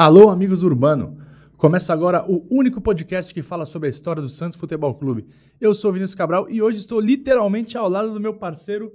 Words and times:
Alô, 0.00 0.30
amigos 0.30 0.62
urbano! 0.62 1.18
Começa 1.58 1.92
agora 1.92 2.24
o 2.26 2.46
único 2.50 2.80
podcast 2.80 3.34
que 3.34 3.42
fala 3.42 3.66
sobre 3.66 3.86
a 3.86 3.90
história 3.90 4.22
do 4.22 4.30
Santos 4.30 4.58
Futebol 4.58 4.94
Clube. 4.94 5.26
Eu 5.60 5.74
sou 5.74 5.92
Vinícius 5.92 6.14
Cabral 6.14 6.48
e 6.48 6.62
hoje 6.62 6.78
estou 6.78 6.98
literalmente 6.98 7.76
ao 7.76 7.86
lado 7.86 8.14
do 8.14 8.18
meu 8.18 8.32
parceiro 8.32 8.90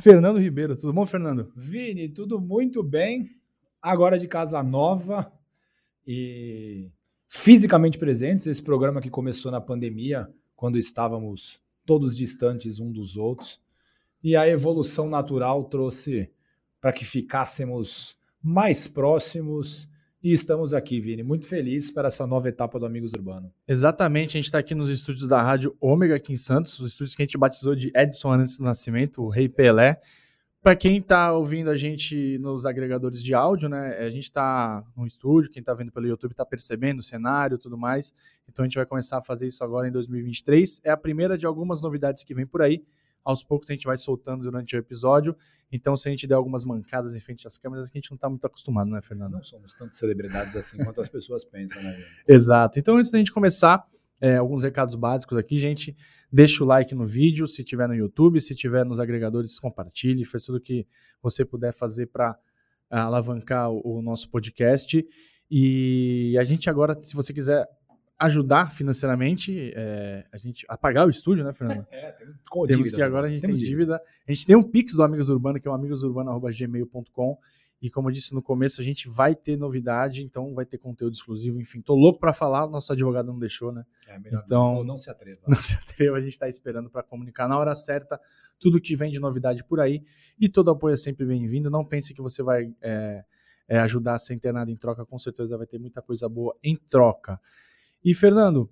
Fernando 0.00 0.38
Ribeiro. 0.38 0.76
Tudo 0.76 0.92
bom, 0.92 1.04
Fernando? 1.04 1.52
Vini, 1.56 2.08
tudo 2.08 2.40
muito 2.40 2.84
bem. 2.84 3.28
Agora 3.82 4.16
de 4.16 4.28
casa 4.28 4.62
nova 4.62 5.28
e 6.06 6.88
fisicamente 7.28 7.98
presentes. 7.98 8.46
Esse 8.46 8.62
programa 8.62 9.00
que 9.00 9.10
começou 9.10 9.52
na 9.52 9.60
pandemia, 9.60 10.28
quando 10.56 10.78
estávamos 10.78 11.60
todos 11.84 12.16
distantes 12.16 12.80
um 12.80 12.90
dos 12.90 13.16
outros. 13.16 13.60
E 14.22 14.34
a 14.34 14.48
evolução 14.48 15.08
natural 15.08 15.64
trouxe 15.64 16.30
para 16.80 16.92
que 16.92 17.04
ficássemos 17.04 18.16
mais 18.42 18.88
próximos 18.88 19.88
e 20.22 20.32
estamos 20.32 20.74
aqui, 20.74 21.00
Vini, 21.00 21.22
muito 21.22 21.46
felizes 21.46 21.92
para 21.92 22.08
essa 22.08 22.26
nova 22.26 22.48
etapa 22.48 22.76
do 22.76 22.84
Amigos 22.84 23.12
Urbano. 23.12 23.52
Exatamente, 23.68 24.30
a 24.30 24.32
gente 24.32 24.46
está 24.46 24.58
aqui 24.58 24.74
nos 24.74 24.88
estúdios 24.88 25.28
da 25.28 25.40
Rádio 25.40 25.76
Ômega 25.80 26.16
aqui 26.16 26.32
em 26.32 26.36
Santos, 26.36 26.78
os 26.80 26.90
estúdios 26.90 27.14
que 27.14 27.22
a 27.22 27.24
gente 27.24 27.38
batizou 27.38 27.76
de 27.76 27.92
Edson 27.94 28.32
antes 28.32 28.58
do 28.58 28.64
nascimento, 28.64 29.22
o 29.22 29.28
Rei 29.28 29.48
Pelé. 29.48 30.00
Para 30.60 30.74
quem 30.74 30.98
está 30.98 31.32
ouvindo 31.32 31.70
a 31.70 31.76
gente 31.76 32.36
nos 32.38 32.66
agregadores 32.66 33.22
de 33.22 33.32
áudio, 33.32 33.68
né, 33.68 33.96
a 33.98 34.10
gente 34.10 34.24
está 34.24 34.84
no 34.96 35.06
estúdio, 35.06 35.50
quem 35.50 35.60
está 35.60 35.72
vendo 35.72 35.92
pelo 35.92 36.06
YouTube 36.06 36.32
está 36.32 36.44
percebendo 36.44 36.98
o 36.98 37.02
cenário 37.02 37.54
e 37.54 37.58
tudo 37.58 37.78
mais. 37.78 38.12
Então 38.48 38.64
a 38.64 38.68
gente 38.68 38.76
vai 38.76 38.84
começar 38.84 39.18
a 39.18 39.22
fazer 39.22 39.46
isso 39.46 39.62
agora 39.62 39.86
em 39.86 39.92
2023. 39.92 40.80
É 40.84 40.90
a 40.90 40.96
primeira 40.96 41.38
de 41.38 41.46
algumas 41.46 41.80
novidades 41.80 42.24
que 42.24 42.34
vem 42.34 42.46
por 42.46 42.60
aí 42.60 42.82
aos 43.28 43.44
poucos 43.44 43.68
a 43.68 43.74
gente 43.74 43.84
vai 43.84 43.96
soltando 43.98 44.42
durante 44.42 44.74
o 44.74 44.78
episódio. 44.78 45.36
Então, 45.70 45.94
se 45.96 46.08
a 46.08 46.10
gente 46.10 46.26
der 46.26 46.34
algumas 46.34 46.64
mancadas 46.64 47.14
em 47.14 47.20
frente 47.20 47.46
às 47.46 47.58
câmeras, 47.58 47.90
a 47.90 47.92
gente 47.92 48.10
não 48.10 48.14
está 48.14 48.26
muito 48.26 48.46
acostumado, 48.46 48.90
né, 48.90 49.02
Fernando? 49.02 49.32
Não 49.32 49.42
somos 49.42 49.74
tantas 49.74 49.98
celebridades 49.98 50.56
assim 50.56 50.78
quanto 50.78 50.98
as 50.98 51.10
pessoas 51.10 51.44
pensam, 51.44 51.82
né? 51.82 52.02
Exato. 52.26 52.78
Então, 52.78 52.96
antes 52.96 53.10
da 53.10 53.18
gente 53.18 53.30
começar, 53.30 53.86
é, 54.20 54.36
alguns 54.36 54.64
recados 54.64 54.94
básicos 54.94 55.36
aqui, 55.36 55.58
gente. 55.58 55.96
Deixa 56.30 56.62
o 56.62 56.66
like 56.66 56.94
no 56.94 57.04
vídeo, 57.04 57.46
se 57.46 57.62
tiver 57.64 57.88
no 57.88 57.94
YouTube, 57.94 58.40
se 58.40 58.54
tiver 58.54 58.84
nos 58.84 58.98
agregadores, 58.98 59.58
compartilhe, 59.58 60.24
faz 60.24 60.44
tudo 60.44 60.60
que 60.60 60.86
você 61.22 61.44
puder 61.44 61.72
fazer 61.72 62.06
para 62.06 62.38
alavancar 62.90 63.70
o, 63.70 63.98
o 63.98 64.02
nosso 64.02 64.28
podcast. 64.30 65.06
E 65.50 66.36
a 66.38 66.44
gente 66.44 66.68
agora, 66.68 66.96
se 67.02 67.14
você 67.14 67.32
quiser 67.32 67.66
ajudar 68.18 68.72
financeiramente 68.72 69.72
é, 69.76 70.26
a 70.32 70.36
gente 70.36 70.66
a 70.68 70.76
pagar 70.76 71.06
o 71.06 71.10
estúdio, 71.10 71.44
né, 71.44 71.52
Fernando? 71.52 71.86
É, 71.90 72.12
temos, 72.12 72.38
temos 72.66 72.90
que 72.90 73.00
agora 73.00 73.28
a 73.28 73.30
gente 73.30 73.42
tem 73.42 73.52
dívida. 73.52 74.02
A 74.26 74.32
gente 74.32 74.44
tem 74.44 74.56
um 74.56 74.62
Pix 74.62 74.94
do 74.94 75.02
Amigos 75.02 75.28
Urbano, 75.28 75.60
que 75.60 75.68
é 75.68 75.70
o 75.70 75.74
amigosurbano.gmail.com. 75.74 77.38
E 77.80 77.88
como 77.88 78.08
eu 78.08 78.12
disse 78.12 78.34
no 78.34 78.42
começo, 78.42 78.80
a 78.80 78.84
gente 78.84 79.08
vai 79.08 79.36
ter 79.36 79.56
novidade, 79.56 80.24
então 80.24 80.52
vai 80.52 80.66
ter 80.66 80.78
conteúdo 80.78 81.12
exclusivo. 81.12 81.60
Enfim, 81.60 81.80
tô 81.80 81.94
louco 81.94 82.18
para 82.18 82.32
falar, 82.32 82.66
nosso 82.66 82.92
advogado 82.92 83.26
não 83.26 83.38
deixou, 83.38 83.70
né? 83.70 83.84
É, 84.08 84.18
melhor 84.18 84.42
então, 84.44 84.74
não, 84.74 84.84
não 84.84 84.98
se 84.98 85.08
atreva. 85.10 85.40
Não 85.46 85.56
se 85.56 85.76
atreva, 85.76 86.16
a 86.16 86.20
gente 86.20 86.32
está 86.32 86.48
esperando 86.48 86.90
para 86.90 87.02
comunicar 87.04 87.48
na 87.48 87.56
hora 87.56 87.74
certa 87.74 88.20
tudo 88.58 88.80
que 88.80 88.96
vem 88.96 89.12
de 89.12 89.20
novidade 89.20 89.62
por 89.64 89.80
aí. 89.80 90.02
E 90.38 90.48
todo 90.48 90.70
apoio 90.70 90.94
é 90.94 90.96
sempre 90.96 91.24
bem-vindo. 91.24 91.70
Não 91.70 91.84
pense 91.84 92.12
que 92.12 92.20
você 92.20 92.42
vai 92.42 92.74
é, 92.82 93.24
é, 93.68 93.78
ajudar 93.78 94.18
sem 94.18 94.38
ter 94.38 94.52
nada 94.52 94.70
em 94.70 94.76
troca, 94.76 95.06
com 95.06 95.18
certeza 95.18 95.56
vai 95.56 95.66
ter 95.66 95.78
muita 95.78 96.02
coisa 96.02 96.28
boa 96.28 96.56
em 96.62 96.76
troca. 96.76 97.40
E, 98.04 98.12
Fernando, 98.12 98.68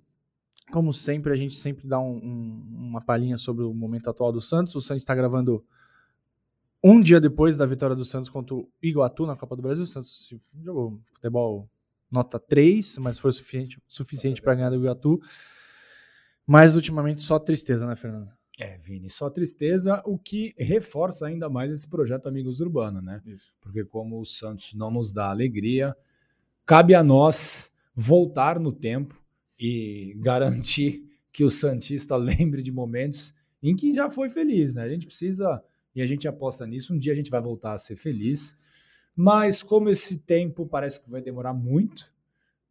como 0.71 0.91
sempre, 0.91 1.31
a 1.31 1.35
gente 1.35 1.55
sempre 1.55 1.87
dá 1.87 1.99
um, 1.99 2.17
um, 2.17 2.87
uma 2.89 3.01
palhinha 3.01 3.37
sobre 3.37 3.63
o 3.63 3.73
momento 3.73 4.09
atual 4.09 4.33
do 4.33 4.41
Santos. 4.41 4.75
O 4.75 4.81
Santos 4.81 5.03
está 5.03 5.15
gravando 5.15 5.65
um 6.89 7.01
dia 7.01 7.19
depois 7.19 7.57
da 7.57 7.65
vitória 7.65 7.95
do 7.95 8.05
Santos 8.05 8.29
contra 8.29 8.55
o 8.55 8.69
Iguatu 8.81 9.25
na 9.25 9.35
Copa 9.35 9.55
do 9.55 9.61
Brasil. 9.61 9.83
O 9.83 9.87
Santos 9.87 10.33
jogou 10.63 10.99
futebol 11.11 11.69
nota 12.11 12.39
3, 12.39 12.99
mas 12.99 13.19
foi 13.19 13.31
suficiente, 13.33 13.81
suficiente 13.87 14.41
para 14.41 14.55
ganhar 14.55 14.69
do 14.69 14.77
Iguatu. 14.77 15.19
Mas 16.45 16.75
ultimamente 16.75 17.21
só 17.21 17.37
tristeza, 17.37 17.85
né, 17.85 17.95
Fernando? 17.95 18.31
É, 18.59 18.77
Vini, 18.77 19.09
só 19.09 19.29
tristeza, 19.29 20.01
o 20.03 20.17
que 20.17 20.55
reforça 20.57 21.27
ainda 21.27 21.47
mais 21.47 21.71
esse 21.71 21.87
projeto 21.87 22.27
Amigos 22.27 22.59
Urbano, 22.59 23.01
né? 23.01 23.21
Isso. 23.25 23.53
Porque 23.61 23.83
como 23.83 24.19
o 24.19 24.25
Santos 24.25 24.73
não 24.73 24.89
nos 24.89 25.13
dá 25.13 25.29
alegria, 25.29 25.95
cabe 26.65 26.95
a 26.95 27.03
nós 27.03 27.71
voltar 27.93 28.59
no 28.59 28.71
tempo 28.71 29.21
e 29.59 30.15
garantir 30.17 31.03
que 31.31 31.43
o 31.43 31.51
Santista 31.51 32.15
lembre 32.17 32.63
de 32.63 32.71
momentos 32.71 33.33
em 33.61 33.75
que 33.75 33.93
já 33.93 34.09
foi 34.09 34.27
feliz, 34.27 34.73
né? 34.73 34.83
A 34.83 34.89
gente 34.89 35.05
precisa, 35.05 35.63
e 35.97 36.01
a 36.01 36.05
gente 36.05 36.27
aposta 36.27 36.65
nisso, 36.67 36.93
um 36.93 36.97
dia 36.97 37.11
a 37.11 37.15
gente 37.15 37.31
vai 37.31 37.41
voltar 37.41 37.73
a 37.73 37.77
ser 37.77 37.95
feliz, 37.95 38.55
mas 39.15 39.63
como 39.63 39.89
esse 39.89 40.17
tempo 40.19 40.65
parece 40.65 41.03
que 41.03 41.09
vai 41.09 41.21
demorar 41.23 41.53
muito, 41.53 42.13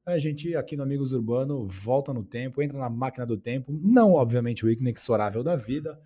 a 0.05 0.17
gente 0.17 0.55
aqui 0.55 0.77
no 0.77 0.85
Amigos 0.85 1.13
Urbano 1.13 1.67
volta 1.67 2.15
no 2.15 2.23
tempo, 2.23 2.63
entra 2.63 2.79
na 2.79 2.89
máquina 2.89 3.27
do 3.27 3.37
tempo, 3.37 3.77
não 3.83 4.13
obviamente 4.13 4.65
o 4.65 4.71
inexorável 4.71 5.43
da 5.43 5.57
vida, 5.57 6.01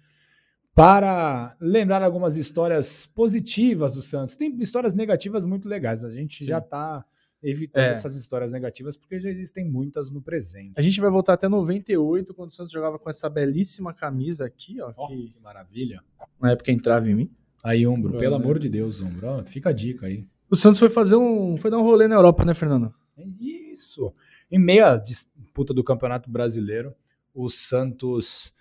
para 0.75 1.55
lembrar 1.61 2.03
algumas 2.03 2.39
histórias 2.39 3.05
positivas 3.05 3.93
do 3.93 4.01
Santos. 4.01 4.35
Tem 4.35 4.57
histórias 4.57 4.95
negativas 4.95 5.45
muito 5.45 5.69
legais, 5.69 6.01
mas 6.01 6.15
a 6.15 6.17
gente 6.19 6.39
Sim. 6.39 6.47
já 6.47 6.59
está 6.59 7.05
evitando 7.43 7.84
é. 7.84 7.91
essas 7.91 8.15
histórias 8.15 8.53
negativas, 8.53 8.97
porque 8.97 9.19
já 9.19 9.31
existem 9.31 9.65
muitas 9.65 10.11
no 10.11 10.21
presente. 10.21 10.73
A 10.77 10.83
gente 10.83 11.01
vai 11.01 11.11
voltar 11.11 11.34
até 11.34 11.49
98, 11.49 12.34
quando 12.34 12.51
o 12.51 12.55
Santos 12.55 12.73
jogava 12.73 12.99
com 12.99 13.09
essa 13.09 13.28
belíssima 13.28 13.95
camisa 13.95 14.45
aqui, 14.45 14.81
ó. 14.81 14.93
Oh, 14.97 15.09
que... 15.09 15.31
que... 15.31 15.41
maravilha. 15.41 16.03
Na 16.41 16.51
época 16.51 16.71
entrava 16.71 17.09
em 17.09 17.15
mim. 17.15 17.31
Aí, 17.62 17.87
Umbro, 17.87 18.19
pelo 18.19 18.39
né? 18.39 18.43
amor 18.43 18.59
de 18.59 18.69
Deus, 18.69 19.01
Umbro, 19.01 19.27
ó, 19.27 19.45
fica 19.45 19.71
a 19.71 19.73
dica 19.73 20.06
aí. 20.06 20.27
O 20.51 20.56
Santos 20.56 20.81
foi 20.81 20.89
fazer 20.89 21.17
um. 21.17 21.56
foi 21.56 21.71
dar 21.71 21.78
um 21.78 21.83
rolê 21.83 22.09
na 22.09 22.17
Europa, 22.17 22.45
né, 22.45 22.55
Fernando? 22.55 22.93
É 23.17 23.25
isso. 23.25 24.12
Em 24.51 24.59
meia 24.59 24.97
disputa 24.97 25.72
do 25.72 25.84
Campeonato 25.84 26.31
Brasileiro, 26.31 26.95
o 27.33 27.49
Santos 27.49 28.53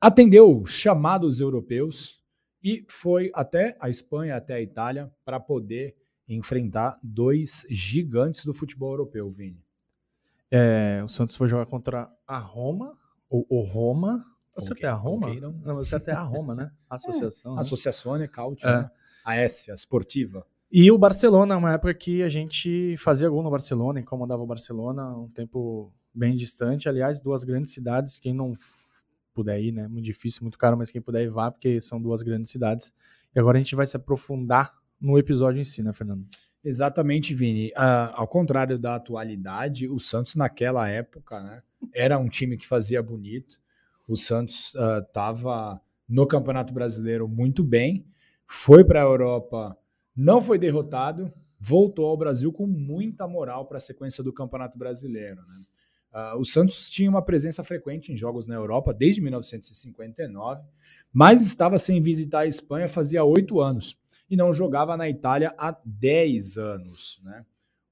atendeu 0.00 0.64
chamados 0.64 1.40
europeus 1.40 2.22
e 2.62 2.84
foi 2.88 3.30
até 3.34 3.76
a 3.78 3.90
Espanha, 3.90 4.36
até 4.36 4.54
a 4.54 4.60
Itália, 4.60 5.12
para 5.24 5.38
poder 5.38 5.94
enfrentar 6.28 6.98
dois 7.02 7.66
gigantes 7.68 8.44
do 8.44 8.54
futebol 8.54 8.92
europeu, 8.92 9.30
Vini. 9.30 9.62
É, 10.50 11.02
o 11.04 11.08
Santos 11.08 11.36
foi 11.36 11.48
jogar 11.48 11.66
contra 11.66 12.10
a 12.26 12.38
Roma, 12.38 12.96
ou 13.28 13.46
o 13.48 13.60
Roma. 13.60 14.24
Você 14.56 14.72
até 14.72 14.86
a 14.86 14.94
Roma? 14.94 15.34
Não, 15.34 15.52
não 15.52 15.74
você 15.74 15.96
até 15.96 16.12
a 16.12 16.22
Roma, 16.22 16.54
né? 16.54 16.70
Associação. 16.88 17.52
É, 17.52 17.54
né? 17.56 17.60
Associazione 17.60 18.28
Cautio, 18.28 18.68
é. 18.68 18.82
né? 18.82 18.90
a 19.24 19.36
S, 19.36 19.70
a 19.70 19.74
esportiva. 19.74 20.46
E 20.70 20.90
o 20.90 20.98
Barcelona, 20.98 21.56
uma 21.56 21.72
época 21.72 21.94
que 21.94 22.22
a 22.22 22.28
gente 22.28 22.96
fazia 22.98 23.28
gol 23.28 23.42
no 23.42 23.50
Barcelona, 23.50 24.00
incomodava 24.00 24.42
o 24.42 24.46
Barcelona, 24.46 25.16
um 25.16 25.28
tempo 25.28 25.92
bem 26.12 26.36
distante. 26.36 26.88
Aliás, 26.88 27.20
duas 27.20 27.44
grandes 27.44 27.72
cidades, 27.72 28.18
quem 28.18 28.34
não 28.34 28.54
puder 29.32 29.60
ir, 29.60 29.72
né? 29.72 29.88
Muito 29.88 30.04
difícil, 30.04 30.42
muito 30.42 30.58
caro, 30.58 30.76
mas 30.76 30.90
quem 30.90 31.02
puder 31.02 31.22
ir 31.22 31.30
vá, 31.30 31.50
porque 31.50 31.80
são 31.80 32.00
duas 32.00 32.22
grandes 32.22 32.50
cidades. 32.50 32.94
E 33.34 33.40
agora 33.40 33.58
a 33.58 33.60
gente 33.60 33.74
vai 33.74 33.86
se 33.86 33.96
aprofundar 33.96 34.72
no 35.04 35.18
episódio 35.18 35.60
em 35.60 35.64
si, 35.64 35.82
né, 35.82 35.92
Fernando? 35.92 36.26
Exatamente, 36.64 37.34
Vini. 37.34 37.68
Uh, 37.68 38.14
ao 38.14 38.26
contrário 38.26 38.78
da 38.78 38.94
atualidade, 38.94 39.86
o 39.86 39.98
Santos 39.98 40.34
naquela 40.34 40.88
época 40.88 41.40
né, 41.42 41.62
era 41.92 42.18
um 42.18 42.26
time 42.26 42.56
que 42.56 42.66
fazia 42.66 43.02
bonito. 43.02 43.60
O 44.08 44.16
Santos 44.16 44.74
estava 45.06 45.74
uh, 45.74 45.80
no 46.08 46.26
Campeonato 46.26 46.72
Brasileiro 46.72 47.28
muito 47.28 47.62
bem, 47.62 48.06
foi 48.46 48.82
para 48.82 49.00
a 49.00 49.04
Europa, 49.04 49.76
não 50.16 50.40
foi 50.40 50.58
derrotado, 50.58 51.32
voltou 51.60 52.06
ao 52.06 52.16
Brasil 52.16 52.52
com 52.52 52.66
muita 52.66 53.26
moral 53.28 53.66
para 53.66 53.76
a 53.76 53.80
sequência 53.80 54.24
do 54.24 54.32
Campeonato 54.32 54.78
Brasileiro. 54.78 55.42
Né? 55.46 55.64
Uh, 56.14 56.38
o 56.38 56.44
Santos 56.46 56.88
tinha 56.88 57.10
uma 57.10 57.22
presença 57.22 57.62
frequente 57.62 58.10
em 58.10 58.16
jogos 58.16 58.46
na 58.46 58.54
Europa 58.54 58.94
desde 58.94 59.20
1959, 59.20 60.62
mas 61.12 61.46
estava 61.46 61.76
sem 61.76 62.00
visitar 62.00 62.40
a 62.40 62.46
Espanha 62.46 62.88
fazia 62.88 63.22
oito 63.22 63.60
anos 63.60 63.96
e 64.28 64.36
não 64.36 64.52
jogava 64.52 64.96
na 64.96 65.08
Itália 65.08 65.54
há 65.58 65.76
10 65.84 66.56
anos. 66.56 67.20
Né? 67.22 67.44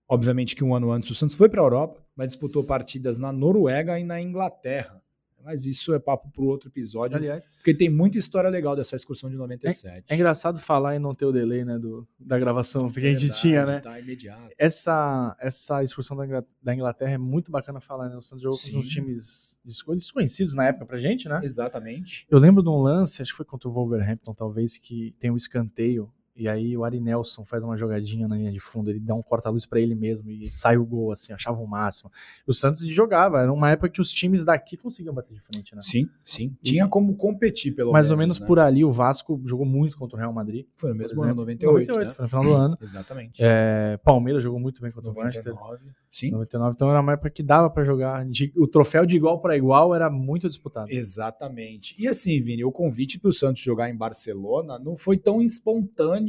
Obviamente 0.09 0.57
que 0.57 0.65
um 0.65 0.75
ano 0.75 0.91
antes 0.91 1.11
o 1.11 1.15
Santos 1.15 1.37
foi 1.37 1.49
para 1.49 1.61
a 1.61 1.65
Europa, 1.65 2.03
mas 2.17 2.29
disputou 2.29 2.65
partidas 2.65 3.19
na 3.19 3.33
Noruega 3.33 3.99
e 3.99 4.05
na 4.05 4.21
Inglaterra. 4.21 5.03
Mas 5.45 5.67
isso 5.67 5.93
é 5.93 5.99
papo 5.99 6.31
para 6.31 6.45
outro 6.45 6.69
episódio, 6.69 7.17
aliás. 7.17 7.45
Porque 7.57 7.75
tem 7.75 7.91
muita 7.91 8.19
história 8.19 8.49
legal 8.49 8.77
dessa 8.77 8.95
excursão 8.95 9.29
de 9.29 9.37
97. 9.37 10.05
É, 10.09 10.13
é 10.13 10.15
engraçado 10.15 10.61
falar 10.61 10.95
e 10.95 10.99
não 10.99 11.15
ter 11.15 11.25
o 11.25 11.33
delay 11.33 11.65
né, 11.65 11.79
do, 11.79 12.07
da 12.19 12.39
gravação, 12.39 12.91
porque 12.91 13.07
é 13.07 13.11
a 13.11 13.15
gente 13.15 13.35
tinha, 13.41 13.67
né? 13.67 13.81
Tá 13.81 13.99
imediato. 13.99 14.55
Essa, 14.57 15.37
essa 15.41 15.83
excursão 15.83 16.17
da 16.63 16.75
Inglaterra 16.75 17.13
é 17.13 17.19
muito 17.19 17.51
bacana 17.51 17.81
falar, 17.81 18.09
né? 18.09 18.17
O 18.17 18.23
Santos 18.23 18.43
jogou 18.43 18.59
com 18.59 18.79
uns 18.79 18.89
times 18.89 19.61
desconhecidos 19.65 20.55
na 20.55 20.67
época 20.67 20.87
pra 20.87 20.99
gente, 20.99 21.29
né? 21.29 21.41
Exatamente. 21.43 22.27
Eu 22.31 22.39
lembro 22.39 22.63
de 22.63 22.69
um 22.69 22.81
lance, 22.81 23.21
acho 23.21 23.33
que 23.33 23.37
foi 23.37 23.47
contra 23.47 23.69
o 23.69 23.73
Wolverhampton, 23.73 24.35
talvez, 24.35 24.79
que 24.79 25.15
tem 25.19 25.31
um 25.31 25.37
escanteio 25.37 26.13
e 26.35 26.49
aí 26.49 26.77
o 26.77 26.85
Ari 26.85 27.01
Nelson 27.01 27.45
faz 27.45 27.63
uma 27.63 27.77
jogadinha 27.77 28.27
na 28.27 28.37
linha 28.37 28.51
de 28.53 28.59
fundo, 28.61 28.91
ele 28.91 29.01
dá 29.01 29.15
um 29.15 29.23
corta-luz 29.23 29.67
para 29.67 29.81
ele 29.81 29.95
mesmo 29.95 30.31
e 30.31 30.49
sai 30.51 30.77
o 30.77 30.85
gol, 30.85 31.13
assim, 31.13 31.33
achava 31.33 31.61
o 31.61 31.67
máximo. 31.67 32.11
O 32.47 32.55
Santos 32.55 32.83
jogava, 32.89 33.41
era 33.41 33.53
uma 33.53 33.71
época 33.71 33.89
que 33.89 34.01
os 34.01 34.11
times 34.11 34.45
daqui 34.45 34.77
conseguiam 34.77 35.15
bater 35.15 35.35
de 35.35 35.41
frente, 35.41 35.75
né? 35.75 35.83
Sim, 35.83 36.09
sim. 36.25 36.57
Tinha 36.63 36.89
como 36.89 37.15
competir, 37.17 37.75
pelo 37.75 37.93
Mais 37.93 38.07
menos. 38.07 38.11
ou 38.13 38.17
menos 38.19 38.41
né? 38.41 38.47
por 38.47 38.59
ali, 38.59 38.85
o 38.85 38.91
Vasco 38.91 39.41
jogou 39.45 39.67
muito 39.67 39.97
contra 39.99 40.17
o 40.17 40.19
Real 40.21 40.33
Madrid. 40.33 40.67
Foi 40.77 40.91
no 40.91 40.97
mesmo 40.97 41.23
ano, 41.23 41.33
exemplo. 41.33 41.43
98. 41.43 41.87
98, 41.89 42.09
né? 42.09 42.15
foi 42.15 42.23
no 42.25 42.29
final 42.29 42.45
do 42.45 42.53
ano. 42.55 42.79
Exatamente. 42.81 43.43
É, 43.43 43.99
Palmeiras 44.05 44.43
jogou 44.43 44.59
muito 44.61 44.81
bem 44.81 44.91
contra 44.91 45.11
o 45.11 45.15
Manchester. 45.15 45.53
99. 45.53 45.93
Sim. 46.11 46.31
99, 46.31 46.75
então 46.75 46.91
era 46.91 47.01
uma 47.01 47.13
época 47.13 47.31
que 47.31 47.43
dava 47.43 47.71
para 47.71 47.85
jogar. 47.85 48.25
De- 48.27 48.53
o 48.57 48.67
troféu 48.67 49.07
de 49.07 49.17
igual 49.17 49.41
para 49.41 49.57
igual 49.57 49.95
era 49.95 50.11
muito 50.11 50.49
disputado. 50.49 50.91
Exatamente. 50.91 51.95
E 51.99 52.07
assim, 52.07 52.41
Vini, 52.41 52.65
o 52.65 52.73
convite 52.73 53.19
para 53.19 53.29
o 53.29 53.33
Santos 53.33 53.63
jogar 53.63 53.89
em 53.89 53.97
Barcelona 53.97 54.79
não 54.79 54.97
foi 54.97 55.17
tão 55.17 55.41
espontâneo 55.43 56.22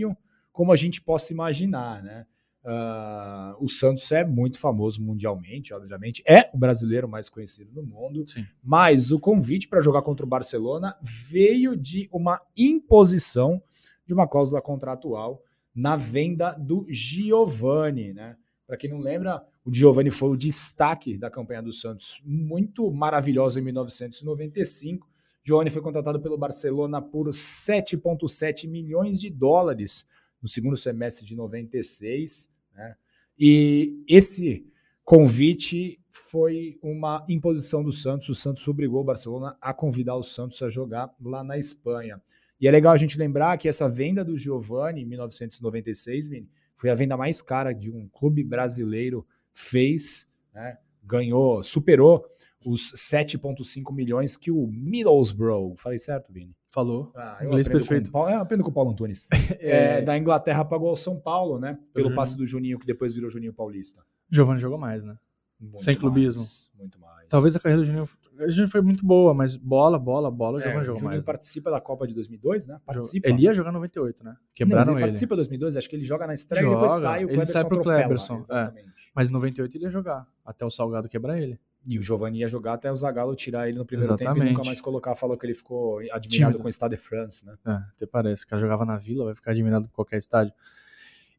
como 0.51 0.71
a 0.71 0.75
gente 0.75 1.01
possa 1.01 1.33
imaginar, 1.33 2.03
né? 2.03 2.25
Ah, 2.65 3.57
o 3.59 3.67
Santos 3.67 4.09
é 4.11 4.23
muito 4.23 4.57
famoso 4.57 5.03
mundialmente, 5.03 5.73
obviamente, 5.73 6.23
é 6.25 6.49
o 6.53 6.57
brasileiro 6.57 7.09
mais 7.09 7.27
conhecido 7.27 7.71
do 7.71 7.83
mundo, 7.83 8.25
Sim. 8.25 8.45
mas 8.63 9.11
o 9.11 9.19
convite 9.19 9.67
para 9.67 9.81
jogar 9.81 10.01
contra 10.01 10.25
o 10.25 10.29
Barcelona 10.29 10.95
veio 11.01 11.75
de 11.75 12.07
uma 12.11 12.41
imposição 12.55 13.61
de 14.05 14.13
uma 14.13 14.27
cláusula 14.27 14.61
contratual 14.61 15.43
na 15.75 15.95
venda 15.95 16.51
do 16.53 16.85
Giovani, 16.87 18.13
né? 18.13 18.37
Para 18.65 18.77
quem 18.77 18.89
não 18.89 18.99
lembra, 18.99 19.43
o 19.65 19.73
Giovani 19.73 20.09
foi 20.09 20.29
o 20.29 20.37
destaque 20.37 21.17
da 21.17 21.29
campanha 21.29 21.61
do 21.61 21.73
Santos, 21.73 22.21
muito 22.23 22.89
maravilhosa 22.91 23.59
em 23.59 23.63
1995. 23.63 25.07
Giovani 25.43 25.69
foi 25.69 25.81
contratado 25.81 26.21
pelo 26.21 26.37
Barcelona 26.37 27.01
por 27.01 27.27
7,7 27.27 28.67
milhões 28.67 29.19
de 29.19 29.29
dólares 29.29 30.07
no 30.41 30.47
segundo 30.47 30.77
semestre 30.77 31.25
de 31.25 31.35
96. 31.35 32.51
Né? 32.73 32.95
E 33.37 34.03
esse 34.07 34.65
convite 35.03 35.99
foi 36.09 36.79
uma 36.81 37.25
imposição 37.27 37.83
do 37.83 37.91
Santos. 37.91 38.29
O 38.29 38.35
Santos 38.35 38.65
obrigou 38.67 39.01
o 39.01 39.05
Barcelona 39.05 39.57
a 39.59 39.73
convidar 39.73 40.15
o 40.15 40.23
Santos 40.23 40.61
a 40.61 40.69
jogar 40.69 41.13
lá 41.21 41.43
na 41.43 41.57
Espanha. 41.57 42.21
E 42.59 42.67
é 42.67 42.71
legal 42.71 42.93
a 42.93 42.97
gente 42.97 43.17
lembrar 43.17 43.57
que 43.57 43.67
essa 43.67 43.89
venda 43.89 44.23
do 44.23 44.37
Giovani 44.37 45.01
em 45.01 45.05
1996, 45.05 46.29
Vini, 46.29 46.49
foi 46.75 46.89
a 46.89 46.95
venda 46.95 47.17
mais 47.17 47.41
cara 47.41 47.73
de 47.73 47.91
um 47.91 48.07
clube 48.07 48.43
brasileiro 48.43 49.27
fez, 49.53 50.27
né? 50.53 50.77
ganhou, 51.03 51.61
superou 51.61 52.25
os 52.65 52.91
7,5 52.93 53.93
milhões 53.93 54.37
que 54.37 54.51
o 54.51 54.67
Middlesbrough, 54.67 55.75
falei 55.77 55.99
certo, 55.99 56.31
Vini? 56.31 56.55
Falou. 56.71 57.11
Ah, 57.15 57.37
Inglês 57.43 57.67
perfeito. 57.67 58.05
Com, 58.05 58.17
o 58.17 58.21
Paulo- 58.21 58.29
eu 58.31 58.39
aprendo 58.39 58.63
com 58.63 58.69
o 58.69 58.73
Paulo 58.73 58.91
Antunes. 58.91 59.27
É, 59.59 60.01
da 60.01 60.17
Inglaterra 60.17 60.65
pagou 60.65 60.89
ao 60.89 60.95
São 60.95 61.19
Paulo, 61.19 61.59
né? 61.59 61.77
Pelo 61.93 62.05
Juninho. 62.05 62.15
passe 62.15 62.35
do 62.37 62.45
Juninho, 62.45 62.79
que 62.79 62.85
depois 62.85 63.13
virou 63.13 63.29
Juninho 63.29 63.53
Paulista. 63.53 64.01
Giovanni 64.29 64.59
jogou 64.59 64.77
mais, 64.77 65.03
né? 65.03 65.15
Muito 65.59 65.83
Sem 65.83 65.95
clubismo. 65.95 66.41
mais, 66.41 66.69
muito 66.77 66.99
mais. 66.99 67.27
Talvez 67.29 67.55
a 67.55 67.59
carreira 67.59 67.81
do 67.83 67.85
Juninho. 67.87 68.09
Juninho 68.49 68.67
foi 68.67 68.81
muito 68.81 69.05
boa, 69.05 69.33
mas 69.33 69.55
bola, 69.55 69.97
bola, 69.99 70.29
bola, 70.31 70.57
o 70.57 70.59
É, 70.59 70.63
Giovanni 70.63 70.81
o 70.81 70.85
jogou 70.85 70.99
Juninho 70.99 71.09
mais. 71.11 71.19
né? 71.21 71.25
participa 71.25 71.69
da 71.71 71.79
Copa 71.79 72.07
de 72.07 72.13
2002, 72.15 72.67
né? 72.67 72.79
Participa. 72.85 73.29
Ele 73.29 73.43
ia 73.43 73.53
jogar 73.53 73.71
98, 73.71 74.23
né? 74.23 74.31
Não, 74.31 74.35
mas 74.35 74.41
Quebraram 74.55 74.91
ele 74.93 74.97
ele. 74.97 75.05
participa 75.05 75.35
de 75.35 75.37
2002, 75.37 75.77
acho 75.77 75.89
que 75.89 75.95
ele 75.95 76.03
joga 76.03 76.25
na 76.27 76.33
estreia 76.33 76.63
Joga, 76.63 76.75
e 76.75 76.81
depois 76.81 77.01
sai 77.01 77.19
o 77.19 77.27
ele 77.27 77.27
Cleberson 77.35 77.53
sai 77.53 77.65
pro 77.65 77.81
Cleberson, 77.81 78.41
é. 78.51 78.73
Mas 79.15 79.29
em 79.29 79.31
98 79.33 79.77
ele 79.77 79.85
ia 79.85 79.91
jogar. 79.91 80.27
Até 80.43 80.65
o 80.65 80.71
Salgado 80.71 81.07
quebrar 81.07 81.37
ele. 81.39 81.59
E 81.85 81.99
o 81.99 82.03
Giovanni 82.03 82.39
ia 82.39 82.47
jogar 82.47 82.73
até 82.73 82.89
o 82.91 82.95
Zagallo 82.95 83.35
tirar 83.35 83.67
ele 83.67 83.77
no 83.77 83.85
primeiro 83.85 84.15
tempo 84.15 84.23
e 84.23 84.31
Exatamente. 84.31 84.53
nunca 84.53 84.65
mais 84.65 84.79
colocar. 84.79 85.15
Falou 85.15 85.37
que 85.37 85.45
ele 85.45 85.53
ficou 85.53 85.99
admirado 86.11 86.27
Tímido. 86.29 86.59
com 86.59 86.67
o 86.67 86.71
Stade 86.71 86.95
de 86.95 87.01
France, 87.01 87.45
né? 87.45 87.55
É, 87.65 87.71
até 87.71 88.05
parece. 88.05 88.45
O 88.45 88.47
cara 88.47 88.61
jogava 88.61 88.85
na 88.85 88.97
vila, 88.97 89.25
vai 89.25 89.35
ficar 89.35 89.51
admirado 89.51 89.87
por 89.89 89.95
qualquer 89.95 90.17
estádio. 90.17 90.53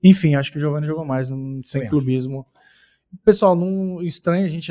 Enfim, 0.03 0.35
acho 0.35 0.53
que 0.53 0.59
o 0.59 0.61
Giovanni 0.61 0.87
jogou 0.87 1.05
mais, 1.05 1.31
hum, 1.33 1.61
sem 1.65 1.81
Também 1.81 1.89
clubismo. 1.91 2.47
Pessoal, 3.25 3.57
não 3.57 4.03
estranho, 4.03 4.45
a 4.45 4.49
gente. 4.49 4.71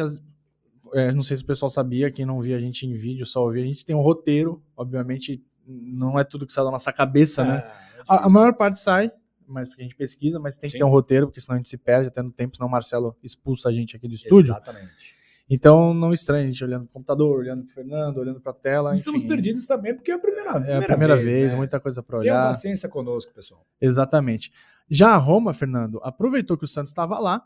é, 0.94 1.12
não 1.12 1.24
sei 1.24 1.38
se 1.38 1.44
o 1.44 1.46
pessoal 1.48 1.72
sabia, 1.72 2.12
quem 2.12 2.24
não 2.25 2.40
via 2.40 2.58
a 2.58 2.60
gente 2.60 2.86
em 2.86 2.94
vídeo, 2.94 3.25
só 3.25 3.44
ouvia. 3.44 3.64
A 3.64 3.66
gente 3.66 3.84
tem 3.84 3.96
um 3.96 4.02
roteiro, 4.02 4.62
obviamente, 4.78 5.44
não 5.66 6.20
é 6.20 6.24
tudo 6.24 6.46
que 6.46 6.54
sai 6.54 6.64
da 6.64 6.70
nossa 6.72 6.94
cabeça, 6.94 7.44
né? 7.44 7.56
É, 7.56 7.58
é 7.58 8.04
A, 8.08 8.14
a 8.14 8.18
difícil. 8.18 8.30
maior 8.31 8.54
parte 8.54 8.78
sai, 8.78 9.12
mas 9.48 9.68
porque 9.68 9.81
a 9.81 9.86
gente 9.86 9.96
pesquisa, 9.96 10.40
mas 10.40 10.56
tem 10.56 10.68
que 10.70 10.74
Sim. 10.74 10.78
ter 10.80 10.84
um 10.84 10.90
roteiro, 10.90 11.25
porque 11.28 11.42
senão 11.42 11.56
a 11.56 11.58
gente 11.58 11.70
se 11.70 11.78
perde 11.78 12.10
até 12.10 12.22
no 12.22 12.31
tempo, 12.31 12.56
senão 12.56 12.68
o 12.68 12.72
Marcelo 12.72 13.18
expulsa 13.24 13.70
a 13.70 13.72
gente 13.74 13.96
aqui 13.96 14.08
do 14.08 14.14
estúdio. 14.14 14.52
Exatamente. 14.52 15.16
Então 15.53 15.94
não 15.94 16.11
estranha 16.11 16.44
a 16.45 16.47
gente 16.47 16.63
olhando 16.63 16.85
pro 16.85 16.94
computador, 16.94 17.38
olhando 17.38 17.63
pro 17.63 17.71
Fernando, 17.71 18.17
olhando 18.17 18.41
pra 18.41 18.51
tela. 18.53 18.95
Estamos 18.95 19.21
enfim. 19.21 19.29
perdidos 19.29 19.67
também, 19.67 19.94
porque 19.94 20.09
é 20.09 20.15
a 20.15 20.19
primeira, 20.19 20.50
É 20.65 20.77
a 20.77 20.81
primeira 20.81 21.15
vez, 21.15 21.51
né? 21.51 21.57
muita 21.59 21.79
coisa 21.79 22.01
Tenham 22.01 22.21
olhar. 22.21 22.47
paciência 22.47 22.89
conosco, 22.89 23.31
pessoal. 23.31 23.63
Exatamente. 23.79 24.51
Já 24.89 25.09
a 25.09 25.17
Roma, 25.17 25.53
Fernando, 25.53 26.00
aproveitou 26.01 26.57
que 26.57 26.63
o 26.63 26.67
Santos 26.67 26.89
estava 26.89 27.19
lá 27.19 27.45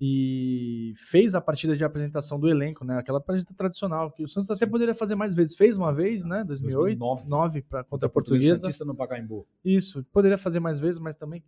e 0.00 0.94
fez 0.96 1.34
a 1.34 1.42
partida 1.42 1.76
de 1.76 1.84
apresentação 1.84 2.40
do 2.40 2.48
elenco, 2.48 2.86
né? 2.86 2.96
Aquela 2.96 3.20
partida 3.20 3.52
tradicional 3.54 4.10
que 4.10 4.24
o 4.24 4.28
Santos 4.28 4.50
até 4.50 4.64
poderia 4.64 4.94
fazer 4.94 5.14
mais 5.14 5.34
vezes. 5.34 5.54
Fez 5.54 5.76
uma 5.76 5.92
vez, 5.92 6.24
né? 6.24 6.42
2008, 6.44 6.98
2009. 6.98 7.28
9 7.28 7.62
para 7.62 7.84
contra 7.84 8.06
a 8.06 8.10
Portuguesa. 8.10 8.46
Portuguesa. 8.48 8.56
Santista 8.62 8.84
no 8.86 8.94
Pacaembu. 8.94 9.46
Isso, 9.62 10.02
poderia 10.10 10.38
fazer 10.38 10.58
mais 10.58 10.80
vezes, 10.80 10.98
mas 10.98 11.16
também 11.16 11.44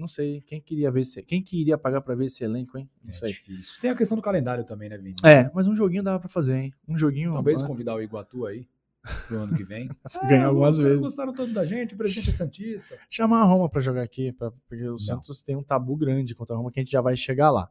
não 0.00 0.08
sei 0.08 0.40
quem 0.40 0.60
queria 0.60 0.90
ver 0.90 1.02
esse, 1.02 1.22
quem 1.22 1.42
que 1.42 1.60
iria 1.60 1.76
pagar 1.78 2.00
para 2.00 2.14
ver 2.14 2.24
esse 2.26 2.42
elenco, 2.42 2.76
hein? 2.78 2.88
Não 3.04 3.10
É 3.10 3.14
sei. 3.14 3.28
difícil. 3.28 3.80
Tem 3.80 3.90
a 3.90 3.94
questão 3.96 4.16
do 4.16 4.22
calendário 4.22 4.64
também, 4.64 4.88
né, 4.88 4.96
Vini? 4.98 5.14
É, 5.24 5.50
mas 5.54 5.66
um 5.66 5.74
joguinho 5.74 6.02
dava 6.02 6.18
para 6.18 6.28
fazer, 6.28 6.56
hein? 6.56 6.74
Um 6.88 6.96
joguinho 6.96 7.32
Talvez 7.32 7.62
convidar 7.62 7.94
o 7.94 8.02
Iguatu 8.02 8.46
aí 8.46 8.66
pro 9.28 9.38
ano 9.38 9.56
que 9.56 9.62
vem. 9.64 9.88
Ganhar 10.28 10.46
algumas 10.46 10.74
os 10.74 10.80
caras 10.80 10.90
vezes. 10.90 11.04
gostaram 11.04 11.32
tanto 11.32 11.52
da 11.52 11.64
gente, 11.64 11.94
o 11.94 11.96
presidente 11.96 12.30
é 12.30 12.32
Santista. 12.32 12.98
chamar 13.08 13.42
a 13.42 13.44
Roma 13.44 13.68
para 13.68 13.80
jogar 13.80 14.02
aqui, 14.02 14.32
pra- 14.32 14.50
porque 14.68 14.86
o 14.88 14.98
Santos 14.98 15.42
tem 15.42 15.56
um 15.56 15.62
tabu 15.62 15.96
grande 15.96 16.34
contra 16.34 16.54
a 16.54 16.58
Roma 16.58 16.70
que 16.72 16.80
a 16.80 16.82
gente 16.82 16.92
já 16.92 17.00
vai 17.00 17.16
chegar 17.16 17.50
lá. 17.50 17.68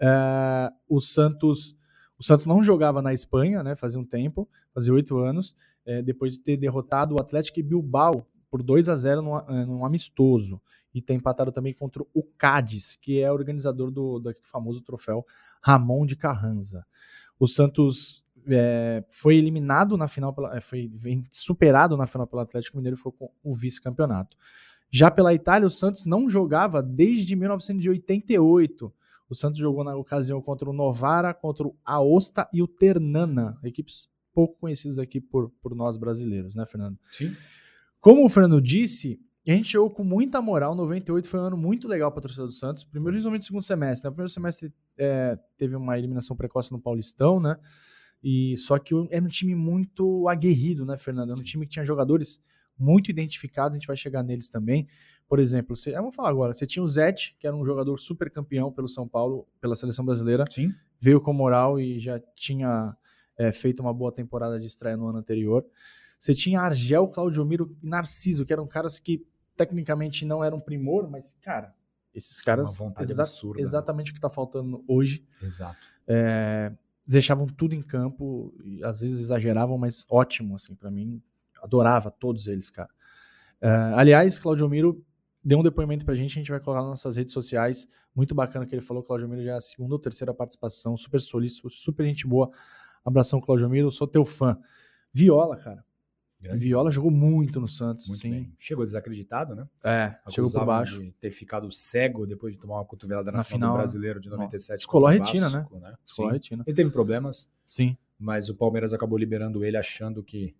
É, 0.00 0.70
o 0.88 1.00
Santos, 1.00 1.76
o 2.18 2.22
Santos 2.22 2.46
não 2.46 2.62
jogava 2.62 3.00
na 3.00 3.12
Espanha, 3.12 3.62
né? 3.62 3.74
Fazia 3.76 4.00
um 4.00 4.04
tempo, 4.04 4.48
fazia 4.74 4.92
oito 4.92 5.16
anos, 5.18 5.54
é, 5.84 6.02
depois 6.02 6.32
de 6.34 6.40
ter 6.40 6.56
derrotado 6.56 7.14
o 7.14 7.20
Atlético 7.20 7.62
Bilbao 7.62 8.26
por 8.50 8.62
2 8.62 8.88
a 8.88 8.96
0 8.96 9.22
num, 9.22 9.38
é, 9.38 9.66
num 9.66 9.84
amistoso 9.84 10.60
e 10.94 11.02
ter 11.02 11.14
empatado 11.14 11.52
também 11.52 11.74
contra 11.74 12.02
o 12.14 12.22
Cádiz, 12.38 12.96
que 12.96 13.20
é 13.20 13.30
organizador 13.30 13.90
do, 13.90 14.18
do 14.18 14.34
famoso 14.42 14.80
troféu 14.80 15.26
Ramon 15.62 16.06
de 16.06 16.16
Carranza. 16.16 16.86
O 17.38 17.46
Santos 17.46 18.24
é, 18.48 19.04
foi 19.10 19.36
eliminado 19.36 19.96
na 19.96 20.08
final, 20.08 20.32
pela, 20.32 20.56
é, 20.56 20.60
foi 20.60 20.90
superado 21.30 21.96
na 21.96 22.06
final 22.06 22.26
pelo 22.26 22.42
Atlético 22.42 22.76
Mineiro 22.76 22.96
e 22.96 23.00
foi 23.00 23.12
com 23.12 23.30
o 23.42 23.54
vice-campeonato. 23.54 24.36
Já 24.90 25.10
pela 25.10 25.34
Itália, 25.34 25.66
o 25.66 25.70
Santos 25.70 26.04
não 26.04 26.28
jogava 26.28 26.82
desde 26.82 27.34
1988. 27.34 28.92
O 29.28 29.34
Santos 29.34 29.58
jogou 29.58 29.82
na 29.82 29.96
ocasião 29.96 30.40
contra 30.40 30.70
o 30.70 30.72
Novara, 30.72 31.34
contra 31.34 31.66
o 31.66 31.76
Aosta 31.84 32.48
e 32.52 32.62
o 32.62 32.68
Ternana, 32.68 33.58
equipes 33.64 34.08
pouco 34.32 34.58
conhecidas 34.60 34.98
aqui 34.98 35.20
por, 35.20 35.50
por 35.60 35.74
nós 35.74 35.96
brasileiros, 35.96 36.54
né, 36.54 36.64
Fernando? 36.66 36.98
Sim. 37.10 37.34
Como 38.00 38.24
o 38.24 38.28
Fernando 38.28 38.60
disse, 38.60 39.20
a 39.46 39.52
gente 39.52 39.72
jogou 39.72 39.90
com 39.90 40.04
muita 40.04 40.42
moral. 40.42 40.74
98 40.74 41.28
foi 41.28 41.40
um 41.40 41.44
ano 41.44 41.56
muito 41.56 41.86
legal 41.86 42.10
para 42.10 42.20
a 42.20 42.22
torcida 42.22 42.46
do 42.46 42.52
Santos. 42.52 42.84
Primeiro, 42.84 43.12
principalmente 43.12 43.42
no 43.42 43.46
segundo 43.46 43.62
semestre. 43.62 44.08
No 44.08 44.12
primeiro 44.12 44.32
semestre 44.32 44.72
é, 44.98 45.38
teve 45.56 45.76
uma 45.76 45.96
eliminação 45.96 46.36
precoce 46.36 46.72
no 46.72 46.80
Paulistão, 46.80 47.38
né? 47.38 47.56
E 48.22 48.56
só 48.56 48.78
que 48.78 48.92
era 49.10 49.24
um 49.24 49.28
time 49.28 49.54
muito 49.54 50.28
aguerrido, 50.28 50.84
né, 50.84 50.96
Fernando? 50.96 51.30
Era 51.30 51.38
um 51.38 51.44
time 51.44 51.64
que 51.64 51.72
tinha 51.72 51.84
jogadores 51.84 52.42
muito 52.76 53.10
identificados. 53.10 53.76
A 53.76 53.78
gente 53.78 53.86
vai 53.86 53.96
chegar 53.96 54.22
neles 54.22 54.48
também. 54.48 54.88
Por 55.28 55.38
exemplo, 55.38 55.76
você, 55.76 55.92
vou 56.00 56.12
falar 56.12 56.30
agora. 56.30 56.54
Você 56.54 56.66
tinha 56.66 56.82
o 56.82 56.88
Zete, 56.88 57.36
que 57.38 57.46
era 57.46 57.54
um 57.54 57.64
jogador 57.64 57.98
super 57.98 58.30
campeão 58.30 58.72
pelo 58.72 58.88
São 58.88 59.06
Paulo, 59.06 59.46
pela 59.60 59.76
seleção 59.76 60.04
brasileira 60.04 60.44
Sim. 60.50 60.72
veio 61.00 61.20
com 61.20 61.32
moral 61.32 61.80
e 61.80 61.98
já 61.98 62.20
tinha 62.34 62.96
é, 63.38 63.52
feito 63.52 63.80
uma 63.80 63.92
boa 63.92 64.12
temporada 64.12 64.58
de 64.58 64.66
estreia 64.66 64.96
no 64.96 65.06
ano 65.06 65.18
anterior. 65.18 65.64
Você 66.18 66.34
tinha 66.34 66.60
Argel, 66.60 67.08
Claudio 67.08 67.44
Miro 67.44 67.76
e 67.82 67.88
Narciso, 67.88 68.44
que 68.44 68.52
eram 68.52 68.66
caras 68.66 68.98
que 68.98 69.26
tecnicamente 69.56 70.24
não 70.24 70.42
eram 70.44 70.60
primor, 70.60 71.08
mas, 71.10 71.36
cara, 71.42 71.74
esses 72.14 72.40
caras. 72.40 72.78
Uma 72.78 72.88
vontade 72.88 73.10
exa- 73.10 73.22
absurda, 73.22 73.58
né? 73.58 73.62
Exatamente 73.62 74.10
o 74.10 74.14
que 74.14 74.18
está 74.18 74.30
faltando 74.30 74.84
hoje. 74.88 75.26
Exato. 75.42 75.76
É, 76.06 76.72
deixavam 77.06 77.46
tudo 77.46 77.74
em 77.74 77.82
campo, 77.82 78.54
às 78.82 79.00
vezes 79.00 79.20
exageravam, 79.20 79.76
mas 79.78 80.04
ótimo, 80.08 80.54
assim, 80.56 80.74
para 80.74 80.90
mim. 80.90 81.22
Adorava 81.62 82.10
todos 82.10 82.46
eles, 82.46 82.70
cara. 82.70 82.90
É, 83.60 83.68
aliás, 83.94 84.38
Claudio 84.38 84.68
Miro 84.68 85.04
deu 85.42 85.58
um 85.58 85.62
depoimento 85.62 86.04
pra 86.04 86.14
gente, 86.14 86.32
a 86.32 86.40
gente 86.40 86.50
vai 86.50 86.60
colocar 86.60 86.82
nas 86.82 86.90
nossas 86.90 87.16
redes 87.16 87.32
sociais. 87.32 87.88
Muito 88.14 88.34
bacana 88.34 88.64
que 88.66 88.74
ele 88.74 88.82
falou. 88.82 89.02
Claudio 89.02 89.28
Miro 89.28 89.42
já 89.42 89.52
é 89.52 89.56
a 89.56 89.60
segunda 89.60 89.94
ou 89.94 89.98
terceira 89.98 90.32
participação, 90.34 90.96
super 90.96 91.20
solícito, 91.20 91.68
super 91.70 92.04
gente 92.04 92.26
boa. 92.26 92.50
Abração, 93.04 93.40
Claudio 93.40 93.68
Miro, 93.68 93.90
sou 93.90 94.06
teu 94.06 94.24
fã. 94.24 94.58
Viola, 95.12 95.56
cara. 95.56 95.84
Grande. 96.40 96.62
Viola 96.62 96.90
jogou 96.90 97.10
muito 97.10 97.58
no 97.60 97.66
Santos, 97.66 98.06
Muito 98.08 98.20
sim. 98.20 98.30
bem. 98.30 98.52
Chegou 98.58 98.84
desacreditado, 98.84 99.54
né? 99.54 99.66
É, 99.82 100.14
chegou 100.30 100.50
por 100.52 100.64
baixo. 100.66 101.00
de 101.02 101.10
ter 101.12 101.30
ficado 101.30 101.70
cego 101.72 102.26
depois 102.26 102.54
de 102.54 102.60
tomar 102.60 102.74
uma 102.76 102.84
cotovelada 102.84 103.30
na, 103.32 103.38
Na 103.38 103.44
final, 103.44 103.58
final, 103.58 103.70
do 103.70 103.76
né? 103.76 103.78
Brasileiro 103.82 104.20
de 104.20 104.28
97. 104.28 104.78
Descolou 104.80 105.08
contra 105.08 105.22
a 105.22 105.26
retina, 105.26 105.48
Vasco, 105.48 105.78
né? 105.80 105.94
Descolou 106.04 106.28
a 106.30 106.32
Sim. 106.32 106.36
retina. 106.36 106.64
Ele 106.66 106.76
teve 106.76 106.90
problemas, 106.90 107.50
Sim, 107.64 107.96
mas 108.18 108.48
o 108.50 108.54
Palmeiras 108.54 108.92
acabou 108.92 109.18
liberando 109.18 109.64
ele 109.64 109.76
achando 109.78 110.22
que 110.22 110.54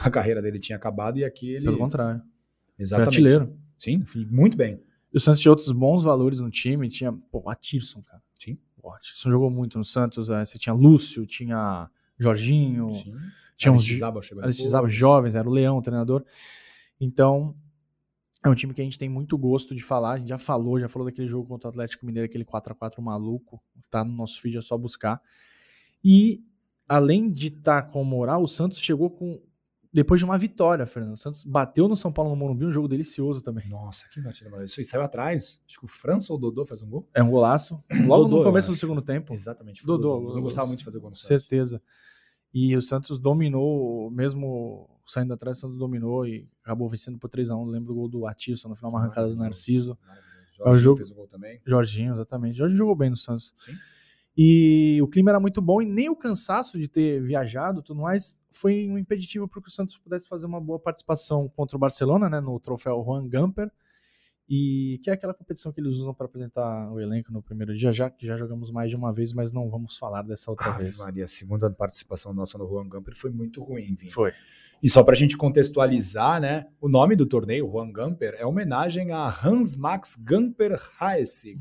a 0.00 0.10
carreira 0.10 0.42
dele 0.42 0.58
tinha 0.58 0.76
acabado 0.76 1.18
e 1.18 1.24
aqui 1.24 1.48
ele... 1.54 1.66
pelo 1.66 1.78
contrário. 1.78 2.20
Foi 2.20 2.82
Exatamente. 2.82 3.08
artilheiro. 3.16 3.56
sim, 3.78 4.04
muito 4.30 4.56
bem. 4.56 4.82
E 5.12 5.16
o 5.16 5.20
Santos 5.20 5.40
tinha 5.40 5.52
outros 5.52 5.70
bons 5.70 6.02
valores 6.02 6.40
no 6.40 6.50
time. 6.50 6.88
Tinha, 6.88 7.12
pô, 7.12 7.40
o 7.44 7.48
Atirson, 7.48 8.02
cara. 8.02 8.20
Sim. 8.32 8.58
O 8.82 8.90
Atirson 8.90 9.30
jogou 9.30 9.48
muito 9.48 9.78
no 9.78 9.84
Santos. 9.84 10.28
é, 10.28 10.44
Você 10.44 10.58
tinha 10.58 10.72
Lúcio, 10.74 11.24
tinha 11.24 11.88
Jorginho, 12.18 12.92
Sim. 12.92 13.14
Tinha 13.56 13.72
uns 13.72 13.84
depois. 13.84 14.92
jovens, 14.92 15.34
era 15.34 15.48
o 15.48 15.52
Leão, 15.52 15.78
o 15.78 15.82
treinador. 15.82 16.24
Então, 17.00 17.54
é 18.44 18.48
um 18.48 18.54
time 18.54 18.74
que 18.74 18.80
a 18.80 18.84
gente 18.84 18.98
tem 18.98 19.08
muito 19.08 19.38
gosto 19.38 19.74
de 19.74 19.82
falar. 19.82 20.12
A 20.12 20.18
gente 20.18 20.28
já 20.28 20.38
falou, 20.38 20.78
já 20.78 20.88
falou 20.88 21.08
daquele 21.08 21.26
jogo 21.26 21.48
contra 21.48 21.68
o 21.68 21.70
Atlético 21.70 22.04
Mineiro, 22.04 22.26
aquele 22.26 22.44
4x4 22.44 23.00
maluco. 23.00 23.62
Tá 23.88 24.04
no 24.04 24.12
nosso 24.12 24.40
feed, 24.40 24.58
é 24.58 24.60
só 24.60 24.76
buscar. 24.76 25.20
E, 26.04 26.44
além 26.86 27.30
de 27.30 27.46
estar 27.46 27.84
com 27.84 28.04
moral, 28.04 28.42
o 28.42 28.48
Santos 28.48 28.78
chegou 28.78 29.10
com. 29.10 29.40
Depois 29.90 30.20
de 30.20 30.24
uma 30.24 30.36
vitória, 30.36 30.84
Fernando. 30.86 31.14
O 31.14 31.16
Santos 31.16 31.44
bateu 31.44 31.86
no 31.88 31.96
São 31.96 32.12
Paulo 32.12 32.30
no 32.30 32.36
Morumbi, 32.36 32.66
um 32.66 32.72
jogo 32.72 32.88
delicioso 32.88 33.40
também. 33.40 33.68
Nossa, 33.68 34.08
que 34.08 34.20
batida 34.20 34.50
maravilhosa. 34.50 34.72
Isso 34.72 34.80
aí 34.80 34.84
saiu 34.84 35.02
atrás. 35.04 35.62
Acho 35.66 35.78
que 35.78 35.84
o 35.84 35.88
França 35.88 36.32
ou 36.32 36.38
o 36.38 36.40
Dodô 36.40 36.64
faz 36.64 36.82
um 36.82 36.88
gol. 36.90 37.08
É 37.14 37.22
um 37.22 37.30
golaço. 37.30 37.82
Logo 38.04 38.24
Dodô, 38.24 38.38
no 38.38 38.44
começo 38.44 38.72
do 38.72 38.76
segundo 38.76 39.00
tempo. 39.00 39.32
Exatamente. 39.32 39.86
Dodô, 39.86 40.18
Dodô. 40.18 40.36
Eu 40.36 40.42
gostava 40.42 40.66
muito 40.66 40.80
de 40.80 40.84
fazer 40.84 40.98
gol 40.98 41.10
no 41.10 41.16
Santos. 41.16 41.28
Certeza. 41.28 41.80
E 42.54 42.76
o 42.76 42.80
Santos 42.80 43.18
dominou, 43.18 44.10
mesmo 44.12 44.88
saindo 45.04 45.34
atrás, 45.34 45.58
o 45.58 45.60
Santos 45.62 45.76
dominou 45.78 46.24
e 46.26 46.46
acabou 46.62 46.88
vencendo 46.88 47.18
por 47.18 47.28
3x1. 47.28 47.66
Lembro 47.68 47.88
do 47.88 47.94
gol 47.94 48.08
do 48.08 48.26
Atisson 48.26 48.68
no 48.68 48.76
final, 48.76 48.90
uma 48.92 49.00
arrancada 49.00 49.28
do 49.28 49.36
Narciso. 49.36 49.98
É 50.60 50.62
o 50.62 50.66
Jorginho 50.66 50.80
jogo- 50.80 50.96
fez 50.98 51.10
o 51.10 51.14
gol 51.14 51.26
também. 51.26 51.60
Jorginho, 51.66 52.14
exatamente. 52.14 52.56
Jorginho 52.56 52.78
jogou 52.78 52.94
bem 52.94 53.10
no 53.10 53.16
Santos. 53.16 53.52
Sim. 53.58 53.72
E 54.36 54.98
o 55.02 55.06
clima 55.08 55.30
era 55.30 55.38
muito 55.40 55.60
bom 55.60 55.80
e 55.82 55.86
nem 55.86 56.08
o 56.08 56.16
cansaço 56.16 56.78
de 56.78 56.88
ter 56.88 57.20
viajado 57.22 57.80
e 57.80 57.82
tudo 57.82 58.00
mais 58.00 58.40
foi 58.50 58.88
um 58.88 58.98
impeditivo 58.98 59.46
para 59.48 59.60
que 59.62 59.68
o 59.68 59.70
Santos 59.70 59.96
pudesse 59.96 60.28
fazer 60.28 60.46
uma 60.46 60.60
boa 60.60 60.78
participação 60.78 61.48
contra 61.56 61.76
o 61.76 61.80
Barcelona, 61.80 62.28
né, 62.28 62.40
no 62.40 62.58
troféu 62.58 63.02
Juan 63.04 63.28
Gamper. 63.28 63.70
E 64.48 65.00
que 65.02 65.08
é 65.08 65.14
aquela 65.14 65.32
competição 65.32 65.72
que 65.72 65.80
eles 65.80 65.94
usam 65.94 66.12
para 66.12 66.26
apresentar 66.26 66.92
o 66.92 67.00
elenco 67.00 67.32
no 67.32 67.42
primeiro 67.42 67.74
dia, 67.74 67.92
já 67.92 68.10
que 68.10 68.26
já 68.26 68.36
jogamos 68.36 68.70
mais 68.70 68.90
de 68.90 68.96
uma 68.96 69.12
vez, 69.12 69.32
mas 69.32 69.52
não 69.52 69.70
vamos 69.70 69.96
falar 69.96 70.22
dessa 70.22 70.50
outra 70.50 70.66
Ave 70.66 70.84
vez. 70.84 70.98
Maria, 70.98 71.24
a 71.24 71.26
segunda 71.26 71.70
participação 71.70 72.34
nossa 72.34 72.58
no 72.58 72.68
Juan 72.68 72.86
Gamper 72.88 73.16
foi 73.16 73.30
muito 73.30 73.62
ruim, 73.62 73.94
Vini. 73.94 74.10
Foi. 74.10 74.32
E 74.82 74.88
só 74.88 75.02
para 75.02 75.14
a 75.14 75.16
gente 75.16 75.34
contextualizar, 75.36 76.40
né? 76.40 76.66
O 76.78 76.90
nome 76.90 77.16
do 77.16 77.24
torneio, 77.24 77.70
Juan 77.70 77.90
Gamper, 77.90 78.34
é 78.38 78.44
homenagem 78.44 79.12
a 79.12 79.28
Hans 79.28 79.76
Max 79.76 80.14
Gamper 80.14 80.78
Haessig, 81.00 81.58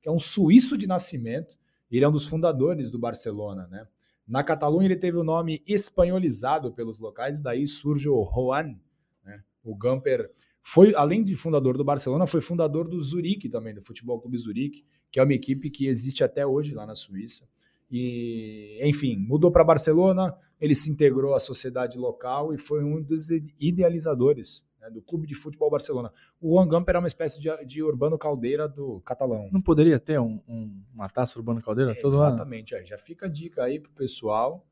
que 0.00 0.08
é 0.08 0.12
um 0.12 0.18
suíço 0.18 0.78
de 0.78 0.86
nascimento. 0.86 1.58
Ele 1.90 2.04
é 2.04 2.08
um 2.08 2.12
dos 2.12 2.28
fundadores 2.28 2.92
do 2.92 2.98
Barcelona, 2.98 3.66
né? 3.68 3.88
Na 4.30 4.44
Catalunha 4.44 4.86
ele 4.86 4.94
teve 4.94 5.18
o 5.18 5.24
nome 5.24 5.60
espanholizado 5.66 6.72
pelos 6.72 7.00
locais, 7.00 7.40
daí 7.40 7.66
surge 7.66 8.08
o 8.08 8.24
Juan. 8.32 8.76
Né? 9.24 9.42
O 9.64 9.74
Gamper 9.74 10.30
foi, 10.62 10.94
além 10.94 11.22
de 11.24 11.34
fundador 11.34 11.76
do 11.76 11.84
Barcelona, 11.84 12.26
foi 12.26 12.40
fundador 12.40 12.86
do 12.88 13.00
Zurique 13.00 13.48
também, 13.48 13.74
do 13.74 13.82
Futebol 13.82 14.20
Clube 14.20 14.38
Zurique, 14.38 14.84
que 15.10 15.18
é 15.18 15.22
uma 15.22 15.32
equipe 15.34 15.70
que 15.70 15.86
existe 15.86 16.22
até 16.22 16.46
hoje 16.46 16.74
lá 16.74 16.86
na 16.86 16.94
Suíça. 16.94 17.48
E, 17.90 18.78
enfim, 18.82 19.16
mudou 19.16 19.50
para 19.50 19.64
Barcelona, 19.64 20.34
ele 20.60 20.74
se 20.74 20.90
integrou 20.90 21.34
à 21.34 21.40
sociedade 21.40 21.98
local 21.98 22.54
e 22.54 22.58
foi 22.58 22.84
um 22.84 23.02
dos 23.02 23.30
idealizadores 23.58 24.64
né, 24.80 24.88
do 24.90 25.02
Clube 25.02 25.26
de 25.26 25.34
Futebol 25.34 25.70
Barcelona. 25.70 26.12
O 26.40 26.52
Juan 26.54 26.68
Gamper 26.68 26.96
é 26.96 26.98
uma 26.98 27.08
espécie 27.08 27.40
de, 27.40 27.48
de 27.66 27.82
Urbano 27.82 28.16
Caldeira 28.16 28.68
do 28.68 29.00
catalão. 29.00 29.48
Não 29.52 29.60
poderia 29.60 29.98
ter 29.98 30.20
um, 30.20 30.40
um- 30.46 30.82
uma 30.94 31.08
taça 31.08 31.38
Urbano 31.38 31.60
Caldeira 31.60 31.94
todo 32.00 32.14
ano? 32.16 32.26
Exatamente, 32.36 32.74
já 32.84 32.96
fica 32.98 33.26
a 33.26 33.28
dica 33.28 33.64
aí 33.64 33.80
pro 33.80 33.90
pessoal. 33.92 34.64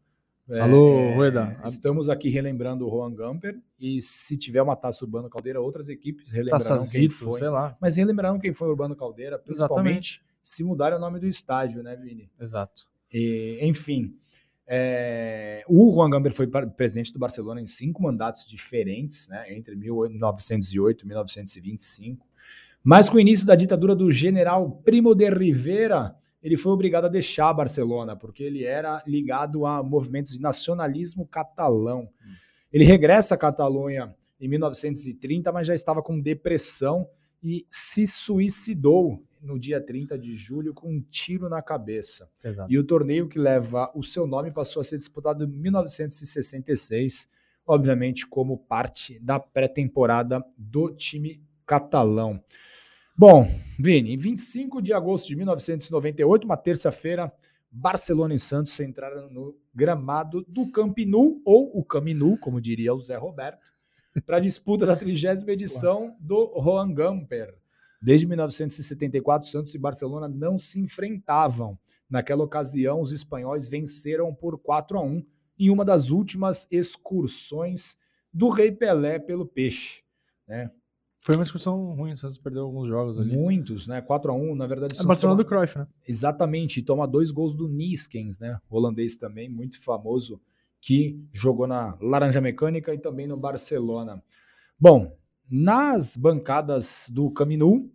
É, 0.51 0.61
Alô, 0.61 1.15
Rueda. 1.15 1.61
Estamos 1.67 2.09
aqui 2.09 2.31
relembrando 2.31 2.87
o 2.87 2.91
Juan 2.91 3.13
Gamper 3.13 3.61
e 3.79 4.01
se 4.01 4.35
tiver 4.35 4.63
uma 4.63 4.75
taça 4.75 5.05
Urbano 5.05 5.29
Caldeira, 5.29 5.61
outras 5.61 5.91
equipes 5.91 6.31
relembrarão 6.31 6.67
Taça 6.67 6.99
quem 6.99 7.11
foi. 7.11 7.39
sei 7.39 7.49
lá. 7.51 7.77
Mas 7.79 7.97
relembrarão 7.97 8.39
quem 8.39 8.55
foi 8.55 8.69
Urbano 8.69 8.97
Caldeira, 8.97 9.39
principalmente 9.39 10.23
Exatamente. 10.23 10.23
se 10.43 10.65
mudar 10.65 10.95
o 10.95 10.99
nome 10.99 11.21
do 11.21 11.27
estádio, 11.27 11.83
né, 11.83 11.95
Vini? 11.97 12.31
Exato. 12.41 12.87
E, 13.13 13.59
enfim, 13.61 14.15
é, 14.67 15.63
o 15.69 15.93
Juan 15.93 16.09
Gamper 16.09 16.33
foi 16.33 16.47
presidente 16.47 17.13
do 17.13 17.19
Barcelona 17.19 17.61
em 17.61 17.67
cinco 17.67 18.03
mandatos 18.03 18.49
diferentes, 18.49 19.29
né, 19.29 19.55
entre 19.55 19.77
1908 19.77 21.05
e 21.05 21.09
1925. 21.09 22.27
Mas 22.83 23.11
com 23.11 23.19
o 23.19 23.21
início 23.21 23.47
da 23.47 23.55
ditadura 23.55 23.95
do 23.95 24.11
general 24.11 24.81
Primo 24.83 25.15
de 25.15 25.29
Rivera, 25.29 26.17
ele 26.43 26.57
foi 26.57 26.73
obrigado 26.73 27.07
a 27.07 27.09
deixar 27.09 27.53
Barcelona, 27.53 28.17
porque 28.17 28.43
ele 28.43 28.65
era 28.65 29.03
ligado 29.07 29.67
a 29.67 29.83
movimentos 29.83 30.33
de 30.33 30.41
nacionalismo 30.41 31.27
catalão. 31.27 32.09
Ele 32.73 32.85
regressa 32.85 33.35
à 33.35 33.39
Catalunha 33.39 34.15
em 34.41 34.49
1930, 34.49 35.51
mas 35.51 35.67
já 35.67 35.75
estava 35.75 36.03
com 36.03 36.21
depressão 36.21 37.09
e 37.43 37.67
se 37.71 38.07
suicidou 38.07 39.23
no 39.41 39.59
dia 39.59 39.81
30 39.81 40.19
de 40.19 40.33
julho 40.33 40.75
com 40.75 40.91
um 40.91 41.01
tiro 41.01 41.49
na 41.49 41.63
cabeça. 41.63 42.29
Exato. 42.43 42.71
E 42.73 42.79
o 42.79 42.85
torneio 42.85 43.29
que 43.29 43.39
leva 43.39 43.91
o 43.95 44.03
seu 44.03 44.27
nome 44.27 44.53
passou 44.53 44.81
a 44.81 44.85
ser 44.85 44.99
disputado 44.99 45.45
em 45.45 45.47
1966, 45.47 47.29
obviamente 47.67 48.27
como 48.27 48.59
parte 48.59 49.19
da 49.21 49.39
pré-temporada 49.39 50.45
do 50.57 50.91
time 50.91 51.41
catalão. 51.65 52.43
Bom, 53.21 53.51
Vini, 53.77 54.15
em 54.15 54.17
25 54.17 54.81
de 54.81 54.93
agosto 54.93 55.27
de 55.27 55.35
1998, 55.35 56.45
uma 56.45 56.57
terça-feira, 56.57 57.33
Barcelona 57.69 58.33
e 58.33 58.39
Santos 58.39 58.79
entraram 58.79 59.29
no 59.29 59.59
gramado 59.75 60.43
do 60.43 60.71
Camp 60.71 60.97
ou 61.45 61.77
o 61.77 61.85
Caminu, 61.85 62.39
como 62.39 62.61
diria 62.61 62.95
o 62.95 62.99
Zé 63.01 63.17
Roberto, 63.17 63.67
para 64.25 64.37
a 64.37 64.41
disputa 64.41 64.87
da 64.87 64.95
trigésima 64.95 65.51
edição 65.51 66.15
do 66.21 66.63
Juan 66.63 66.95
Gamper. 66.95 67.57
Desde 68.01 68.25
1974, 68.25 69.49
Santos 69.49 69.75
e 69.75 69.79
Barcelona 69.81 70.29
não 70.29 70.57
se 70.57 70.79
enfrentavam. 70.79 71.77
Naquela 72.09 72.45
ocasião, 72.45 73.01
os 73.01 73.11
espanhóis 73.11 73.67
venceram 73.67 74.33
por 74.33 74.57
4 74.61 74.97
a 74.97 75.03
1 75.03 75.27
em 75.59 75.71
uma 75.71 75.85
das 75.85 76.11
últimas 76.11 76.69
excursões 76.71 77.99
do 78.33 78.49
Rei 78.49 78.71
Pelé 78.71 79.19
pelo 79.19 79.45
Peixe. 79.45 80.05
Né? 80.47 80.71
Foi 81.21 81.35
uma 81.35 81.43
excursão 81.43 81.95
ruim, 81.95 82.13
o 82.13 82.17
Santos 82.17 82.39
perdeu 82.39 82.63
alguns 82.63 82.89
jogos 82.89 83.19
ali. 83.19 83.37
Muitos, 83.37 83.87
né? 83.87 84.01
4 84.01 84.31
a 84.31 84.35
1 84.35 84.55
na 84.55 84.67
verdade. 84.67 84.95
É 84.99 85.03
Barcelona 85.03 85.37
do 85.37 85.45
Cruyff, 85.45 85.79
né? 85.79 85.87
Exatamente, 86.07 86.81
e 86.81 86.83
toma 86.83 87.07
dois 87.07 87.31
gols 87.31 87.55
do 87.55 87.69
Niskens, 87.69 88.39
né? 88.39 88.59
Holandês 88.71 89.17
também, 89.17 89.49
muito 89.49 89.83
famoso, 89.83 90.41
que 90.81 91.21
jogou 91.33 91.67
na 91.67 91.99
Laranja 92.01 92.41
Mecânica 92.41 92.95
e 92.95 92.99
também 92.99 93.27
no 93.27 93.37
Barcelona. 93.37 94.23
Bom, 94.79 95.17
nas 95.51 96.17
bancadas 96.17 97.11
do 97.11 97.31
Caminu, 97.31 97.91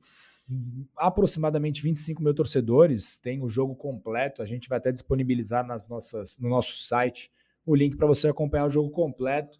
aproximadamente 0.98 1.82
25 1.82 2.22
mil 2.22 2.34
torcedores, 2.34 3.18
tem 3.20 3.42
o 3.42 3.50
jogo 3.50 3.76
completo. 3.76 4.42
A 4.42 4.46
gente 4.46 4.68
vai 4.68 4.78
até 4.78 4.92
disponibilizar 4.92 5.66
nas 5.66 5.88
nossas, 5.88 6.38
no 6.40 6.50
nosso 6.50 6.78
site 6.78 7.32
o 7.66 7.76
link 7.76 7.96
para 7.96 8.08
você 8.08 8.28
acompanhar 8.28 8.66
o 8.66 8.70
jogo 8.70 8.90
completo. 8.90 9.58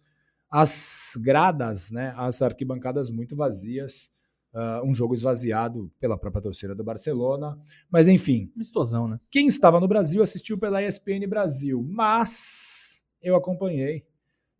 As 0.56 1.18
gradas, 1.20 1.90
né, 1.90 2.14
as 2.16 2.40
arquibancadas 2.40 3.10
muito 3.10 3.34
vazias, 3.34 4.08
ah, 4.54 4.82
um 4.84 4.94
jogo 4.94 5.12
esvaziado 5.12 5.90
pela 5.98 6.16
própria 6.16 6.40
torcida 6.42 6.76
do 6.76 6.84
Barcelona. 6.84 7.58
Mas 7.90 8.06
enfim, 8.06 8.52
Mistosão, 8.54 9.08
né? 9.08 9.18
quem 9.28 9.48
estava 9.48 9.80
no 9.80 9.88
Brasil 9.88 10.22
assistiu 10.22 10.56
pela 10.56 10.80
ESPN 10.80 11.26
Brasil, 11.28 11.84
mas 11.90 13.04
eu 13.20 13.34
acompanhei 13.34 14.06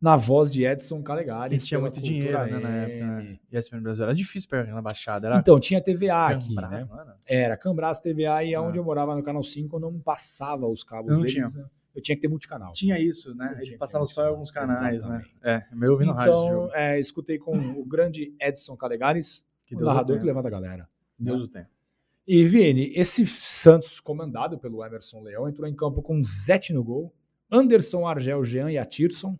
na 0.03 0.17
voz 0.17 0.51
de 0.51 0.65
Edson 0.65 1.01
Calegari. 1.01 1.55
Eles 1.55 1.65
tinham 1.65 1.81
pela 1.81 1.93
muito 1.93 2.05
dinheiro 2.05 2.39
né, 2.39 2.59
na 2.59 2.69
época. 2.71 3.07
Né? 3.23 3.39
ESPN 3.53 3.81
Brasil 3.81 4.03
era 4.03 4.15
difícil 4.17 4.51
pegar 4.51 4.75
na 4.75 4.83
Baixada. 4.83 5.29
Era 5.29 5.39
Então, 5.39 5.61
tinha 5.61 5.81
TVA 5.81 6.27
aqui, 6.27 6.57
Cambras, 6.57 6.89
né? 6.89 6.95
era? 6.99 7.17
Era 7.25 7.57
Cambras 7.57 8.01
TVA 8.01 8.43
e 8.43 8.53
Ah. 8.55 8.63
onde 8.63 8.79
eu 8.79 8.85
morava 8.85 9.15
no 9.15 9.23
Canal 9.23 9.45
5 9.45 9.77
eu 9.77 9.81
não 9.81 10.01
passava 10.01 10.67
os 10.67 10.83
cabos 10.83 11.13
Não 11.13 11.23
deles. 11.23 11.55
né? 11.55 11.65
Eu 11.95 12.03
tinha 12.03 12.17
que 12.17 12.23
ter 12.23 12.29
multicanal. 12.29 12.73
Tinha 12.73 12.99
isso, 12.99 13.35
né? 13.35 13.47
Não 13.47 13.53
Ele 13.53 13.61
tinha 13.63 13.79
passava 13.79 14.07
só 14.07 14.25
em 14.25 14.29
alguns 14.29 14.51
canais, 14.51 14.97
Exatamente. 14.97 15.35
né? 15.43 15.65
É, 15.71 15.75
meu 15.75 15.93
ouvindo 15.93 16.13
rádio. 16.13 16.33
esse 16.33 16.47
Então, 16.47 16.75
é, 16.75 17.01
escutei 17.01 17.39
com 17.39 17.57
o 17.57 17.85
grande 17.85 18.35
Edson 18.41 18.77
Calegares, 18.77 19.45
Que 19.65 19.75
o 19.75 19.79
Deus 19.79 19.87
o 19.87 19.91
narrador 19.93 20.19
que 20.19 20.25
levanta 20.25 20.49
a 20.49 20.51
galera. 20.51 20.89
Deus 21.19 21.43
o 21.43 21.49
tenha. 21.49 21.71
E, 22.27 22.45
Vini, 22.45 22.91
esse 22.95 23.25
Santos, 23.27 24.01
comandado 24.01 24.59
pelo 24.59 24.85
Emerson 24.85 25.23
Leão, 25.23 25.49
entrou 25.49 25.69
em 25.69 25.75
campo 25.75 26.03
com 26.03 26.23
Zete 26.23 26.73
no 26.73 26.83
gol, 26.83 27.15
Anderson, 27.51 28.07
Argel, 28.07 28.43
Jean 28.45 28.73
e 28.73 28.79
Atirson, 28.79 29.39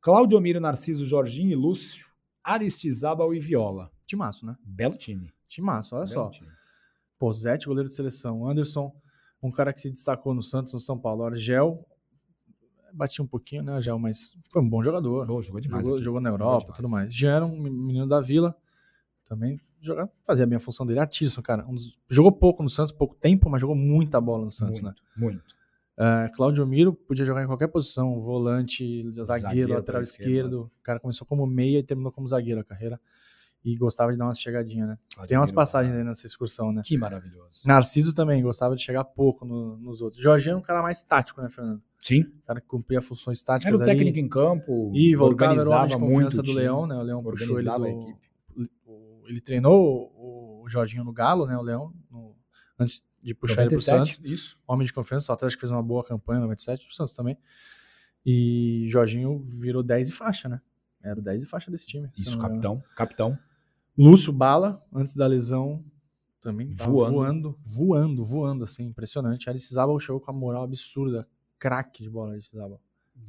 Claudio 0.00 0.38
Miro, 0.40 0.60
Narciso, 0.60 1.06
Jorginho 1.06 1.50
e 1.50 1.54
Lúcio, 1.54 2.06
Aristizábal 2.42 3.34
e 3.34 3.40
Viola. 3.40 3.90
Timaço, 4.06 4.44
né? 4.44 4.54
Belo 4.62 4.96
time. 4.96 5.32
Timaço, 5.48 5.96
olha 5.96 6.04
belo 6.04 6.14
só. 6.14 6.30
time. 6.30 6.50
Pô, 7.18 7.32
Zete, 7.32 7.66
goleiro 7.66 7.88
de 7.88 7.94
seleção. 7.94 8.46
Anderson, 8.46 8.94
um 9.48 9.50
cara 9.50 9.72
que 9.72 9.80
se 9.80 9.90
destacou 9.90 10.34
no 10.34 10.42
Santos, 10.42 10.72
no 10.72 10.80
São 10.80 10.98
Paulo. 10.98 11.24
Argel, 11.24 11.84
batia 12.92 13.22
um 13.24 13.26
pouquinho, 13.26 13.62
né, 13.62 13.72
Argel, 13.72 13.98
mas 13.98 14.30
foi 14.50 14.62
um 14.62 14.68
bom 14.68 14.82
jogador. 14.82 15.26
Pô, 15.26 15.40
jogou 15.42 15.60
demais. 15.60 15.84
jogou, 15.84 16.02
jogou 16.02 16.20
na 16.20 16.30
Europa 16.30 16.60
demais. 16.66 16.76
tudo 16.76 16.88
mais. 16.88 17.14
Jean 17.14 17.36
era 17.36 17.44
um 17.46 17.58
menino 17.60 18.06
da 18.06 18.20
Vila, 18.20 18.56
também 19.28 19.60
jogava, 19.80 20.10
fazia 20.22 20.46
bem 20.46 20.56
a 20.56 20.60
função 20.60 20.86
dele. 20.86 21.00
Atisson, 21.00 21.42
cara, 21.42 21.66
um 21.68 21.74
dos- 21.74 21.98
jogou 22.08 22.32
pouco 22.32 22.62
no 22.62 22.68
Santos, 22.70 22.92
pouco 22.92 23.14
tempo, 23.14 23.50
mas 23.50 23.60
jogou 23.60 23.76
muita 23.76 24.20
bola 24.20 24.44
no 24.44 24.50
Santos, 24.50 24.80
muito, 24.80 24.94
né? 24.96 25.02
muito. 25.16 25.54
É, 25.96 26.28
Claudio 26.34 26.66
Miro 26.66 26.92
podia 26.92 27.24
jogar 27.24 27.44
em 27.44 27.46
qualquer 27.46 27.68
posição, 27.68 28.20
volante, 28.20 29.02
zagueiro, 29.12 29.24
Zagueiro, 29.24 29.74
lateral 29.74 30.02
esquerdo. 30.02 30.62
O 30.80 30.82
cara 30.82 30.98
começou 30.98 31.24
como 31.26 31.46
meia 31.46 31.78
e 31.78 31.82
terminou 31.84 32.10
como 32.10 32.26
zagueiro 32.26 32.60
a 32.60 32.64
carreira. 32.64 33.00
E 33.64 33.74
gostava 33.76 34.12
de 34.12 34.18
dar 34.18 34.26
umas 34.26 34.38
chegadinhas, 34.38 34.88
né? 34.88 34.98
Tem 35.26 35.38
umas 35.38 35.48
Admiro, 35.48 35.54
passagens 35.54 35.94
aí 35.96 36.04
nessa 36.04 36.26
excursão, 36.26 36.70
né? 36.72 36.82
Que 36.84 36.98
maravilhoso. 36.98 37.62
Narciso 37.64 38.14
também 38.14 38.42
gostava 38.42 38.76
de 38.76 38.82
chegar 38.82 39.02
pouco 39.04 39.44
no- 39.46 39.76
nos 39.78 40.02
outros. 40.02 40.20
Jorginho 40.20 40.50
era 40.52 40.58
um 40.58 40.62
cara 40.62 40.82
mais 40.82 41.02
tático, 41.02 41.40
né, 41.40 41.48
Fernando? 41.48 41.82
Sim. 41.98 42.20
Um 42.24 42.40
cara 42.46 42.60
que 42.60 42.66
cumpria 42.66 43.00
funções 43.00 43.42
táticas 43.42 43.72
Era 43.72 43.78
o 43.78 43.82
ali. 43.90 43.98
técnico 43.98 44.18
em 44.18 44.28
campo, 44.28 44.92
E 44.94 45.14
voltava, 45.16 45.54
era 45.54 45.62
o 45.62 45.64
homem 45.64 45.74
organizava 45.94 45.98
muito 45.98 46.38
o 46.38 46.42
do 46.42 46.52
Leão, 46.52 46.86
né? 46.86 46.94
O 46.96 47.02
Leão 47.02 47.22
puxou 47.22 47.46
ele 47.46 47.52
organizava 47.52 47.86
a 47.86 47.90
do, 47.90 48.02
equipe. 48.02 48.28
o- 48.86 49.22
ele 49.26 49.40
treinou 49.40 50.12
o, 50.14 50.62
o 50.64 50.68
Jorginho 50.68 51.02
no 51.02 51.12
Galo, 51.12 51.46
né? 51.46 51.56
O 51.56 51.62
Leão, 51.62 51.94
no- 52.10 52.36
antes 52.78 53.02
de 53.22 53.32
puxar 53.34 53.62
ele 53.62 53.70
pro 53.70 53.78
97, 53.78 54.16
Santos. 54.16 54.30
isso. 54.30 54.58
Homem 54.68 54.86
de 54.86 54.92
confiança, 54.92 55.32
o 55.32 55.34
Atlético 55.34 55.60
fez 55.60 55.72
uma 55.72 55.82
boa 55.82 56.04
campanha 56.04 56.40
no 56.40 56.44
97, 56.46 56.86
o 56.86 56.92
Santos 56.92 57.14
também. 57.14 57.38
E 58.26 58.84
Jorginho 58.88 59.42
virou 59.46 59.82
10 59.82 60.10
e 60.10 60.12
faixa, 60.12 60.48
né? 60.50 60.60
Era 61.02 61.18
o 61.20 61.22
10 61.22 61.42
e 61.42 61.46
faixa 61.46 61.70
desse 61.70 61.86
time. 61.86 62.10
Isso, 62.16 62.38
capitão. 62.38 62.82
Capitão. 62.96 63.38
Lúcio 63.96 64.32
Bala, 64.32 64.82
antes 64.92 65.14
da 65.14 65.26
lesão, 65.26 65.84
também 66.40 66.70
Voando. 66.72 67.12
voando, 67.14 67.58
voando, 67.64 68.24
voando, 68.24 68.64
assim, 68.64 68.84
impressionante. 68.84 69.48
Aristizábal 69.48 69.98
chegou 70.00 70.20
com 70.20 70.30
a 70.30 70.34
moral 70.34 70.64
absurda, 70.64 71.26
craque 71.58 72.02
de 72.02 72.10
bola 72.10 72.32
Aristizábal. 72.32 72.80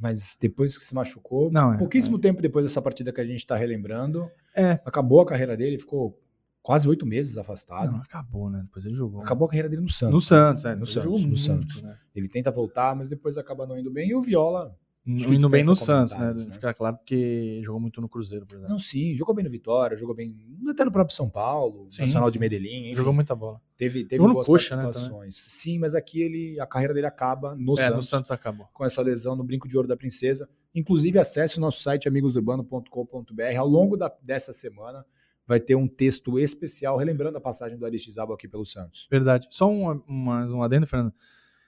Mas 0.01 0.35
depois 0.41 0.77
que 0.77 0.83
se 0.83 0.93
machucou, 0.95 1.51
Não, 1.51 1.73
é, 1.73 1.77
pouquíssimo 1.77 2.17
tempo 2.17 2.41
depois 2.41 2.65
dessa 2.65 2.81
partida 2.81 3.13
que 3.13 3.21
a 3.21 3.25
gente 3.25 3.45
tá 3.45 3.55
relembrando, 3.55 4.29
É. 4.55 4.79
acabou 4.83 5.21
a 5.21 5.25
carreira 5.25 5.55
dele, 5.55 5.77
ficou 5.77 6.19
quase 6.63 6.89
oito 6.89 7.05
meses 7.05 7.37
afastado. 7.37 7.91
Não, 7.91 7.99
acabou, 8.01 8.49
né? 8.49 8.61
Depois 8.63 8.83
ele 8.85 8.95
jogou. 8.95 9.21
Acabou 9.21 9.45
a 9.45 9.49
carreira 9.49 9.69
dele 9.69 9.83
no 9.83 9.89
Santos. 9.89 10.13
No 10.15 10.19
Santos, 10.21 10.65
é. 10.65 10.75
No 10.75 10.87
Santos, 10.87 11.03
jogou 11.03 11.19
no 11.19 11.27
muito, 11.27 11.39
Santos. 11.39 11.81
né? 11.83 11.95
Ele 12.15 12.27
tenta 12.27 12.49
voltar, 12.49 12.95
mas 12.95 13.07
depois 13.09 13.37
acaba 13.37 13.67
não 13.67 13.77
indo 13.77 13.91
bem. 13.91 14.09
E 14.09 14.15
o 14.15 14.21
Viola, 14.23 14.75
Indo 15.07 15.47
bem 15.49 15.63
no 15.63 15.75
Santos, 15.75 16.15
né? 16.17 16.33
né? 16.33 16.47
Fica 16.51 16.73
claro 16.73 16.97
porque 16.97 17.61
jogou 17.63 17.79
muito 17.79 18.01
no 18.01 18.09
Cruzeiro, 18.09 18.43
por 18.45 18.55
exemplo. 18.55 18.69
não, 18.71 18.79
sim, 18.79 19.13
jogou 19.13 19.35
bem 19.35 19.45
no 19.45 19.51
Vitória, 19.51 19.95
jogou 19.95 20.15
bem 20.15 20.35
até 20.67 20.83
no 20.83 20.91
próprio 20.91 21.15
São 21.15 21.29
Paulo, 21.29 21.85
Sim, 21.89 22.01
Nacional 22.03 22.27
sim. 22.29 22.33
de 22.33 22.39
Medellín, 22.39 22.85
enfim, 22.85 22.95
Jogou 22.95 23.13
muita 23.13 23.35
bola. 23.35 23.61
teve, 23.77 24.03
teve 24.03 24.17
Jogou 24.17 24.33
boas 24.33 24.47
Coxa, 24.47 24.75
né, 24.75 24.83
participações. 24.83 25.35
sim, 25.37 25.77
mas 25.77 25.93
aqui 25.93 26.21
ele, 26.23 26.59
a 26.59 26.65
carreira 26.65 26.91
dele 26.93 27.05
acaba 27.05 27.55
no, 27.55 27.73
é, 27.73 27.83
Santos, 27.83 27.95
no 27.97 28.01
Santos 28.01 28.31
acabou. 28.31 28.67
com 28.73 28.83
essa 28.83 29.01
lesão 29.03 29.35
no 29.35 29.43
brinco 29.43 29.67
de 29.67 29.77
ouro 29.77 29.87
da 29.87 29.95
princesa. 29.95 30.49
Inclusive, 30.73 31.19
acesse 31.19 31.59
o 31.59 31.61
nosso 31.61 31.81
site 31.83 32.07
amigosurbano.com.br. 32.07 33.57
Ao 33.57 33.67
longo 33.67 33.95
da- 33.95 34.11
dessa 34.21 34.51
semana 34.51 35.05
vai 35.47 35.59
ter 35.59 35.75
um 35.75 35.87
texto 35.87 36.39
especial 36.39 36.97
relembrando 36.97 37.37
a 37.37 37.41
passagem 37.41 37.77
do 37.77 37.85
Aristizábal 37.85 38.35
aqui 38.35 38.47
pelo 38.47 38.65
Santos. 38.65 39.07
Verdade. 39.11 39.47
Só 39.51 39.69
um, 39.69 40.01
uma, 40.07 40.45
um 40.47 40.63
adendo, 40.63 40.87
Fernando. 40.87 41.13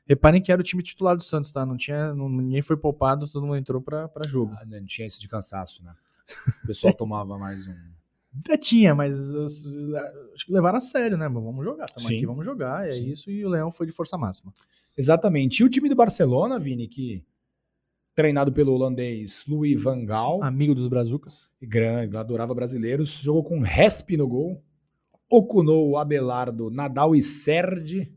Reparem 0.07 0.41
que 0.41 0.51
era 0.51 0.61
o 0.61 0.63
time 0.63 0.81
titular 0.81 1.15
do 1.15 1.23
Santos, 1.23 1.51
tá? 1.51 1.65
Não 1.65 1.75
tinha, 1.77 2.13
não- 2.13 2.29
ninguém 2.29 2.61
foi 2.61 2.77
poupado, 2.77 3.27
todo 3.27 3.45
mundo 3.45 3.57
entrou 3.57 3.81
pra, 3.81 4.07
pra 4.07 4.27
jogo. 4.27 4.53
Ah, 4.57 4.65
Não 4.65 4.85
tinha 4.85 5.05
isso 5.07 5.19
de 5.19 5.27
cansaço, 5.27 5.83
né? 5.83 5.93
O 6.63 6.67
pessoal 6.67 6.93
tomava 6.95 7.37
mais 7.37 7.67
um. 7.67 7.75
Até 8.39 8.55
tinha, 8.57 8.93
mas 8.93 9.33
acho 9.35 10.45
que 10.45 10.51
levaram 10.53 10.77
a 10.77 10.81
sério, 10.81 11.17
né? 11.17 11.27
Mas 11.27 11.43
vamos 11.43 11.65
jogar, 11.65 11.85
estamos 11.85 12.05
aqui, 12.07 12.25
vamos 12.25 12.45
jogar, 12.45 12.87
é 12.87 12.91
Sim. 12.91 13.07
isso. 13.09 13.31
E 13.31 13.43
o 13.45 13.49
Leão 13.49 13.71
foi 13.71 13.85
de 13.87 13.91
força 13.91 14.17
máxima. 14.17 14.53
Exatamente. 14.97 15.59
E 15.61 15.63
o 15.63 15.69
time 15.69 15.89
do 15.89 15.95
Barcelona, 15.95 16.59
Vini, 16.59 16.87
que 16.87 17.25
treinado 18.13 18.51
pelo 18.51 18.73
holandês 18.73 19.43
Louis 19.47 19.81
van 19.81 20.05
Gaal, 20.05 20.43
Amigo 20.43 20.73
dos 20.75 20.87
Brazucas. 20.87 21.49
grande, 21.61 22.15
adorava 22.17 22.53
brasileiros, 22.53 23.09
jogou 23.19 23.43
com 23.43 23.59
Resp 23.59 24.11
no 24.17 24.27
gol, 24.27 24.63
Okunou, 25.29 25.97
Abelardo, 25.97 26.69
Nadal 26.71 27.15
e 27.15 27.21
Serge, 27.21 28.11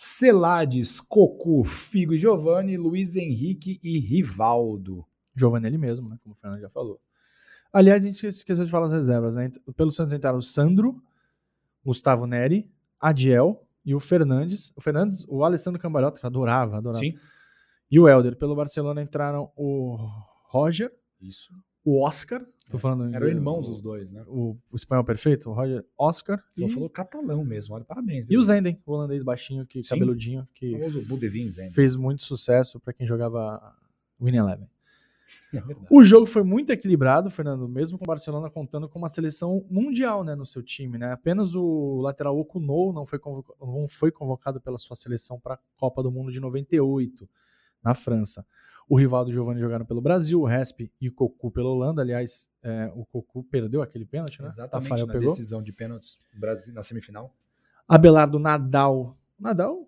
Celades, 0.00 1.00
Cocu, 1.00 1.64
Figo 1.64 2.14
e 2.14 2.18
Giovanni, 2.18 2.76
Luiz 2.76 3.16
Henrique 3.16 3.80
e 3.82 3.98
Rivaldo. 3.98 5.04
Giovanelli 5.34 5.76
mesmo, 5.76 6.08
né? 6.08 6.16
Como 6.22 6.36
o 6.36 6.38
Fernando 6.38 6.60
já 6.60 6.70
falou. 6.70 7.00
Aliás, 7.72 8.04
a 8.04 8.06
gente 8.06 8.24
esqueceu 8.24 8.64
de 8.64 8.70
falar 8.70 8.86
as 8.86 8.92
reservas, 8.92 9.34
né? 9.34 9.50
Pelo 9.76 9.90
Santos 9.90 10.12
entraram 10.12 10.38
o 10.38 10.42
Sandro, 10.42 11.02
Gustavo 11.84 12.26
Neri, 12.26 12.70
Adiel 13.00 13.66
e 13.84 13.92
o 13.92 13.98
Fernandes. 13.98 14.72
O 14.76 14.80
Fernandes, 14.80 15.24
o 15.26 15.42
Alessandro 15.42 15.80
Cambalhota, 15.80 16.20
que 16.20 16.24
eu 16.24 16.28
adorava, 16.28 16.76
adorava. 16.76 17.00
Sim. 17.00 17.18
E 17.90 17.98
o 17.98 18.08
Helder. 18.08 18.36
Pelo 18.36 18.54
Barcelona 18.54 19.02
entraram 19.02 19.50
o 19.56 19.96
Roger, 20.44 20.92
Isso. 21.20 21.52
O 21.88 22.02
Oscar. 22.04 22.44
Tô 22.70 22.76
falando 22.76 23.14
Eram 23.14 23.28
irmãos 23.28 23.66
o, 23.66 23.70
os 23.70 23.80
dois, 23.80 24.12
né? 24.12 24.22
o, 24.26 24.54
o 24.70 24.76
espanhol 24.76 25.02
perfeito, 25.02 25.48
o 25.48 25.54
Roger 25.54 25.82
Oscar. 25.96 26.38
Só 26.52 26.66
E, 26.66 26.68
falou 26.68 26.90
catalão 26.90 27.42
mesmo, 27.42 27.74
olha, 27.74 27.84
parabéns. 27.84 28.26
e 28.26 28.28
viu? 28.28 28.40
o 28.40 28.42
Zenden, 28.42 28.78
o 28.84 28.92
holandês 28.92 29.22
baixinho, 29.22 29.64
que, 29.66 29.82
Sim. 29.82 29.88
cabeludinho, 29.94 30.46
que 30.54 30.72
famoso 30.72 31.06
Budevin 31.06 31.48
Zen. 31.48 31.70
fez 31.70 31.96
muito 31.96 32.22
sucesso 32.22 32.78
para 32.78 32.92
quem 32.92 33.06
jogava 33.06 33.74
Win 34.20 34.36
Eleven. 34.36 34.68
É. 35.52 35.62
O 35.90 36.02
jogo 36.02 36.24
foi 36.24 36.42
muito 36.42 36.70
equilibrado, 36.70 37.30
Fernando, 37.30 37.68
mesmo 37.68 37.98
com 37.98 38.04
o 38.04 38.06
Barcelona 38.06 38.48
contando 38.48 38.88
com 38.88 38.98
uma 38.98 39.10
seleção 39.10 39.62
mundial 39.70 40.24
né, 40.24 40.34
no 40.34 40.46
seu 40.46 40.62
time. 40.62 40.96
Né? 40.96 41.12
Apenas 41.12 41.54
o 41.54 42.00
lateral 42.00 42.38
Okunou 42.38 42.94
não 42.94 43.04
foi, 43.04 43.20
não 43.60 43.86
foi 43.86 44.10
convocado 44.10 44.58
pela 44.58 44.78
sua 44.78 44.96
seleção 44.96 45.38
para 45.38 45.54
a 45.56 45.58
Copa 45.76 46.02
do 46.02 46.10
Mundo 46.10 46.32
de 46.32 46.40
98, 46.40 47.28
na 47.84 47.94
França. 47.94 48.46
O 48.88 48.98
Rivaldo 48.98 49.30
e 49.30 49.32
o 49.32 49.34
Giovanni 49.34 49.60
jogaram 49.60 49.84
pelo 49.84 50.00
Brasil, 50.00 50.40
o 50.40 50.46
Resp 50.46 50.90
e 50.98 51.08
o 51.08 51.12
Cocu 51.12 51.50
pela 51.50 51.68
Holanda. 51.68 52.00
Aliás, 52.00 52.48
é, 52.62 52.90
o 52.94 53.04
Cocu 53.04 53.44
perdeu 53.44 53.82
aquele 53.82 54.06
pênalti, 54.06 54.40
né? 54.40 54.48
Exatamente, 54.48 54.88
Tafarel 54.88 55.06
na 55.06 55.12
pegou. 55.12 55.28
decisão 55.28 55.62
de 55.62 55.72
pênaltis 55.72 56.18
do 56.32 56.40
Brasil 56.40 56.72
na 56.72 56.82
semifinal. 56.82 57.34
Abelardo 57.86 58.38
Nadal. 58.38 59.14
Nadal? 59.38 59.84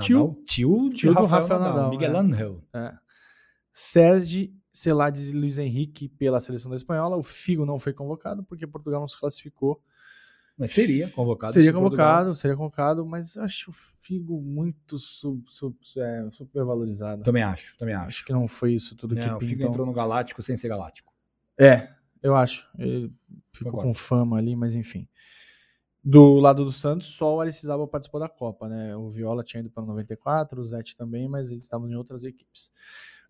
Tio. 0.00 0.18
Nadal, 0.18 0.34
tio, 0.44 0.90
de 0.90 0.96
Tio 0.96 1.14
do 1.14 1.20
Rafael, 1.20 1.42
Rafael 1.42 1.60
Nadal, 1.60 1.74
Nadal, 1.76 1.90
Miguel 1.90 2.14
é. 2.14 2.18
Angel. 2.18 2.64
É. 2.74 2.92
Serge, 3.72 4.52
Celades 4.72 5.28
e 5.28 5.32
Luiz 5.32 5.58
Henrique 5.58 6.08
pela 6.08 6.40
seleção 6.40 6.70
da 6.70 6.76
Espanhola. 6.76 7.16
O 7.16 7.22
Figo 7.22 7.64
não 7.64 7.78
foi 7.78 7.92
convocado 7.92 8.42
porque 8.42 8.66
Portugal 8.66 9.00
não 9.00 9.08
se 9.08 9.18
classificou. 9.18 9.80
Mas 10.60 10.72
seria 10.72 11.08
convocado. 11.08 11.54
seria 11.54 11.72
convocado, 11.72 12.34
seria 12.34 12.54
convocado, 12.54 13.06
mas 13.06 13.38
acho 13.38 13.70
o 13.70 13.72
Figo 13.72 14.42
muito 14.42 14.98
sub, 14.98 15.42
sub, 15.48 15.74
é, 15.96 16.28
supervalorizado. 16.30 17.22
Também 17.22 17.42
acho, 17.42 17.78
também 17.78 17.94
acho 17.94 18.06
acho. 18.08 18.24
que 18.26 18.32
não 18.34 18.46
foi 18.46 18.74
isso 18.74 18.94
tudo 18.94 19.14
Não, 19.14 19.36
o 19.36 19.38
que 19.38 19.46
Figo 19.46 19.56
pintam. 19.60 19.70
entrou 19.70 19.86
no 19.86 19.92
Galáctico 19.94 20.42
sem 20.42 20.58
ser 20.58 20.68
Galáctico. 20.68 21.10
É, 21.58 21.88
eu 22.22 22.36
acho. 22.36 22.68
Ele 22.78 23.10
ficou 23.50 23.72
Concordo. 23.72 23.88
com 23.88 23.94
fama 23.94 24.36
ali, 24.36 24.54
mas 24.54 24.74
enfim. 24.74 25.08
Do 26.04 26.34
lado 26.34 26.62
do 26.62 26.70
Santos, 26.70 27.06
só 27.08 27.36
o 27.36 27.40
Aristizábal 27.40 27.88
participou 27.88 28.20
da 28.20 28.28
Copa, 28.28 28.68
né? 28.68 28.94
O 28.94 29.08
Viola 29.08 29.42
tinha 29.42 29.60
ido 29.60 29.70
para 29.70 29.82
94, 29.82 30.60
o 30.60 30.64
Zete 30.64 30.94
também, 30.94 31.26
mas 31.26 31.50
eles 31.50 31.62
estavam 31.62 31.88
em 31.90 31.94
outras 31.94 32.22
equipes. 32.22 32.70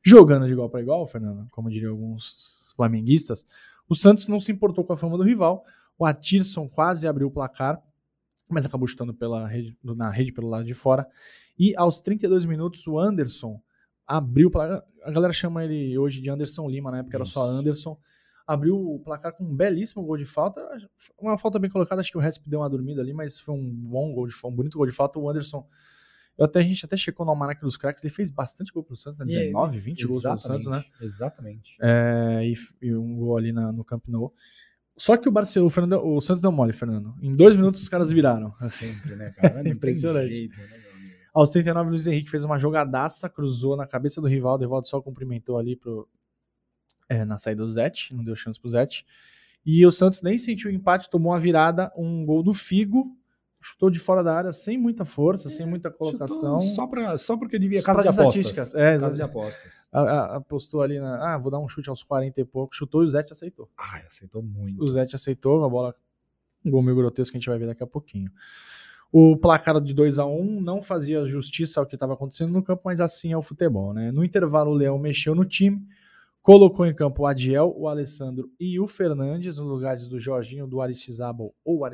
Jogando 0.02 0.46
de 0.46 0.52
igual 0.52 0.68
para 0.68 0.80
igual, 0.80 1.06
Fernando, 1.06 1.46
como 1.52 1.70
diriam 1.70 1.92
alguns 1.92 2.72
flamenguistas, 2.74 3.46
o 3.88 3.94
Santos 3.94 4.26
não 4.26 4.40
se 4.40 4.50
importou 4.50 4.84
com 4.84 4.92
a 4.92 4.96
fama 4.96 5.16
do 5.16 5.22
rival. 5.22 5.64
O 6.00 6.06
Atirson 6.06 6.66
quase 6.66 7.06
abriu 7.06 7.26
o 7.26 7.30
placar, 7.30 7.78
mas 8.48 8.64
acabou 8.64 8.88
chutando 8.88 9.12
pela 9.12 9.46
rede, 9.46 9.76
na 9.84 10.08
rede 10.10 10.32
pelo 10.32 10.48
lado 10.48 10.64
de 10.64 10.72
fora. 10.72 11.06
E 11.58 11.76
aos 11.76 12.00
32 12.00 12.46
minutos, 12.46 12.86
o 12.86 12.98
Anderson 12.98 13.60
abriu 14.06 14.48
o 14.48 14.50
placar. 14.50 14.82
A 15.02 15.10
galera 15.10 15.30
chama 15.32 15.62
ele 15.62 15.98
hoje 15.98 16.22
de 16.22 16.30
Anderson 16.30 16.66
Lima, 16.70 16.90
na 16.90 17.00
época 17.00 17.18
era 17.18 17.24
só. 17.26 17.42
Anderson. 17.46 17.98
Abriu 18.46 18.74
o 18.76 18.98
placar 18.98 19.32
com 19.36 19.44
um 19.44 19.54
belíssimo 19.54 20.02
gol 20.02 20.16
de 20.16 20.24
falta. 20.24 20.60
Uma 21.18 21.36
falta 21.36 21.58
bem 21.58 21.70
colocada, 21.70 22.00
acho 22.00 22.10
que 22.10 22.16
o 22.16 22.20
Resp 22.20 22.42
deu 22.48 22.60
uma 22.60 22.70
dormida 22.70 23.02
ali, 23.02 23.12
mas 23.12 23.38
foi 23.38 23.54
um 23.54 23.70
bom 23.70 24.12
gol 24.14 24.26
de 24.26 24.32
falta, 24.32 24.54
um 24.54 24.56
bonito 24.56 24.78
gol 24.78 24.86
de 24.86 24.92
falta. 24.92 25.18
O 25.18 25.28
Anderson. 25.28 25.68
Eu 26.38 26.46
até, 26.46 26.60
a 26.60 26.62
gente 26.62 26.82
até 26.86 26.96
checou 26.96 27.26
no 27.26 27.32
Almanac 27.32 27.60
dos 27.60 27.76
Craques, 27.76 28.02
ele 28.02 28.12
fez 28.12 28.30
bastante 28.30 28.72
gol 28.72 28.82
pro 28.82 28.96
Santos, 28.96 29.18
né? 29.18 29.26
E 29.30 29.36
ele- 29.36 29.46
19, 29.48 29.78
20 29.78 30.00
gols 30.06 30.22
pro 30.22 30.30
Santos, 30.40 30.66
né? 30.66 30.84
Exatamente. 31.02 31.76
É, 31.82 32.40
e, 32.48 32.54
e 32.80 32.94
um 32.96 33.14
gol 33.16 33.36
ali 33.36 33.52
na- 33.52 33.70
no 33.70 33.84
Camp 33.84 34.08
Nou. 34.08 34.32
Só 35.00 35.16
que 35.16 35.26
o 35.26 35.32
Barcelona, 35.32 35.66
o, 35.66 35.70
Fernando- 35.70 36.04
o 36.06 36.20
Santos 36.20 36.42
deu 36.42 36.52
mole, 36.52 36.74
Fernando. 36.74 37.14
Em 37.22 37.34
dois 37.34 37.56
minutos 37.56 37.80
os 37.80 37.88
caras 37.88 38.10
viraram. 38.12 38.52
assim. 38.60 38.92
Sempre, 38.92 39.16
né, 39.16 39.30
cara? 39.30 39.66
Impressionante. 39.66 40.34
jeito, 40.34 40.58
né? 40.60 40.66
Aos 41.32 41.48
39, 41.48 41.86
o 41.88 41.90
Luiz 41.92 42.06
Henrique 42.06 42.28
fez 42.28 42.44
uma 42.44 42.58
jogadaça, 42.58 43.26
cruzou 43.26 43.78
na 43.78 43.86
cabeça 43.86 44.20
do 44.20 44.26
rival. 44.26 44.56
O 44.56 44.58
Rivaldo 44.58 44.86
só 44.86 45.00
cumprimentou 45.00 45.56
ali 45.56 45.74
pro, 45.74 46.06
é, 47.08 47.24
na 47.24 47.38
saída 47.38 47.64
do 47.64 47.72
Zete, 47.72 48.14
não 48.14 48.22
deu 48.22 48.36
chance 48.36 48.60
pro 48.60 48.68
Zete. 48.68 49.06
E 49.64 49.86
o 49.86 49.90
Santos 49.92 50.20
nem 50.20 50.36
sentiu 50.36 50.70
o 50.70 50.74
empate, 50.74 51.08
tomou 51.08 51.32
a 51.32 51.38
virada, 51.38 51.90
um 51.96 52.24
gol 52.26 52.42
do 52.42 52.52
Figo, 52.52 53.16
chutou 53.60 53.90
de 53.90 53.98
fora 53.98 54.22
da 54.24 54.34
área 54.34 54.52
sem 54.52 54.78
muita 54.78 55.04
força, 55.04 55.50
sem 55.50 55.66
muita 55.66 55.90
colocação. 55.90 56.58
Só, 56.60 56.86
pra, 56.86 57.16
só 57.18 57.36
porque 57.36 57.58
devia. 57.58 57.82
Casa 57.82 58.02
de 58.02 58.14
pras 58.14 58.18
apostas. 58.18 58.74
É, 58.74 58.98
Casa 58.98 59.16
de 59.16 59.22
apostas. 59.22 59.72
A- 59.92 60.00
a- 60.00 60.36
Apostou 60.36 60.82
ali 60.82 60.98
na. 60.98 61.34
Ah, 61.34 61.38
vou 61.38 61.50
dar 61.50 61.58
um 61.58 61.68
chute 61.68 61.88
aos 61.90 62.02
40 62.02 62.40
e 62.40 62.44
pouco. 62.44 62.74
Chutou 62.74 63.02
e 63.02 63.06
o 63.06 63.08
Zete 63.08 63.32
aceitou. 63.32 63.68
Ai, 63.76 64.02
aceitou 64.06 64.42
muito. 64.42 64.82
O 64.82 64.88
Zete 64.88 65.14
aceitou, 65.14 65.62
a 65.64 65.68
bola, 65.68 65.94
um 66.64 66.70
gol 66.70 66.82
meio 66.82 66.96
grotesco 66.96 67.32
que 67.32 67.36
a 67.38 67.40
gente 67.40 67.48
vai 67.48 67.58
ver 67.58 67.66
daqui 67.66 67.82
a 67.82 67.86
pouquinho. 67.86 68.30
O 69.12 69.36
placar 69.36 69.80
de 69.80 69.92
2 69.92 70.18
a 70.20 70.24
1 70.26 70.60
não 70.60 70.80
fazia 70.80 71.24
justiça 71.24 71.80
ao 71.80 71.86
que 71.86 71.96
estava 71.96 72.14
acontecendo 72.14 72.52
no 72.52 72.62
campo, 72.62 72.82
mas 72.84 73.00
assim 73.00 73.32
é 73.32 73.36
o 73.36 73.42
futebol, 73.42 73.92
né? 73.92 74.12
No 74.12 74.24
intervalo, 74.24 74.70
o 74.70 74.74
Leão 74.74 74.96
mexeu 75.00 75.34
no 75.34 75.44
time, 75.44 75.84
colocou 76.40 76.86
em 76.86 76.94
campo 76.94 77.22
o 77.22 77.26
Adiel, 77.26 77.74
o 77.76 77.88
Alessandro 77.88 78.48
e 78.58 78.78
o 78.78 78.86
Fernandes, 78.86 79.58
no 79.58 79.64
lugares 79.64 80.06
do 80.06 80.18
Jorginho, 80.20 80.64
do 80.66 80.80
Aristizábal 80.80 81.52
ou 81.64 81.84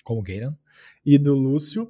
Aristizábal 0.00 0.04
Como 0.04 0.22
queiram. 0.22 0.56
e 1.04 1.18
do 1.18 1.34
Lúcio. 1.34 1.88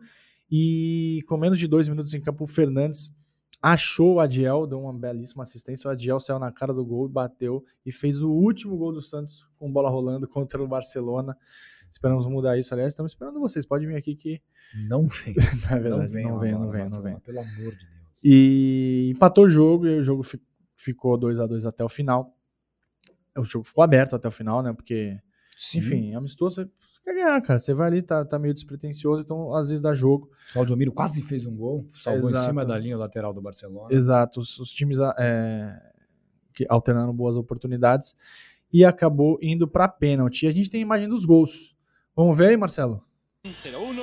E 0.50 1.20
com 1.28 1.36
menos 1.36 1.58
de 1.58 1.66
dois 1.68 1.88
minutos 1.88 2.12
em 2.14 2.20
campo, 2.20 2.44
o 2.44 2.46
Fernandes 2.46 3.14
achou 3.62 4.14
o 4.14 4.20
Adiel, 4.20 4.66
deu 4.66 4.80
uma 4.80 4.92
belíssima 4.92 5.42
assistência. 5.42 5.86
O 5.88 5.90
Adiel 5.92 6.18
saiu 6.18 6.38
na 6.38 6.50
cara 6.50 6.72
do 6.72 6.84
gol 6.84 7.06
e 7.06 7.12
bateu 7.12 7.64
e 7.84 7.92
fez 7.92 8.20
o 8.20 8.30
último 8.30 8.76
gol 8.76 8.92
do 8.92 9.00
Santos 9.02 9.46
com 9.58 9.70
bola 9.70 9.88
rolando 9.90 10.26
contra 10.28 10.62
o 10.62 10.66
Barcelona. 10.66 11.36
Esperamos 11.88 12.26
mudar 12.26 12.58
isso, 12.58 12.72
aliás, 12.72 12.92
estamos 12.92 13.12
esperando 13.12 13.38
vocês. 13.40 13.66
Pode 13.66 13.86
vir 13.86 13.96
aqui 13.96 14.14
que. 14.16 14.40
Não 14.88 15.06
vem. 15.06 15.34
Na 15.70 15.78
verdade, 15.78 15.90
não 16.02 16.08
vem, 16.08 16.26
não 16.26 16.38
vem, 16.38 16.52
não 16.52 16.60
vem, 16.60 16.70
não 16.70 16.70
Barcelona, 16.70 17.10
vem. 17.10 17.20
Pelo 17.20 17.38
amor 17.40 17.52
de 17.72 17.78
Deus. 17.78 18.20
E 18.24 19.10
empatou 19.14 19.44
o 19.44 19.48
jogo 19.48 19.86
e 19.86 19.98
o 19.98 20.02
jogo 20.02 20.22
fi- 20.22 20.40
ficou 20.76 21.16
2 21.18 21.38
a 21.40 21.46
2 21.46 21.64
até 21.66 21.84
o 21.84 21.88
final. 21.88 22.36
O 23.38 23.44
jogo 23.44 23.64
ficou 23.66 23.82
aberto 23.84 24.14
até 24.16 24.26
o 24.28 24.30
final, 24.30 24.62
né? 24.62 24.72
Porque, 24.72 25.18
Sim. 25.60 25.80
enfim, 25.80 26.14
amistoso, 26.14 26.56
você 26.56 26.70
quer 27.04 27.14
ganhar, 27.14 27.38
cara. 27.42 27.58
Você 27.58 27.74
vai 27.74 27.88
ali, 27.88 28.00
tá, 28.00 28.24
tá 28.24 28.38
meio 28.38 28.54
despretensioso, 28.54 29.20
então 29.20 29.54
às 29.54 29.68
vezes 29.68 29.82
dá 29.82 29.94
jogo. 29.94 30.30
Claudio 30.54 30.74
Miro 30.74 30.90
quase 30.90 31.20
fez 31.20 31.44
um 31.44 31.54
gol, 31.54 31.86
salvou 31.92 32.30
Exato. 32.30 32.44
em 32.44 32.48
cima 32.48 32.64
da 32.64 32.78
linha 32.78 32.96
lateral 32.96 33.34
do 33.34 33.42
Barcelona. 33.42 33.88
Exato, 33.90 34.40
os, 34.40 34.58
os 34.58 34.70
times 34.70 34.98
é, 35.18 35.78
que 36.54 36.64
alternaram 36.66 37.14
boas 37.14 37.36
oportunidades 37.36 38.16
e 38.72 38.86
acabou 38.86 39.38
indo 39.42 39.68
para 39.68 39.86
pênalti. 39.86 40.44
E 40.44 40.48
a 40.48 40.52
gente 40.52 40.70
tem 40.70 40.80
a 40.80 40.82
imagem 40.82 41.10
dos 41.10 41.26
gols. 41.26 41.76
Vamos 42.16 42.38
ver 42.38 42.48
aí, 42.48 42.56
Marcelo? 42.56 43.04
0-1, 43.44 43.94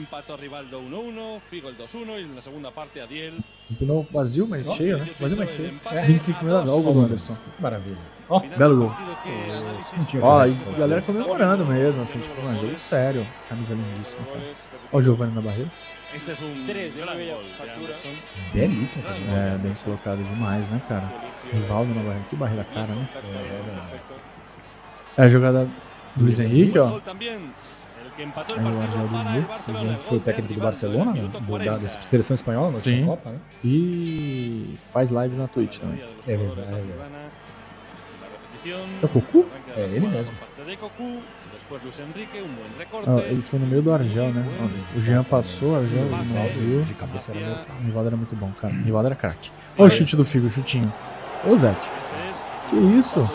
empató 0.00 0.36
Rivaldo 0.36 0.80
1-1, 0.80 1.40
Figo 1.48 1.68
el 1.68 1.76
2-1 1.76 2.20
y 2.20 2.22
en 2.24 2.36
la 2.36 2.42
segunda 2.42 2.70
parte 2.70 3.00
Adiel. 3.00 3.42
Empinou 3.70 4.06
vazio, 4.10 4.46
mas 4.46 4.66
Ó, 4.66 4.74
cheio, 4.74 4.98
né? 4.98 5.06
Vazio, 5.20 5.36
mas 5.36 5.50
cheio. 5.50 5.68
empate. 5.68 6.06
25 6.06 6.44
mil, 6.44 6.56
o 6.56 6.82
gol 6.82 6.94
do 6.94 7.00
Anderson. 7.00 7.36
Maravilha. 7.58 7.98
Ó, 8.28 8.40
Final 8.40 8.58
belo 8.58 8.76
gol. 8.76 8.94
que 9.22 10.18
É, 10.18 10.20
Ó, 10.22 10.44
e 10.44 10.52
a 10.74 10.78
galera 10.78 11.02
comemorando 11.02 11.64
mesmo, 11.66 12.02
assim, 12.02 12.18
tipo, 12.18 12.40
um 12.40 12.60
jogo 12.60 12.76
sério. 12.76 13.26
Camisa 13.48 13.74
lindíssima, 13.74 14.24
cara. 14.26 14.40
Ó 14.92 14.98
o 14.98 15.02
Giovanni 15.02 15.34
na 15.34 15.40
barreira. 15.40 15.70
Este 16.14 16.32
es 16.32 16.40
un 16.42 16.66
Tres 16.66 16.92
de. 16.94 17.02
Belíssimo. 18.52 19.04
Cara. 19.04 19.54
É, 19.54 19.58
bem 19.58 19.74
colocado 19.84 20.18
demais, 20.18 20.68
né, 20.70 20.82
cara? 20.88 21.12
Rivaldo 21.52 21.94
na 21.94 22.02
barreira. 22.02 22.26
Que 22.28 22.36
barreira 22.36 22.64
cara, 22.64 22.94
né? 22.94 23.08
É 25.16 25.22
a 25.22 25.28
jogada 25.28 25.70
do 26.16 26.24
Luiz 26.24 26.40
Henrique, 26.40 26.78
Buen 26.78 27.52
ó. 28.28 28.98
gol 28.98 29.08
también, 29.66 29.90
el 29.92 29.98
que 29.98 30.04
foi 30.04 30.18
o 30.18 30.20
técnico 30.20 30.54
do 30.54 30.60
Barcelona, 30.60 31.12
né? 31.12 31.28
Do, 31.28 31.40
40. 31.46 31.70
da, 31.70 31.78
da 31.78 31.88
seleção 31.88 32.34
espanhola 32.34 32.72
na 32.72 32.80
Sim. 32.80 32.90
última 32.92 33.16
Copa, 33.16 33.30
né? 33.30 33.38
E 33.64 34.74
faz 34.92 35.10
lives 35.10 35.38
na 35.38 35.46
Twitch 35.48 35.78
também. 35.78 36.02
É 36.26 36.36
verdade, 36.36 36.60
é 36.60 36.82
verdade. 36.82 37.10
É 39.02 39.06
o 39.06 39.08
Cocu? 39.08 39.46
Arranca 39.50 39.80
É 39.80 39.84
ele 39.84 40.06
mesmo. 40.06 40.34
Ó, 43.06 43.18
ele 43.20 43.42
foi 43.42 43.58
no 43.58 43.66
meio 43.66 43.80
do 43.82 43.92
Argel, 43.92 44.32
né? 44.32 44.44
Ó, 44.60 44.64
O 44.98 45.00
Jean 45.00 45.24
passou, 45.24 45.72
o 45.72 45.76
Argel 45.76 46.04
não 46.10 46.48
viu. 46.48 46.82
De 46.82 46.94
cabeça 46.94 47.32
era 47.32 47.46
mortal. 47.48 47.76
O 47.80 47.84
Rivaldo 47.84 48.06
era 48.08 48.16
muito 48.16 48.36
bom, 48.36 48.50
cara. 48.60 48.74
O 48.74 48.82
Rivaldo 48.82 49.06
era 49.06 49.16
craque. 49.16 49.50
Olha 49.78 49.86
o 49.88 49.90
chute 49.90 50.16
do 50.16 50.24
Figo, 50.24 50.46
o 50.48 50.50
chutinho. 50.50 50.92
Ô, 51.48 51.56
Zé. 51.56 51.74
Que 52.68 52.76
isso? 52.76 53.20
2-1. 53.20 53.28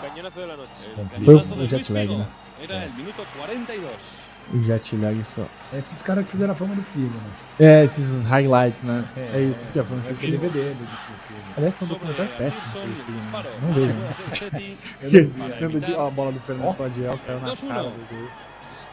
Cañonazo 0.00 0.40
de 0.40 0.46
la 0.46 0.56
noche. 0.56 0.70
El 1.14 1.20
Foi 1.22 1.34
o- 1.34 1.38
o 1.64 1.68
jet 1.68 1.92
lag, 1.92 2.08
né? 2.16 2.26
Era 2.62 2.88
42. 3.36 4.21
O 4.52 4.62
jet 4.62 4.96
lag 4.96 5.24
só. 5.24 5.46
É 5.72 5.78
Esses 5.78 6.02
caras 6.02 6.24
que 6.24 6.30
fizeram 6.30 6.52
a 6.52 6.54
fama 6.54 6.74
do 6.74 6.82
filho, 6.82 7.08
né? 7.10 7.30
É, 7.58 7.84
esses 7.84 8.24
highlights, 8.24 8.82
né? 8.82 9.04
É, 9.16 9.40
isso. 9.40 9.64
Que 9.72 9.82
foi 9.82 9.96
um 9.96 10.00
é 10.00 10.02
chute. 10.04 10.14
aquele 10.14 10.38
DVD 10.38 10.70
do 10.70 10.76
filho. 10.76 11.40
Aliás, 11.56 11.74
tem 11.74 11.86
um 11.86 11.90
documentário 11.90 12.32
péssimo 12.36 12.72
sobre 12.72 12.88
o 12.90 13.12
disparo. 13.18 13.48
né? 13.48 13.56
Não 13.62 13.72
vejo, 13.72 13.94
né? 13.94 14.14
De 15.86 15.92
ó, 15.94 16.06
a 16.08 16.10
bola 16.10 16.32
do 16.32 16.40
Fernandes 16.40 16.74
com 16.74 16.82
o 16.82 16.86
Adiel, 16.86 17.18
saiu 17.18 17.40
na 17.40 17.52
2-1. 17.52 17.68
cara 17.68 17.82
do 17.84 17.90
gol. 17.90 18.28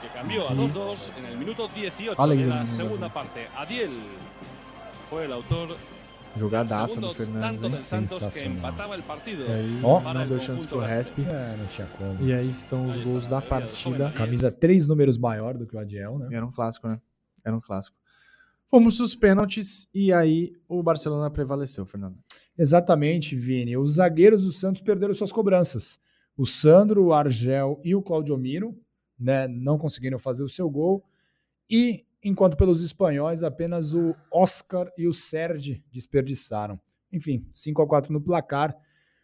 que 0.02 0.08
cambió 0.10 0.48
a 0.48 0.52
2-2 0.54 1.12
en 1.18 1.26
el 1.26 1.38
minuto 1.38 1.70
18 1.76 2.16
Olha 2.22 2.36
de 2.36 2.46
la 2.46 2.68
segunda 2.68 3.10
parte. 3.10 3.48
Adiel 3.58 3.92
fue 5.10 5.26
el 5.26 5.34
autor 5.34 5.76
Jogadaça 6.40 7.02
do 7.02 7.14
Fernandes, 7.14 7.62
hein? 7.62 7.70
Sensacional. 7.70 8.74
E 9.28 9.52
aí, 9.52 9.80
Ó. 9.84 10.00
Para 10.00 10.20
não 10.20 10.28
deu 10.28 10.40
chance 10.40 10.68
pro 10.68 10.80
Resp. 10.80 11.20
É, 11.20 11.58
não 11.58 11.68
tinha 11.68 11.88
como. 11.98 12.26
E 12.26 12.34
aí 12.34 12.50
estão 12.50 12.90
os 12.90 13.04
gols 13.04 13.28
da 13.28 13.42
partida. 13.42 14.12
Camisa 14.12 14.52
três 14.52 14.88
números 14.88 15.18
maior 15.18 15.58
do 15.58 15.68
que 15.68 15.76
o 15.76 15.80
Adiel, 15.80 16.18
né? 16.18 16.30
Era 16.32 16.46
um 16.46 16.52
clássico, 16.52 16.88
né? 16.88 17.00
Era 17.46 17.56
um 17.56 17.62
clássico. 17.62 17.98
Fomos 18.68 19.00
os 19.00 19.16
pênaltis 19.16 19.88
e 19.94 20.14
aí 20.14 20.54
o 20.68 20.82
Barcelona 20.84 21.30
prevaleceu, 21.30 21.86
Fernando. 21.86 22.18
Exatamente, 22.58 23.36
Vini. 23.36 23.76
Os 23.76 23.96
zagueiros 23.96 24.44
do 24.44 24.52
Santos 24.52 24.82
perderam 24.82 25.14
suas 25.14 25.32
cobranças. 25.32 26.00
O 26.38 26.46
Sandro, 26.46 27.06
o 27.06 27.14
Argel 27.14 27.80
e 27.84 27.96
o 27.96 28.02
Claudio 28.02 28.38
Miro 28.38 28.78
né, 29.20 29.48
não 29.48 29.78
conseguiram 29.78 30.20
fazer 30.20 30.44
o 30.44 30.50
seu 30.50 30.70
gol. 30.70 31.04
E, 31.70 32.06
enquanto 32.24 32.58
pelos 32.58 32.84
espanhóis, 32.84 33.44
apenas 33.44 33.94
o 33.94 34.16
Oscar 34.32 34.92
e 34.98 35.08
o 35.08 35.14
Sergi 35.14 35.84
desperdiçaram. 35.92 36.80
Enfim, 37.12 37.48
5 37.52 37.82
a 37.82 37.88
4 37.88 38.14
no 38.14 38.22
placar. 38.22 38.76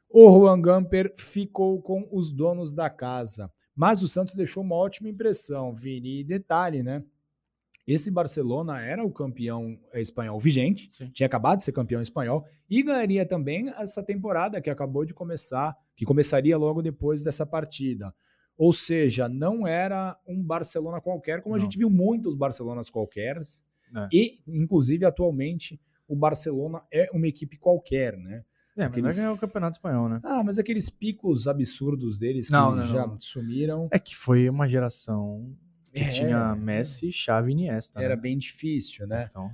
O 0.10 0.32
Juan 0.32 0.62
Gamper 0.62 1.14
ficou 1.18 1.82
com 1.82 2.08
os 2.12 2.32
donos 2.32 2.74
da 2.74 2.90
casa. 2.90 3.52
Mas 3.76 4.02
o 4.02 4.08
Santos 4.08 4.34
deixou 4.34 4.64
uma 4.64 4.76
ótima 4.76 5.10
impressão, 5.10 5.76
Vini. 5.76 6.22
E 6.22 6.24
detalhe, 6.24 6.82
né? 6.82 7.04
Esse 7.88 8.10
Barcelona 8.10 8.82
era 8.82 9.06
o 9.06 9.12
campeão 9.12 9.78
espanhol 9.94 10.40
vigente, 10.40 10.90
Sim. 10.92 11.10
tinha 11.12 11.28
acabado 11.28 11.58
de 11.58 11.64
ser 11.64 11.72
campeão 11.72 12.02
espanhol 12.02 12.44
e 12.68 12.82
ganharia 12.82 13.24
também 13.28 13.70
essa 13.70 14.02
temporada 14.02 14.60
que 14.60 14.72
acabou 14.72 15.06
de 15.06 15.14
começar, 15.14 15.78
que 15.96 16.04
começaria 16.04 16.58
logo 16.58 16.82
depois 16.82 17.24
dessa 17.24 17.46
partida. 17.46 18.12
Ou 18.58 18.72
seja, 18.72 19.28
não 19.28 19.68
era 19.68 20.18
um 20.28 20.42
Barcelona 20.42 21.02
qualquer, 21.02 21.42
como 21.42 21.56
a 21.56 21.58
Não. 21.58 21.64
gente 21.66 21.78
viu 21.78 21.90
muitos 21.90 22.36
Barcelonas 22.36 22.90
qualquer. 22.90 23.42
É. 23.96 24.08
E, 24.12 24.40
inclusive, 24.48 25.06
atualmente, 25.06 25.80
o 26.08 26.16
Barcelona 26.16 26.82
é 26.92 27.10
uma 27.14 27.28
equipe 27.28 27.58
qualquer, 27.58 28.18
né? 28.18 28.44
É, 28.78 28.82
mas 28.84 28.88
Aqueles- 28.88 29.16
vai 29.16 29.26
ganhar 29.26 29.36
o 29.36 29.40
Campeonato 29.40 29.78
Espanhol, 29.78 30.10
né? 30.10 30.20
Ah, 30.24 30.44
mas 30.44 30.60
aqueles 30.60 30.90
picos 30.90 31.48
absurdos 31.48 32.18
deles 32.18 32.48
que 32.48 32.52
Não, 32.54 32.76
não, 32.76 32.84
já 32.86 33.10
sumiram. 33.20 33.88
É 33.92 33.98
que 34.00 34.16
foi 34.16 34.50
uma 34.50 34.68
geração 34.68 35.56
que 35.94 36.00
É, 36.00 36.10
tinha 36.10 36.56
Messi, 36.56 37.10
Xavi 37.12 37.52
e 37.52 37.54
Iniesta. 37.54 38.02
Era 38.02 38.16
né? 38.16 38.22
bem 38.22 38.38
difícil, 38.38 39.08
né? 39.08 39.28
Então, 39.30 39.50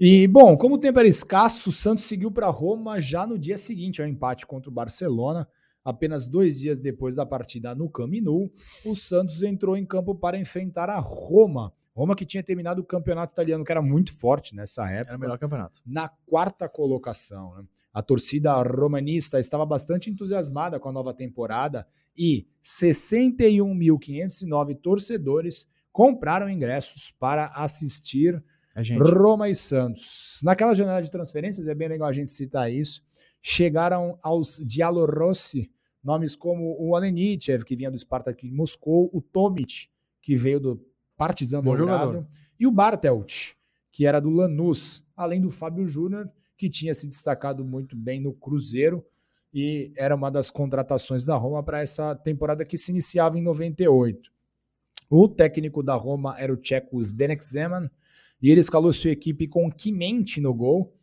E, 0.00 0.26
bom, 0.28 0.56
como 0.56 0.76
o 0.76 0.78
tempo 0.78 0.98
era 0.98 1.08
escasso, 1.08 1.70
o 1.70 1.72
Santos 1.72 2.04
seguiu 2.04 2.30
para 2.30 2.48
Roma 2.48 3.00
já 3.00 3.26
no 3.26 3.38
dia 3.38 3.56
seguinte 3.58 4.00
ao 4.00 4.06
empate 4.08 4.46
contra 4.46 4.70
o 4.70 4.72
Barcelona. 4.72 5.46
Apenas 5.88 6.28
dois 6.28 6.58
dias 6.58 6.78
depois 6.78 7.16
da 7.16 7.24
partida 7.24 7.74
no 7.74 7.88
Camp 7.88 8.12
Nou, 8.20 8.52
o 8.84 8.94
Santos 8.94 9.42
entrou 9.42 9.74
em 9.74 9.86
campo 9.86 10.14
para 10.14 10.36
enfrentar 10.36 10.90
a 10.90 10.98
Roma. 10.98 11.72
Roma 11.96 12.14
que 12.14 12.26
tinha 12.26 12.42
terminado 12.42 12.82
o 12.82 12.84
campeonato 12.84 13.32
italiano, 13.32 13.64
que 13.64 13.72
era 13.72 13.80
muito 13.80 14.12
forte 14.12 14.54
nessa 14.54 14.82
época, 14.90 15.12
era 15.12 15.16
o 15.16 15.20
melhor 15.20 15.38
campeonato. 15.38 15.80
na 15.86 16.10
quarta 16.26 16.68
colocação. 16.68 17.56
né? 17.56 17.64
A 17.90 18.02
torcida 18.02 18.52
romanista 18.60 19.40
estava 19.40 19.64
bastante 19.64 20.10
entusiasmada 20.10 20.78
com 20.78 20.90
a 20.90 20.92
nova 20.92 21.14
temporada 21.14 21.86
e 22.14 22.46
61.509 22.62 24.78
torcedores 24.82 25.66
compraram 25.90 26.50
ingressos 26.50 27.10
para 27.18 27.46
assistir 27.54 28.44
É. 28.76 28.82
Roma 28.94 29.48
e 29.48 29.54
Santos. 29.54 30.38
Naquela 30.44 30.74
janela 30.74 31.00
de 31.00 31.10
transferências, 31.10 31.66
é 31.66 31.74
bem 31.74 31.88
legal 31.88 32.08
a 32.08 32.12
gente 32.12 32.30
citar 32.30 32.70
isso, 32.70 33.02
chegaram 33.40 34.18
aos 34.22 34.58
Dialorossi 34.58 35.72
nomes 36.02 36.36
como 36.36 36.76
o 36.78 36.94
Alenichev, 36.94 37.64
que 37.64 37.76
vinha 37.76 37.90
do 37.90 37.98
Spartak 37.98 38.46
de 38.46 38.52
Moscou, 38.52 39.10
o 39.12 39.20
Tomic, 39.20 39.88
que 40.22 40.36
veio 40.36 40.60
do 40.60 40.86
Partizan 41.16 41.62
Bom 41.62 41.74
Belgrado, 41.74 42.26
e 42.58 42.66
o 42.66 42.72
Bartelt, 42.72 43.54
que 43.90 44.06
era 44.06 44.20
do 44.20 44.30
Lanús, 44.30 45.04
além 45.16 45.40
do 45.40 45.50
Fábio 45.50 45.86
Júnior, 45.86 46.30
que 46.56 46.68
tinha 46.68 46.94
se 46.94 47.06
destacado 47.06 47.64
muito 47.64 47.96
bem 47.96 48.20
no 48.20 48.32
Cruzeiro 48.32 49.04
e 49.52 49.92
era 49.96 50.14
uma 50.14 50.30
das 50.30 50.50
contratações 50.50 51.24
da 51.24 51.36
Roma 51.36 51.62
para 51.62 51.80
essa 51.80 52.14
temporada 52.14 52.64
que 52.64 52.76
se 52.76 52.90
iniciava 52.90 53.38
em 53.38 53.42
98. 53.42 54.30
O 55.08 55.28
técnico 55.28 55.82
da 55.82 55.94
Roma 55.94 56.34
era 56.38 56.52
o 56.52 56.56
tcheco 56.56 57.02
Zdenek 57.02 57.44
Zeman, 57.44 57.90
e 58.40 58.50
ele 58.50 58.60
escalou 58.60 58.92
sua 58.92 59.10
equipe 59.10 59.48
com 59.48 59.70
Kimente 59.70 60.40
no 60.40 60.52
gol, 60.54 60.94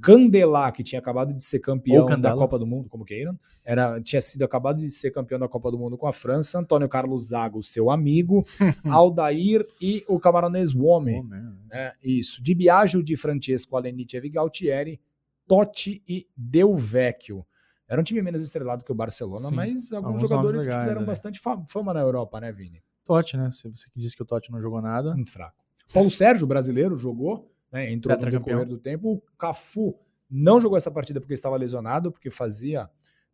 Candelá, 0.00 0.70
que 0.72 0.82
tinha 0.82 0.98
acabado 0.98 1.32
de 1.32 1.42
ser 1.42 1.60
campeão 1.60 2.06
da 2.20 2.34
Copa 2.34 2.58
do 2.58 2.66
Mundo, 2.66 2.88
como 2.88 3.04
queiram, 3.04 3.38
era, 3.64 4.00
tinha 4.00 4.20
sido 4.20 4.42
acabado 4.42 4.80
de 4.80 4.90
ser 4.90 5.10
campeão 5.10 5.38
da 5.38 5.48
Copa 5.48 5.70
do 5.70 5.78
Mundo 5.78 5.96
com 5.96 6.06
a 6.06 6.12
França, 6.12 6.58
Antônio 6.58 6.88
Carlos 6.88 7.28
Zago, 7.28 7.62
seu 7.62 7.90
amigo, 7.90 8.42
Aldair 8.84 9.66
e 9.80 10.04
o 10.08 10.18
camaronês 10.18 10.74
Wome. 10.74 11.22
Meu. 11.22 11.52
É, 11.70 11.94
isso. 12.02 12.42
Di 12.42 12.54
Biagio, 12.54 13.02
Di 13.02 13.16
Francesco, 13.16 13.76
Alenicev 13.76 14.28
Galtieri, 14.28 15.00
Totti 15.46 16.02
e 16.08 16.26
Del 16.36 16.74
Vecchio. 16.74 17.46
Era 17.88 18.00
um 18.00 18.04
time 18.04 18.20
menos 18.20 18.42
estrelado 18.42 18.84
que 18.84 18.90
o 18.90 18.94
Barcelona, 18.94 19.48
Sim, 19.48 19.54
mas 19.54 19.92
alguns, 19.92 20.06
alguns 20.06 20.22
jogadores 20.22 20.52
nomes 20.54 20.64
que 20.64 20.70
legais, 20.70 20.82
fizeram 20.88 21.02
é. 21.02 21.04
bastante 21.04 21.38
fa- 21.40 21.64
fama 21.68 21.94
na 21.94 22.00
Europa, 22.00 22.40
né, 22.40 22.50
Vini? 22.50 22.82
Totti, 23.04 23.36
né? 23.36 23.50
Se 23.52 23.68
você 23.68 23.88
que 23.88 24.00
disse 24.00 24.16
que 24.16 24.22
o 24.22 24.26
Totti 24.26 24.50
não 24.50 24.60
jogou 24.60 24.82
nada. 24.82 25.14
Muito 25.14 25.30
fraco. 25.30 25.64
Paulo 25.94 26.10
Sérgio, 26.10 26.46
brasileiro, 26.48 26.96
jogou, 26.96 27.48
né, 27.72 27.92
entrou 27.92 28.16
no 28.16 28.30
decorrer 28.30 28.66
do 28.66 28.78
tempo. 28.78 29.12
O 29.12 29.22
Cafu 29.38 29.98
não 30.30 30.60
jogou 30.60 30.76
essa 30.76 30.90
partida 30.90 31.20
porque 31.20 31.34
estava 31.34 31.56
lesionado, 31.56 32.10
porque 32.10 32.30
fazia 32.30 32.90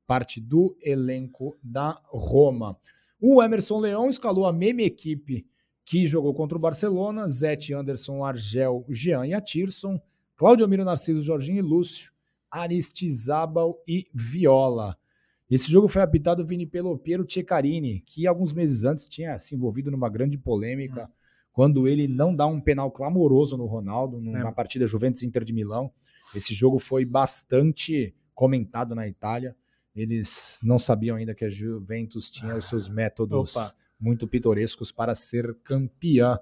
parte 0.07 0.41
do 0.41 0.77
elenco 0.83 1.57
da 1.63 2.01
Roma. 2.07 2.77
O 3.21 3.43
Emerson 3.43 3.79
Leão 3.79 4.09
escalou 4.09 4.47
a 4.47 4.53
mesma 4.53 4.83
equipe 4.83 5.47
que 5.85 6.07
jogou 6.07 6.35
contra 6.35 6.57
o 6.57 6.61
Barcelona, 6.61 7.29
Zete, 7.29 7.75
Anderson, 7.75 8.25
Argel, 8.25 8.85
Jean 8.89 9.27
e 9.27 9.35
Atirson, 9.35 10.01
Cláudio 10.37 10.69
Miro, 10.69 10.85
Narciso, 10.85 11.23
Jorginho 11.23 11.59
e 11.59 11.63
Lúcio, 11.63 12.13
Aristizábal 12.51 13.81
e 13.87 14.07
Viola. 14.13 14.97
Esse 15.51 15.71
jogo 15.71 15.87
foi 15.87 16.03
apitado 16.03 16.47
Vini 16.47 16.67
pelo 16.67 16.97
Piero 16.99 17.27
Ceccarini, 17.29 18.01
que 18.01 18.27
alguns 18.27 18.53
meses 18.53 18.85
antes 18.85 19.09
tinha 19.09 19.39
se 19.39 19.55
envolvido 19.55 19.91
numa 19.91 20.09
grande 20.09 20.39
polêmica 20.39 21.11
quando 21.53 21.87
ele 21.87 22.09
não 22.09 22.35
dá 22.35 22.47
um 22.47 22.61
penal 22.61 22.91
clamoroso 22.91 23.57
no 23.57 23.67
Ronaldo, 23.67 24.21
numa 24.21 24.49
É. 24.49 24.53
partida 24.53 24.87
Juventus 24.87 25.23
Inter 25.23 25.45
de 25.45 25.53
Milão. 25.53 25.91
Esse 26.35 26.55
jogo 26.55 26.79
foi 26.79 27.05
bastante 27.05 28.15
comentado 28.35 28.95
na 28.95 29.07
Itália. 29.07 29.55
Eles 29.95 30.59
não 30.63 30.79
sabiam 30.79 31.17
ainda 31.17 31.35
que 31.35 31.45
a 31.45 31.49
Juventus 31.51 32.31
tinha 32.31 32.57
os 32.57 32.67
seus 32.67 32.89
métodos 32.89 33.55
Opa. 33.55 33.73
muito 34.01 34.27
pitorescos 34.27 34.91
para 34.91 35.15
ser 35.15 35.55
campeã. 35.63 36.39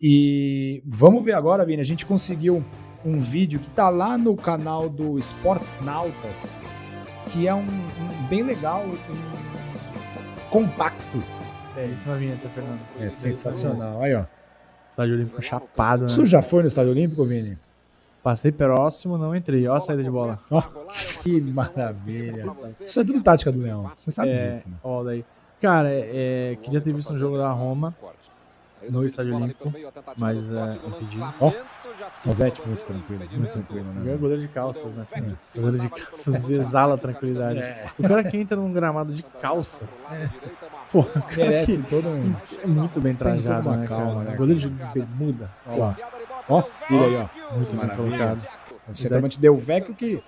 E 0.00 0.82
vamos 0.86 1.22
ver 1.24 1.32
agora, 1.32 1.66
Vini, 1.66 1.82
a 1.82 1.84
gente 1.84 2.06
conseguiu 2.06 2.64
um 3.04 3.18
vídeo 3.20 3.60
que 3.60 3.68
tá 3.70 3.90
lá 3.90 4.16
no 4.16 4.34
canal 4.36 4.88
do 4.88 5.18
Esportes 5.18 5.78
Nautas, 5.80 6.62
que 7.30 7.46
é 7.46 7.54
um, 7.54 7.60
um 7.60 8.28
bem 8.28 8.42
legal, 8.42 8.84
um 8.86 10.50
compacto. 10.50 11.22
Belíssima 11.74 12.16
vinheta, 12.16 12.48
Fernando. 12.48 12.80
É 12.98 13.10
sensacional. 13.10 14.02
Aí, 14.02 14.14
ó. 14.14 14.24
Estádio 14.98 15.14
Olímpico 15.14 15.40
chapado, 15.40 16.02
né? 16.02 16.08
Você 16.08 16.26
já 16.26 16.42
foi 16.42 16.62
no 16.62 16.66
Estádio 16.68 16.90
Olímpico, 16.90 17.24
Vini? 17.24 17.56
Passei 18.20 18.50
próximo, 18.50 19.16
não 19.16 19.34
entrei. 19.34 19.66
Ó 19.68 19.76
a 19.76 19.80
saída 19.80 20.02
de 20.02 20.10
bola. 20.10 20.40
Ó, 20.50 20.60
que 21.22 21.40
maravilha. 21.40 22.44
Isso 22.84 22.98
é 22.98 23.04
tudo 23.04 23.22
tática 23.22 23.52
do 23.52 23.60
Leão. 23.60 23.88
Você 23.96 24.10
sabe 24.10 24.30
É, 24.30 24.50
disso, 24.50 24.68
né? 24.68 24.74
ó, 24.82 25.04
daí. 25.04 25.24
Cara, 25.62 25.88
é, 25.88 26.56
queria 26.62 26.80
ter 26.80 26.92
visto 26.92 27.12
um 27.12 27.16
jogo 27.16 27.38
da 27.38 27.48
Roma 27.50 27.94
no 28.90 29.04
Estádio 29.04 29.36
Olímpico, 29.36 29.72
mas 30.16 30.52
é, 30.52 30.74
impediu. 30.86 31.24
Ó, 31.40 31.52
Rosete 32.24 32.62
muito 32.66 32.84
tranquilo, 32.84 33.22
muito 33.36 33.52
tranquilo, 33.52 33.86
É 33.90 34.00
né? 34.00 34.16
goleiro 34.16 34.40
de 34.42 34.48
calças, 34.48 34.94
né? 34.94 35.04
Fernando? 35.04 35.38
Goleiro 35.54 35.78
de 35.78 35.88
calças 35.88 36.50
exala 36.50 36.94
a 36.94 36.98
tranquilidade. 36.98 37.62
O 37.98 38.02
cara 38.06 38.22
que 38.24 38.36
entra 38.36 38.56
num 38.56 38.72
gramado 38.72 39.12
de 39.12 39.22
calças, 39.22 39.88
pô, 40.90 41.00
o 41.00 41.04
cara 41.04 41.36
Merece 41.36 41.82
que 41.82 41.88
todo 41.88 42.08
um. 42.08 42.34
é 42.62 42.66
muito 42.66 43.00
bem 43.00 43.14
trajado, 43.14 43.70
né, 43.70 43.86
calma, 43.86 44.14
cara? 44.20 44.30
né, 44.30 44.36
Goleiro 44.36 44.60
de 44.60 44.68
bermuda, 44.68 45.50
ó 45.66 45.72
Ó, 45.72 45.76
lá, 45.76 45.96
ó, 46.48 46.62
vira 46.88 47.04
aí, 47.04 47.16
ó. 47.50 47.54
muito 47.56 47.76
bem 47.76 47.86
Maravilha. 47.86 48.16
colocado. 48.18 48.46
O 48.88 48.94
centroavante 48.96 49.38
deu 49.40 49.56
Vecchio 49.56 49.94
que. 49.94 50.22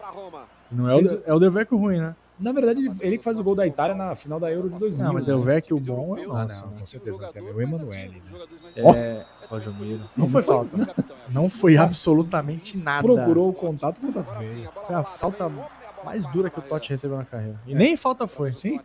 Não 0.70 0.88
é 0.88 0.94
o, 0.96 1.22
é 1.26 1.34
o 1.34 1.38
ruim, 1.78 1.98
né? 1.98 2.14
Na 2.40 2.52
verdade, 2.52 2.80
ele- 2.80 2.94
ele 3.00 3.18
que 3.18 3.24
faz 3.24 3.38
o 3.38 3.44
gol 3.44 3.54
da 3.54 3.66
Itália 3.66 3.94
na 3.94 4.14
final 4.16 4.40
da 4.40 4.50
Euro 4.50 4.70
de 4.70 4.78
2000. 4.78 5.06
Não, 5.06 5.12
mas 5.14 5.26
né? 5.26 5.34
Bom 5.80 6.16
é 6.18 6.26
o 6.26 6.32
Ah, 6.32 6.42
nosso. 6.44 6.60
não, 6.62 6.70
né? 6.72 6.76
com 6.80 6.86
certeza 6.86 7.18
não 7.18 7.32
tem. 7.32 7.42
O 7.42 7.60
Emanuele. 7.60 8.22
Né? 8.76 8.82
É, 8.98 9.24
Cláudio 9.48 9.74
Miro. 9.74 10.00
Não 10.16 10.28
foi 10.28 10.42
falta. 10.42 10.70
Não 11.30 11.48
foi 11.48 11.76
absolutamente 11.76 12.78
nada. 12.78 13.02
Procurou 13.02 13.48
o 13.50 13.52
contato, 13.52 13.98
o 13.98 14.00
contato 14.00 14.38
veio. 14.38 14.68
Foi 14.86 14.94
a 14.96 15.02
falta 15.04 15.50
mais 16.04 16.26
dura 16.28 16.48
que 16.48 16.58
o 16.58 16.62
Totti 16.62 16.90
recebeu 16.90 17.16
na 17.18 17.24
carreira. 17.24 17.60
E 17.66 17.74
nem 17.74 17.96
falta 17.96 18.26
foi. 18.26 18.52
Sim. 18.52 18.80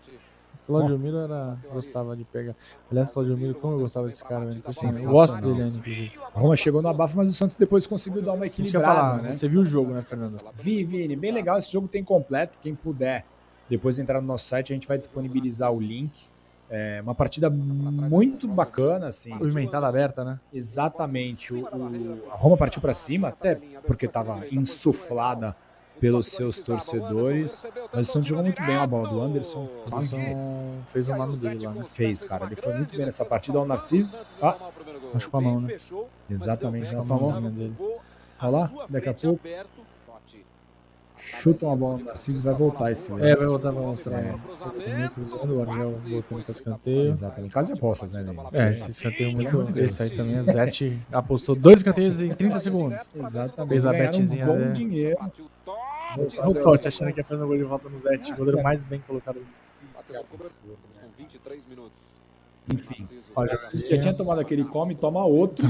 O 0.64 0.68
Claudio 0.68 0.98
Miro 0.98 1.18
era, 1.20 1.56
gostava 1.72 2.16
de 2.16 2.24
pegar. 2.24 2.56
Aliás, 2.90 3.10
Claudio 3.12 3.38
Miro, 3.38 3.54
como 3.54 3.76
eu 3.76 3.80
gostava 3.82 4.08
desse 4.08 4.24
cara, 4.24 4.46
velho. 4.46 4.62
Eu 4.66 4.72
Sensacional. 4.74 5.14
gosto 5.14 5.40
dele 5.40 5.62
ainda, 5.62 5.78
inclusive. 5.78 6.12
A 6.34 6.40
Roma 6.40 6.56
chegou 6.56 6.82
no 6.82 6.88
abafo, 6.90 7.16
mas 7.18 7.30
o 7.30 7.34
Santos 7.36 7.56
depois 7.56 7.86
conseguiu 7.86 8.24
dar 8.24 8.34
uma 8.34 8.46
eu 8.46 8.48
equilibrada, 8.48 8.86
falar, 8.86 9.22
né? 9.22 9.34
Você 9.34 9.48
viu 9.48 9.62
o 9.62 9.66
jogo, 9.66 9.92
né, 9.94 10.02
Fernando? 10.02 10.38
Vi, 10.56 10.84
Vini, 10.84 11.16
bem 11.16 11.32
legal. 11.32 11.60
Esse 11.60 11.72
jogo 11.72 11.88
tem 11.88 12.04
completo. 12.04 12.58
Quem 12.64 12.74
puder 12.74 13.24
depois 13.70 13.98
entrar 14.00 14.22
no 14.22 14.28
nosso 14.28 14.46
site, 14.46 14.72
a 14.72 14.76
gente 14.76 14.88
vai 14.88 14.98
disponibilizar 14.98 15.72
o 15.72 15.80
link. 15.80 16.28
É 16.70 17.00
uma 17.02 17.14
partida 17.14 17.48
muito 17.50 18.48
bacana, 18.48 19.08
assim. 19.08 19.30
Movimentada 19.30 19.86
aberta, 19.88 20.24
né? 20.24 20.40
Exatamente. 20.52 21.54
O, 21.54 21.62
o- 21.64 22.32
a 22.32 22.36
Roma 22.36 22.58
partiu 22.58 22.82
para 22.82 22.94
cima, 22.94 23.28
até 23.30 23.56
porque 23.86 24.08
estava 24.08 24.44
insuflada 24.52 25.56
pelos 26.00 26.28
seus 26.28 26.60
torcedores. 26.62 27.66
Mas 27.94 28.10
o 28.10 28.12
Santos 28.12 28.28
jogou 28.28 28.44
muito 28.44 28.62
bem 28.66 28.76
a 28.76 28.86
bola 28.88 29.08
do 29.08 29.22
Anderson. 29.22 29.68
O 29.90 29.96
Anderson 29.96 30.82
fez 30.88 31.08
o 31.08 31.16
nome 31.16 31.38
dele 31.38 31.66
lá, 31.66 31.72
né? 31.72 31.84
Fez, 31.88 32.24
cara. 32.24 32.46
Ele 32.46 32.56
foi 32.56 32.74
muito 32.74 32.96
bem 32.98 33.06
nessa 33.06 33.24
partida. 33.24 33.58
Olha 33.60 33.66
o 33.66 33.68
Narciso. 33.68 34.16
Ah, 34.42 34.58
Acho 35.14 35.30
com 35.30 35.38
a 35.38 35.42
mão, 35.42 35.62
né? 35.62 35.78
exatamente. 36.30 36.88
Já 36.88 36.98
Com 36.98 37.04
a 37.04 37.06
tomou. 37.06 37.32
mãozinha 37.32 37.50
dele. 37.52 37.76
Olha 38.42 38.50
lá, 38.52 38.72
daqui 38.90 39.08
a 39.10 39.14
pouco. 39.14 39.40
Chuta 41.26 41.66
uma 41.66 41.76
bola 41.76 41.98
no 41.98 42.06
Narciso 42.06 42.44
vai 42.44 42.54
voltar 42.54 42.92
esse 42.92 43.10
É, 43.12 43.14
lance. 43.16 43.36
vai 43.36 43.46
voltar 43.48 43.72
pra 43.74 43.82
mostrar. 43.82 44.20
É. 44.20 44.32
né? 44.88 45.12
Cruzando, 45.14 45.56
o 45.58 45.62
Argel 45.62 45.92
voltando 45.92 46.44
com 46.46 46.52
escanteio. 46.52 47.10
Exatamente. 47.10 47.52
Quase 47.54 47.74
apostas, 47.74 48.14
né, 48.14 48.22
Lene? 48.22 48.40
É, 48.54 48.72
esse 48.72 48.92
escanteio 48.92 49.32
muito. 49.34 49.78
Esse 49.80 50.04
aí 50.04 50.10
também, 50.12 50.40
o 50.40 50.44
Zete 50.44 51.00
apostou 51.12 51.56
dois 51.56 51.78
escanteios 51.80 52.22
em 52.22 52.30
30 52.34 52.60
segundos. 52.60 53.00
Exatamente. 53.16 53.70
Fez 53.70 53.86
a 53.86 53.92
betezinha 53.92 54.44
um 54.46 54.48
bom 54.48 54.58
dele. 54.58 54.72
dinheiro. 54.74 55.18
O 56.46 56.54
Totti 56.56 56.88
achando 56.88 57.12
que 57.12 57.20
ia 57.20 57.24
fazer 57.24 57.44
um 57.44 57.48
gol 57.48 57.58
de 57.58 57.64
volta 57.64 57.90
no 57.90 57.98
Zete, 57.98 58.32
o 58.32 58.36
goleiro 58.36 58.62
mais 58.64 58.84
bem 58.84 59.00
colocado. 59.06 59.40
Enfim. 62.74 63.08
Olha, 63.36 63.56
Já 63.58 64.00
tinha 64.00 64.14
tomado 64.14 64.40
aquele 64.40 64.64
come, 64.64 64.96
toma 64.96 65.26
outro. 65.26 65.68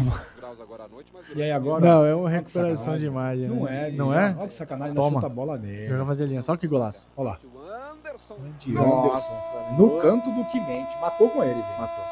E 1.36 1.41
aí 1.41 1.51
agora. 1.51 1.84
Não, 1.84 2.05
é 2.05 2.13
uma 2.13 2.25
Olha 2.25 2.31
que 2.31 2.38
recuperação 2.38 2.97
de 2.97 3.05
imagem. 3.05 3.47
Não 3.47 3.63
né? 3.63 3.89
é, 3.89 3.91
Não 3.91 4.13
é? 4.13 4.36
Olha 4.38 4.47
que 4.47 4.53
sacanagem, 4.53 4.93
Toma. 4.93 5.15
Chuta 5.15 5.25
a 5.25 5.29
bola 5.29 5.58
dele. 5.58 5.88
Joga 5.88 6.05
fazer 6.05 6.25
linha. 6.27 6.43
Só 6.43 6.55
que 6.55 6.67
golaço. 6.67 7.10
Olha 7.17 7.29
lá. 7.31 7.39
De 8.60 8.71
Nossa, 8.71 9.34
Anderson. 9.34 9.75
No 9.77 9.99
canto 9.99 10.31
do 10.31 10.45
Quimente. 10.45 10.97
Matou 11.01 11.29
com 11.29 11.43
ele. 11.43 11.53
Vini. 11.53 11.65
Matou. 11.79 12.03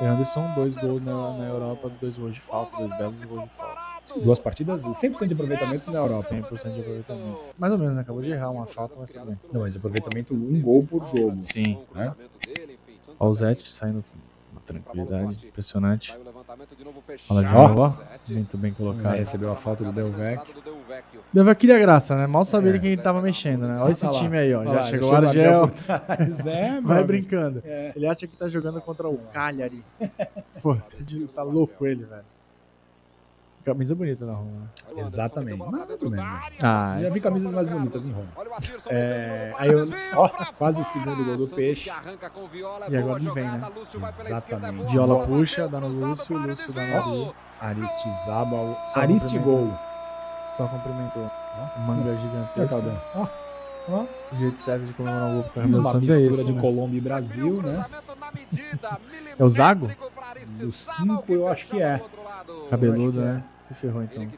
Anderson, 0.00 0.52
dois 0.54 0.76
gols 0.76 1.04
na, 1.04 1.38
na 1.38 1.44
Europa, 1.44 1.90
dois 2.00 2.18
gols 2.18 2.34
de 2.34 2.40
falta, 2.40 2.76
dois 2.76 2.90
belos 2.98 3.24
gols 3.26 3.44
de 3.44 3.50
falta. 3.50 3.80
Duas 4.22 4.40
partidas, 4.40 4.84
100% 4.84 5.26
de 5.28 5.34
aproveitamento 5.34 5.90
na 5.92 5.98
Europa. 5.98 6.28
100% 6.34 6.74
de 6.74 6.80
aproveitamento. 6.80 7.38
Mais 7.58 7.72
ou 7.72 7.78
menos, 7.78 7.94
né? 7.94 8.00
Acabou 8.00 8.20
de 8.20 8.30
errar 8.30 8.50
uma 8.50 8.66
falta, 8.66 8.96
mas 8.98 9.12
tudo 9.12 9.26
bem. 9.26 9.38
Não, 9.52 9.60
mas 9.60 9.76
aproveitamento 9.76 10.34
um 10.34 10.60
gol 10.60 10.84
por 10.84 11.06
jogo. 11.06 11.40
Sim. 11.40 11.78
Né? 11.94 12.12
Ó, 13.18 13.28
o 13.28 13.34
Zete 13.34 13.72
saindo 13.72 14.04
tranquilidade 14.64 15.46
impressionante. 15.46 16.14
Olha 17.30 17.46
de 17.46 17.54
Ó. 17.54 17.68
novo, 17.68 17.80
ó. 17.82 17.92
Muito 18.28 18.56
bem 18.56 18.72
colocado. 18.72 19.14
recebeu 19.14 19.50
a 19.52 19.56
falta 19.56 19.84
do 19.84 19.92
Delvec. 19.92 20.42
Deu 21.32 21.48
aquele 21.48 21.78
graça, 21.78 22.14
né? 22.16 22.26
Mal 22.26 22.44
sabia 22.44 22.74
É. 22.74 22.78
quem 22.78 22.92
ele 22.92 23.02
tava 23.02 23.20
mexendo, 23.20 23.66
né? 23.66 23.78
Olha 23.80 23.92
esse 23.92 24.08
time 24.12 24.38
aí, 24.38 24.54
ó. 24.54 24.60
Olha 24.60 24.70
Já 24.70 24.76
lá, 24.76 24.82
chegou 24.84 25.10
o 25.10 25.14
Argel. 25.14 25.70
É, 26.46 26.80
Vai 26.80 27.04
brincando. 27.04 27.62
É. 27.64 27.92
Ele 27.94 28.06
acha 28.06 28.26
que 28.26 28.36
tá 28.36 28.48
jogando 28.48 28.80
contra 28.80 29.08
o 29.08 29.18
Cagliari. 29.32 29.82
Pô, 30.62 30.76
tá 31.34 31.42
louco 31.42 31.86
ele, 31.86 32.04
velho. 32.04 32.24
Camisa 33.64 33.94
bonita 33.94 34.26
na 34.26 34.34
Roma. 34.34 34.50
né? 34.60 34.66
Exatamente. 35.00 35.58
Mais 35.58 36.02
ou 36.02 36.10
menos. 36.10 36.26
Ah, 36.62 36.98
Já 37.00 37.08
vi 37.10 37.20
camisas 37.20 37.52
mais 37.52 37.68
bonitas 37.68 38.04
em 38.04 38.12
Roma. 38.12 38.28
É, 38.88 39.52
aí 39.56 39.70
eu, 39.70 39.88
ó, 40.14 40.28
quase 40.58 40.82
o 40.82 40.84
segundo 40.84 41.24
gol 41.24 41.36
do 41.38 41.48
Peixe. 41.48 41.90
E 42.90 42.96
agora 42.96 43.22
não 43.22 43.32
vem, 43.32 43.44
né? 43.44 43.62
Exatamente. 43.94 44.92
Viola 44.92 45.26
puxa, 45.26 45.66
dá 45.66 45.80
no 45.80 45.88
Lúcio, 45.88 46.36
Lúcio 46.36 46.72
dá 46.72 46.82
no 47.06 47.34
Ari. 47.60 47.78
Aristizabal. 47.78 48.84
Só 48.88 49.00
Aristigol. 49.00 49.72
Só 50.56 50.68
cumprimentou. 50.68 51.30
Manga 51.86 52.10
Olha, 52.10 52.18
gigantesca. 52.18 52.68
Caldão. 52.68 53.00
Ó, 53.14 53.26
ó. 53.88 54.04
O 54.32 54.36
jeito 54.36 54.58
certo 54.58 54.84
de 54.84 54.92
comemorar 54.92 55.30
o 55.30 55.34
gol 55.34 55.44
com 55.44 55.60
a 55.60 55.64
Uma 55.64 55.78
é 55.90 55.96
mistura 55.96 56.30
esse. 56.30 56.44
de 56.46 56.52
né? 56.52 56.60
Colômbia 56.60 56.98
e 56.98 57.00
Brasil, 57.00 57.62
né? 57.62 57.84
É 59.36 59.42
o 59.42 59.48
Zago? 59.48 59.90
Do 60.58 60.70
5 60.70 61.24
eu 61.32 61.48
acho 61.48 61.66
que 61.66 61.80
é. 61.82 62.00
Cabeludo, 62.70 63.20
Eu 63.20 63.26
acho 63.28 63.32
que 63.32 63.38
né? 63.38 63.44
Se 63.64 63.72
ferrou 63.72 64.02
então. 64.02 64.28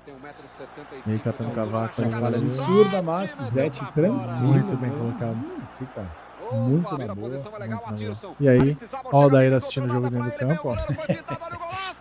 Meio 1.05 1.21
catando 1.21 1.51
cavaco. 1.51 2.01
Uma 2.01 2.11
falha 2.11 2.39
absurda, 2.39 3.03
mas 3.03 3.31
Zete 3.33 3.79
tranquilo. 3.93 4.15
Muito 4.15 4.77
bem 4.77 4.91
colocado. 4.91 5.37
Fica 5.77 6.07
muito 6.53 6.97
na 6.97 7.13
boa. 7.13 7.29
Muito 7.29 7.51
na 7.51 7.77
boa. 7.77 8.35
E 8.39 8.49
aí, 8.49 8.79
ó 9.13 9.27
o 9.27 9.29
Daíra 9.29 9.57
assistindo 9.57 9.87
o 9.87 9.93
jogo 9.93 10.11
dentro 10.11 10.31
do 10.31 10.37
campo, 10.37 10.69
ó. 10.69 10.77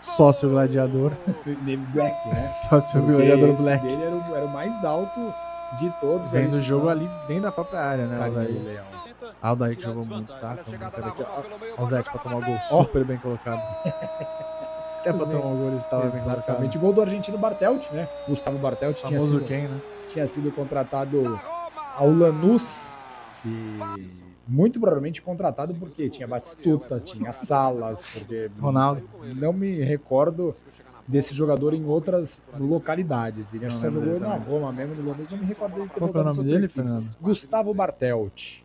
Sócio 0.02 0.50
gladiador. 0.52 1.14
Name 1.46 1.78
Black, 1.78 2.30
né? 2.30 2.52
Sócio 2.70 3.02
Porque 3.02 3.26
gladiador 3.26 3.58
Black. 3.58 3.84
dele 3.84 4.04
era 4.04 4.16
o, 4.16 4.36
era 4.36 4.46
o 4.46 4.54
mais 4.54 4.86
alto 4.86 5.34
de 5.80 5.90
todos. 6.00 6.32
Vem 6.32 6.48
do 6.48 6.62
jogo 6.62 6.90
ali 6.90 7.10
dentro 7.28 7.44
da 7.44 7.52
própria 7.52 7.82
área, 7.82 8.06
né? 8.06 8.18
O 8.18 8.34
Carinho. 8.34 8.64
Leão. 8.64 9.56
Daí 9.58 9.76
que 9.76 9.84
jogou 9.84 10.06
muito, 10.06 10.32
tá? 10.34 10.58
Então. 10.68 11.26
Ó 11.78 11.84
o 11.84 11.88
Zete 11.88 12.10
pra 12.10 12.20
tomar 12.20 12.38
o 12.38 12.42
gol. 12.42 12.84
Super 12.84 13.04
bem 13.04 13.18
colocado. 13.18 13.62
Até 15.10 15.14
pra 15.14 15.26
tomar 15.26 15.54
o 15.54 15.58
gol 15.58 15.72
ele. 15.72 16.06
Exatamente. 16.06 16.78
Do 16.78 17.02
argentino 17.02 17.38
Bartelt, 17.38 17.92
né? 17.92 18.08
Gustavo 18.28 18.58
Bartelt 18.58 19.04
tinha 19.04 19.20
sido, 19.20 19.42
quem, 19.46 19.68
né? 19.68 19.82
tinha 20.08 20.26
sido 20.26 20.52
contratado 20.52 21.24
ao 21.96 22.12
Lanús 22.12 23.00
e 23.46 23.80
muito 24.48 24.80
provavelmente 24.80 25.22
contratado 25.22 25.74
porque 25.76 26.10
tinha 26.10 26.28
Batistuta, 26.28 27.00
tinha 27.00 27.32
Salas, 27.34 28.06
porque 28.14 28.50
Ronaldo. 28.60 29.02
não 29.36 29.54
me 29.54 29.84
recordo 29.84 30.56
desse 31.08 31.34
jogador 31.34 31.74
em 31.74 31.86
outras 31.86 32.40
localidades. 32.60 33.48
Acho 33.48 33.60
que 33.60 33.72
só 33.72 33.90
jogou 33.90 34.20
na. 34.20 34.36
Roma 34.36 34.72
mesmo, 34.72 34.96
no 34.96 35.10
Lanús 35.10 35.30
não 35.32 35.38
me 35.38 35.46
recordo 35.46 35.76
dele 35.76 35.90
ter 35.90 36.00
Qual 36.00 36.12
é 36.14 36.18
o 36.18 36.24
nome 36.24 36.44
dele. 36.44 36.68
Fernando? 36.68 37.08
Gustavo 37.22 37.74
Bartelt. 37.74 38.65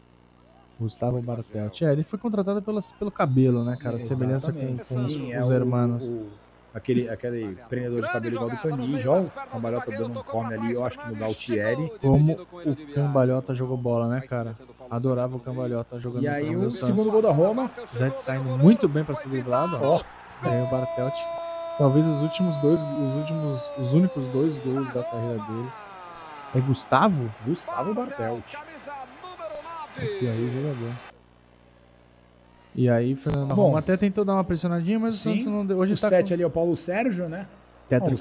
Gustavo 0.81 1.21
Bartelt. 1.21 1.83
É, 1.83 1.93
ele 1.93 2.03
foi 2.03 2.19
contratado 2.19 2.63
pelo, 2.63 2.81
pelo 2.99 3.11
cabelo, 3.11 3.63
né, 3.65 3.77
cara? 3.79 3.99
Semelhança 3.99 4.53
com, 4.53 4.59
com 4.61 4.67
Exatamente. 4.75 5.09
os, 5.09 5.13
Sim, 5.15 5.33
é 5.33 5.43
os 5.45 5.49
o- 5.51 5.53
hermanos. 5.53 6.09
o- 6.09 6.27
aquele, 6.75 7.09
aquele 7.09 7.57
prendedor 7.69 8.01
de 8.03 8.09
cabelo 8.11 8.35
igual 8.37 8.51
do 8.51 8.57
Cani, 8.57 8.99
joga 8.99 9.27
o 9.27 9.51
Cambalhota 9.53 9.91
dando 9.91 10.19
um 10.21 10.23
come 10.23 10.55
ali, 10.55 10.73
eu 10.73 10.85
acho 10.85 10.99
que 10.99 11.09
no 11.09 11.17
Galtieri. 11.17 11.93
Como 12.01 12.33
o 12.33 12.77
Cambalhota 12.95 13.55
jogou 13.55 13.77
bola, 13.77 14.09
né, 14.09 14.21
cara? 14.23 14.57
Adorava 14.91 15.37
o 15.37 15.41
Cambalhota 15.41 16.01
jogando 16.01 16.23
E 16.25 16.29
aí 16.29 16.55
o 16.57 16.63
Santos. 16.63 16.81
segundo 16.81 17.11
gol 17.11 17.23
da 17.23 17.31
Roma, 17.31 17.71
Zete 17.97 18.23
saindo 18.23 18.57
muito 18.59 18.89
bem 18.89 19.05
pra 19.05 19.15
ser 19.15 19.29
driblado, 19.29 19.79
ó. 19.83 20.03
Aí 20.43 20.63
o 20.63 20.67
Bartelt. 20.67 21.15
Talvez 21.79 22.07
os 22.07 22.21
últimos 22.23 22.57
dois, 22.59 22.81
os 22.83 23.15
últimos, 23.17 23.73
os 23.79 23.93
únicos 23.93 24.27
dois 24.29 24.57
gols 24.59 24.87
da 24.93 25.03
carreira 25.03 25.43
dele. 25.45 25.69
É 26.55 26.61
Gustavo? 26.61 27.31
Gustavo 27.47 27.95
Bartelt. 27.95 28.55
E 30.03 30.29
aí, 30.29 30.51
jogador. 30.53 30.95
E 32.75 32.89
aí, 32.89 33.17
Fernando 33.17 33.55
Bom. 33.55 33.67
Roma 33.67 33.79
até 33.81 33.97
tentou 33.97 34.25
dar 34.25 34.35
uma 34.35 34.45
pressionadinha, 34.45 34.99
mas 34.99 35.17
Sim. 35.17 35.31
o 35.31 35.35
Santos 35.37 35.53
não 35.53 35.67
deu. 35.67 35.79
Hoje 35.79 35.93
O 35.93 35.97
tá 36.01 36.09
7 36.09 36.29
com 36.29 36.35
ali 36.35 36.43
é 36.43 36.47
o 36.47 36.51
Paulo 36.51 36.77
Sérgio, 36.77 37.29
né? 37.29 37.47
tetra. 37.89 38.17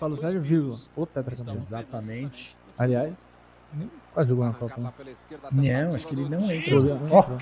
Paulo 0.00 0.16
Sérgio, 0.16 0.40
vírgula. 0.40 0.76
O 0.96 1.06
tetracampeão. 1.06 1.54
Exatamente. 1.54 2.56
Aliás, 2.76 3.14
quase 4.12 4.28
jogou 4.28 4.44
na 4.44 4.52
Copa. 4.52 4.80
né? 5.52 5.84
Não, 5.84 5.94
acho 5.94 6.06
que 6.06 6.14
ele 6.14 6.28
não 6.28 6.40
entra. 6.50 6.74
Ó, 7.10 7.20
entrou. 7.20 7.38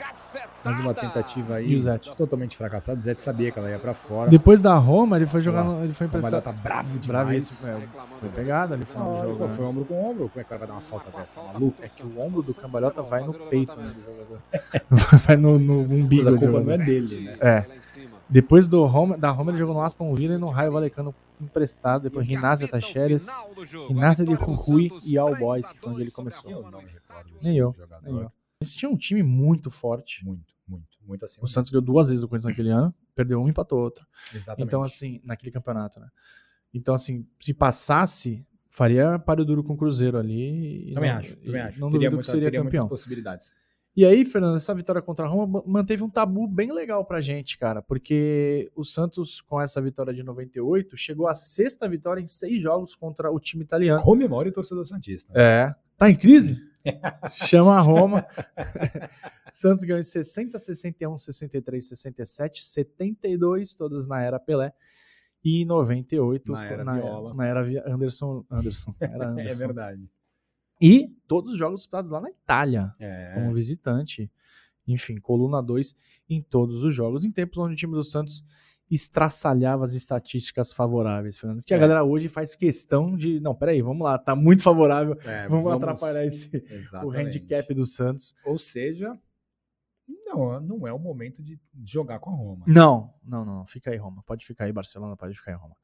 mais 0.65 0.81
uma 0.81 0.95
tentativa 0.95 1.61
E 1.61 1.67
aí. 1.67 1.77
o 1.77 1.83
Zete? 1.83 2.15
Totalmente 2.17 2.57
fracassado. 2.57 2.99
O 2.99 3.03
Zete 3.03 3.21
sabia 3.21 3.51
que 3.51 3.59
ela 3.59 3.69
ia 3.71 3.79
pra 3.79 3.95
fora. 3.95 4.31
Depois 4.31 4.63
da 4.63 4.75
Roma, 4.75 5.17
ele 5.17 5.27
foi 5.27 5.41
jogar 5.43 5.65
no, 5.65 5.83
ele 5.85 5.93
foi 5.93 6.07
O 6.07 6.11
Cambalhota 6.11 6.37
emprestado. 6.51 6.63
tá 6.63 6.69
bravo 6.69 6.99
demais. 6.99 7.27
Bravíssimo. 7.27 7.73
É, 7.73 7.81
foi 8.21 8.29
pegada 8.31 8.75
ali 8.75 8.85
do 8.85 8.91
Olha, 8.99 9.29
jogo. 9.29 9.45
né? 9.45 9.51
foi 9.51 9.65
ombro 9.65 9.85
com 9.85 10.11
ombro. 10.11 10.29
Como 10.29 10.41
é 10.41 10.45
que 10.45 10.51
vai 10.51 10.67
dar 10.69 10.75
uma 10.75 10.81
falta 10.81 11.11
dessa? 11.19 11.43
Maluco? 11.43 11.77
É 11.83 11.89
que 11.89 12.03
o 12.03 12.21
ombro 12.21 12.43
do 12.43 12.55
cambalhota 12.55 13.03
vai 13.03 13.25
no 13.25 13.35
peito 13.35 13.77
né, 13.77 13.85
do 13.85 14.05
jogador. 14.05 14.39
vai 15.27 15.37
no, 15.37 15.59
no 15.59 15.81
umbigo 15.83 16.25
Mas 16.25 16.35
a 16.35 16.39
culpa 16.39 16.61
não 16.61 16.73
é 16.73 16.79
dele, 16.79 17.21
né? 17.23 17.37
É. 17.41 17.65
Depois 18.29 18.69
do 18.69 18.85
Roma, 18.87 19.19
da 19.19 19.31
Roma, 19.31 19.51
ele 19.51 19.59
jogou 19.59 19.75
no 19.75 19.83
Aston 19.83 20.15
Villa 20.15 20.35
e 20.35 20.39
no 20.39 20.49
Raio 20.51 20.71
Valecano 20.71 21.13
emprestado. 21.45 22.03
Depois 22.03 22.27
Rinácia 22.27 22.67
Tacheres, 22.69 23.29
Rinácia 23.89 24.25
de 24.25 24.35
Rui 24.35 24.91
e 25.05 25.17
All 25.19 25.37
Boys, 25.37 25.71
que 25.71 25.79
foi 25.79 25.93
onde 25.93 26.03
ele 26.03 26.11
começou. 26.11 26.51
Eu 26.51 26.71
não 26.71 26.81
me 26.83 26.89
recordo 26.89 27.33
desse 27.33 27.47
Nem 27.49 27.57
eu, 27.59 27.73
jogador. 27.73 28.03
nem 28.05 28.15
eu. 28.23 28.33
Eles 28.61 28.75
tinham 28.75 28.93
um 28.93 28.97
time 28.97 29.23
muito 29.23 29.71
forte. 29.71 30.25
Muito, 30.25 30.55
muito, 30.69 30.89
muito 31.07 31.25
assim. 31.25 31.41
O 31.43 31.47
Santos 31.47 31.73
deu 31.73 31.81
duas 31.81 32.09
vezes 32.11 32.23
o 32.23 32.29
Corinthians 32.29 32.53
naquele 32.53 32.71
ano, 32.71 32.95
perdeu 33.15 33.41
um 33.41 33.47
e 33.47 33.51
empatou 33.51 33.79
outro. 33.81 34.07
Exatamente. 34.35 34.67
Então, 34.67 34.83
assim, 34.83 35.21
naquele 35.25 35.51
campeonato, 35.51 35.99
né? 35.99 36.09
Então, 36.73 36.95
assim, 36.95 37.27
se 37.41 37.53
passasse, 37.55 38.47
faria 38.69 39.19
páreo 39.19 39.45
duro 39.45 39.65
com 39.65 39.73
o 39.73 39.77
Cruzeiro 39.77 40.19
ali. 40.19 40.91
também 40.95 41.11
não- 41.11 41.19
acho, 41.19 41.37
também 41.39 41.61
acho. 41.63 41.81
Não 41.81 41.91
teria 41.91 42.11
duvido 42.11 42.17
muita, 42.17 42.21
que 42.27 42.31
seria 42.31 42.47
teria 42.47 42.63
campeão. 42.63 42.83
muitas 42.83 42.89
possibilidades. 42.89 43.55
E 43.97 44.05
aí, 44.05 44.25
Fernando, 44.25 44.57
essa 44.57 44.73
vitória 44.75 45.03
contra 45.03 45.27
a 45.27 45.29
Roma 45.29 45.47
ma- 45.47 45.63
manteve 45.67 46.03
um 46.05 46.09
tabu 46.09 46.47
bem 46.47 46.73
legal 46.73 47.05
pra 47.05 47.21
gente, 47.21 47.59
cara, 47.59 47.83
porque 47.83 48.71
o 48.77 48.85
Santos, 48.85 49.41
com 49.41 49.61
essa 49.61 49.83
vitória 49.83 50.15
de 50.15 50.23
98, 50.23 50.97
chegou 50.97 51.27
à 51.27 51.35
sexta 51.35 51.89
vitória 51.89 52.21
em 52.21 52.27
seis 52.27 52.63
jogos 52.63 52.95
contra 52.95 53.31
o 53.33 53.41
time 53.41 53.65
italiano. 53.65 54.01
Comemore 54.03 54.49
o 54.51 54.53
torcedor 54.53 54.87
Santista. 54.87 55.33
É. 55.35 55.75
Tá 55.99 56.09
em 56.09 56.17
crise? 56.17 56.57
Chama 57.33 57.77
a 57.77 57.81
Roma. 57.81 58.25
Santos 59.51 59.85
ganhou 59.85 59.99
em 60.01 60.05
60, 60.05 60.59
61, 60.59 61.17
63, 61.17 61.89
67, 61.89 62.65
72, 62.65 63.75
todas 63.75 64.07
na 64.07 64.23
era 64.23 64.39
Pelé. 64.39 64.73
E 65.45 65.63
em 65.63 65.65
98, 65.65 66.53
Na 66.53 66.65
era 66.67 66.85
na, 66.85 66.93
Viola. 66.95 67.35
na 67.35 67.47
era 67.47 67.61
Anderson. 67.93 68.45
Anderson. 68.51 68.95
Era 69.01 69.25
É 69.25 69.27
Anderson. 69.29 69.59
verdade. 69.59 70.09
E 70.81 71.09
todos 71.27 71.53
os 71.53 71.59
jogos 71.59 71.81
disputados 71.81 72.11
lá 72.11 72.21
na 72.21 72.31
Itália 72.31 72.91
É. 72.99 73.33
como 73.35 73.53
visitante. 73.55 74.31
Enfim, 74.87 75.19
coluna 75.21 75.63
2 75.63 75.95
em 76.29 76.41
todos 76.43 76.83
os 76.83 76.95
jogos, 76.95 77.25
em 77.25 77.31
tempos 77.31 77.59
onde 77.59 77.75
o 77.75 77.77
time 77.77 77.93
do 77.93 78.03
Santos 78.03 78.43
estraçalhava 78.91 79.85
as 79.85 79.93
estatísticas 79.93 80.73
favoráveis, 80.73 81.39
Fernando. 81.39 81.63
Que 81.63 81.73
a 81.73 81.77
É. 81.77 81.81
galera 81.81 82.03
hoje 82.03 82.29
faz 82.29 82.57
questão 82.57 83.17
de. 83.17 83.39
Não, 83.39 83.55
peraí, 83.55 83.81
vamos 83.83 84.03
lá, 84.03 84.19
tá 84.19 84.35
muito 84.35 84.63
favorável. 84.63 85.17
É, 85.25 85.47
vamos, 85.49 85.67
atrapalhar 85.71 86.25
esse, 86.27 86.51
o 87.05 87.11
handicap 87.13 87.73
do 87.73 87.87
Santos. 87.87 88.35
Ou 88.45 88.59
seja, 88.59 89.17
não, 90.27 90.59
não 90.61 90.87
é 90.89 90.93
o 90.93 90.99
momento 90.99 91.41
de 91.43 91.61
jogar 91.85 92.19
com 92.19 92.31
a 92.31 92.35
Roma. 92.35 92.65
Não, 92.67 93.15
não, 93.23 93.45
não. 93.45 93.65
Fica 93.67 93.91
aí, 93.91 93.97
Roma. 93.97 94.25
Pode 94.27 94.45
ficar 94.45 94.65
aí, 94.65 94.73
Barcelona, 94.73 95.17
pode 95.17 95.37
ficar 95.37 95.53
aí, 95.53 95.57
Roma. 95.57 95.77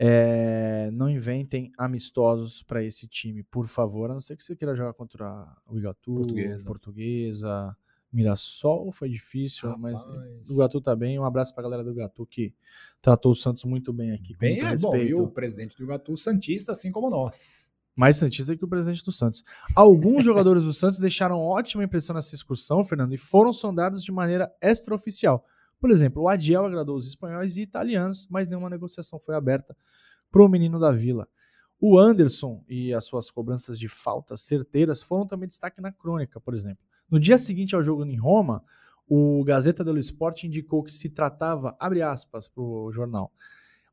É, 0.00 0.90
não 0.92 1.10
inventem 1.10 1.72
amistosos 1.76 2.62
para 2.62 2.84
esse 2.84 3.08
time, 3.08 3.42
por 3.42 3.66
favor. 3.66 4.10
A 4.10 4.14
não 4.14 4.20
ser 4.20 4.36
que 4.36 4.44
você 4.44 4.54
queira 4.54 4.74
jogar 4.74 4.92
contra 4.94 5.46
o 5.66 5.76
Igatu, 5.76 6.14
Portuguesa. 6.14 6.64
Portuguesa, 6.64 7.76
Mirassol. 8.12 8.92
Foi 8.92 9.08
difícil, 9.08 9.76
mas 9.76 10.04
Rapaz. 10.06 10.50
o 10.50 10.56
Gatu 10.56 10.80
tá 10.80 10.94
bem. 10.94 11.18
Um 11.18 11.24
abraço 11.24 11.52
pra 11.52 11.64
galera 11.64 11.82
do 11.82 11.92
Gatu 11.92 12.24
que 12.24 12.54
tratou 13.02 13.32
o 13.32 13.34
Santos 13.34 13.64
muito 13.64 13.92
bem 13.92 14.12
aqui. 14.12 14.36
Bem, 14.36 14.60
é 14.60 14.76
bom. 14.76 14.96
E 14.96 15.14
o 15.14 15.26
presidente 15.26 15.76
do 15.76 15.82
Iguatu, 15.82 16.16
Santista, 16.16 16.72
assim 16.72 16.92
como 16.92 17.10
nós. 17.10 17.72
Mais 17.96 18.16
Santista 18.16 18.56
que 18.56 18.64
o 18.64 18.68
presidente 18.68 19.04
do 19.04 19.10
Santos. 19.10 19.42
Alguns 19.74 20.22
jogadores 20.24 20.62
do 20.62 20.72
Santos 20.72 21.00
deixaram 21.00 21.40
ótima 21.40 21.82
impressão 21.82 22.14
nessa 22.14 22.32
excursão, 22.36 22.84
Fernando, 22.84 23.12
e 23.12 23.18
foram 23.18 23.52
sondados 23.52 24.04
de 24.04 24.12
maneira 24.12 24.48
extraoficial. 24.62 25.44
Por 25.80 25.90
exemplo, 25.90 26.22
o 26.22 26.28
Adiel 26.28 26.66
agradou 26.66 26.96
os 26.96 27.06
espanhóis 27.06 27.56
e 27.56 27.62
italianos, 27.62 28.26
mas 28.30 28.48
nenhuma 28.48 28.70
negociação 28.70 29.18
foi 29.20 29.34
aberta 29.34 29.76
para 30.30 30.42
o 30.42 30.48
menino 30.48 30.78
da 30.78 30.90
vila. 30.90 31.28
O 31.80 31.98
Anderson 31.98 32.64
e 32.68 32.92
as 32.92 33.04
suas 33.04 33.30
cobranças 33.30 33.78
de 33.78 33.86
faltas 33.86 34.40
certeiras 34.40 35.02
foram 35.02 35.26
também 35.26 35.48
destaque 35.48 35.80
na 35.80 35.92
crônica, 35.92 36.40
por 36.40 36.54
exemplo. 36.54 36.84
No 37.08 37.20
dia 37.20 37.38
seguinte 37.38 37.74
ao 37.74 37.82
jogo 37.82 38.04
em 38.04 38.16
Roma, 38.16 38.64
o 39.08 39.42
Gazeta 39.44 39.84
dello 39.84 39.98
Sport 39.98 40.44
indicou 40.44 40.82
que 40.82 40.92
se 40.92 41.08
tratava, 41.08 41.76
abre 41.78 42.02
aspas 42.02 42.48
para 42.48 42.62
o 42.62 42.90
jornal, 42.92 43.32